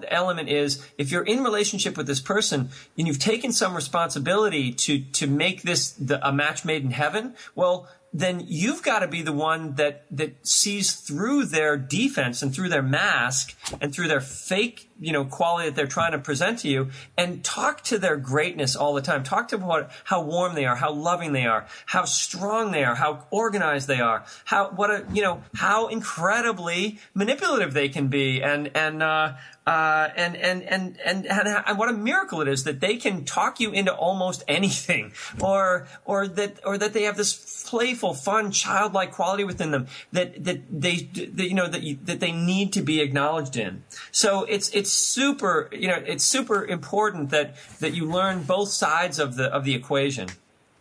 element 0.09 0.49
is 0.49 0.87
if 0.97 1.11
you're 1.11 1.25
in 1.25 1.43
relationship 1.43 1.97
with 1.97 2.07
this 2.07 2.21
person 2.21 2.71
and 2.97 3.09
you've 3.09 3.19
taken 3.19 3.53
some 3.53 3.75
responsibility 3.75 4.73
to 4.73 5.01
to 5.01 5.27
make 5.27 5.63
this 5.63 5.91
the, 5.91 6.27
a 6.27 6.33
match 6.33 6.65
made 6.65 6.85
in 6.85 6.93
heaven, 6.93 7.35
well 7.57 7.89
then 8.13 8.45
you've 8.47 8.83
got 8.83 9.01
to 9.01 9.09
be 9.09 9.23
the 9.23 9.33
one 9.33 9.75
that 9.75 10.05
that 10.11 10.47
sees 10.47 10.95
through 10.95 11.47
their 11.47 11.77
defense 11.77 12.43
and 12.43 12.55
through 12.55 12.69
their 12.69 12.83
mask 12.83 13.57
and 13.81 13.93
through 13.93 14.07
their 14.07 14.21
fake 14.21 14.86
you 15.01 15.13
know 15.13 15.25
quality 15.25 15.69
that 15.69 15.77
they're 15.77 15.87
trying 15.87 16.13
to 16.13 16.19
present 16.19 16.61
to 16.61 16.69
you 16.69 16.91
and 17.17 17.45
talk 17.45 17.83
to 17.83 17.99
their 17.99 18.17
greatness 18.17 18.75
all 18.75 18.95
the 18.95 19.03
time 19.03 19.23
talk 19.23 19.49
to 19.49 19.57
what 19.59 19.91
how 20.05 20.23
warm 20.23 20.55
they 20.55 20.65
are 20.65 20.77
how 20.77 20.93
loving 20.93 21.33
they 21.33 21.47
are 21.47 21.67
how 21.87 22.05
strong 22.05 22.73
they 22.73 22.85
are 22.85 22.95
how 22.95 23.25
organized 23.31 23.89
they 23.89 24.01
are 24.01 24.25
how 24.47 24.71
what 24.71 24.91
a 24.91 25.05
you 25.13 25.23
know 25.23 25.43
how 25.55 25.89
incredibly 25.89 26.99
manipulative 27.15 27.75
they 27.75 27.89
can 27.89 28.09
be 28.09 28.43
and 28.43 28.71
and 28.75 29.03
uh, 29.03 29.33
uh, 29.67 30.11
and, 30.15 30.37
and, 30.37 30.63
and, 30.63 30.97
and, 31.05 31.27
and, 31.27 31.77
what 31.77 31.89
a 31.89 31.93
miracle 31.93 32.41
it 32.41 32.47
is 32.47 32.63
that 32.65 32.79
they 32.79 32.97
can 32.97 33.25
talk 33.25 33.59
you 33.59 33.73
into 33.73 33.93
almost 33.93 34.45
anything 34.47 35.13
or, 35.41 35.89
or 36.05 36.29
that, 36.29 36.61
or 36.65 36.79
that 36.79 36.93
they 36.93 37.03
have 37.03 37.17
this 37.17 37.65
playful, 37.69 38.15
fun, 38.15 38.53
childlike 38.53 39.11
quality 39.11 39.43
within 39.43 39.73
them 39.73 39.89
that, 40.13 40.45
that 40.45 40.61
they, 40.71 40.97
that, 41.35 41.49
you 41.49 41.55
know, 41.55 41.67
that, 41.67 41.83
you, 41.83 41.99
that 42.05 42.21
they 42.21 42.31
need 42.31 42.73
to 42.73 42.81
be 42.81 43.01
acknowledged 43.01 43.57
in. 43.57 43.83
So 44.13 44.45
it's, 44.45 44.69
it's 44.69 44.86
super, 44.93 45.69
you 45.73 45.89
know, 45.89 46.03
it's 46.07 46.25
super 46.25 46.65
important 46.65 47.31
that, 47.31 47.57
that 47.81 47.95
you 47.95 48.07
learn 48.07 48.43
both 48.43 48.69
sides 48.69 49.19
of 49.19 49.37
the, 49.37 49.53
of 49.53 49.65
the 49.65 49.75
equation. 49.75 50.29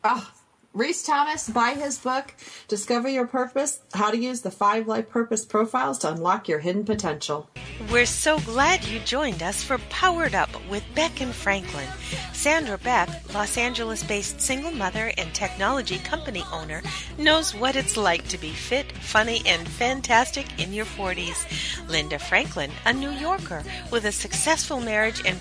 Oh, 0.04 0.32
Rhys 0.76 1.04
Thomas, 1.04 1.48
buy 1.48 1.70
his 1.70 1.98
book, 2.00 2.34
Discover 2.68 3.08
Your 3.08 3.28
Purpose 3.28 3.80
How 3.94 4.12
to 4.12 4.18
Use 4.18 4.42
the 4.42 4.52
Five 4.52 4.90
Life 4.90 5.10
Purpose 5.10 5.46
Profiles 5.46 6.00
to 6.00 6.12
Unlock 6.12 6.50
Your 6.50 6.60
Hidden 6.60 6.84
Potential. 6.84 7.50
We're 7.90 8.06
so 8.06 8.40
glad 8.40 8.84
you 8.84 9.00
joined 9.00 9.42
us 9.42 9.64
for 9.64 9.78
Powered 9.90 10.36
Up 10.36 10.50
with 10.70 10.84
Beck 10.94 11.22
and 11.22 11.34
Franklin. 11.34 11.88
Sandra 12.34 12.78
Beck, 12.78 13.10
Los 13.34 13.58
Angeles 13.58 14.04
based 14.04 14.42
single 14.42 14.72
mother 14.72 15.14
and 15.18 15.34
technology 15.34 15.98
company 16.00 16.44
owner, 16.52 16.82
knows 17.18 17.56
what 17.56 17.78
it's 17.78 17.96
like 17.96 18.28
to 18.28 18.38
be 18.38 18.52
fit, 18.52 18.92
funny, 18.92 19.42
and 19.46 19.66
fantastic 19.66 20.46
in 20.62 20.74
your 20.74 20.86
40s. 20.86 21.88
Linda 21.88 22.20
Franklin, 22.20 22.72
a 22.86 22.92
New 22.92 23.12
Yorker 23.12 23.64
with 23.92 24.04
a 24.04 24.12
successful 24.12 24.82
marriage 24.82 25.22
and 25.26 25.38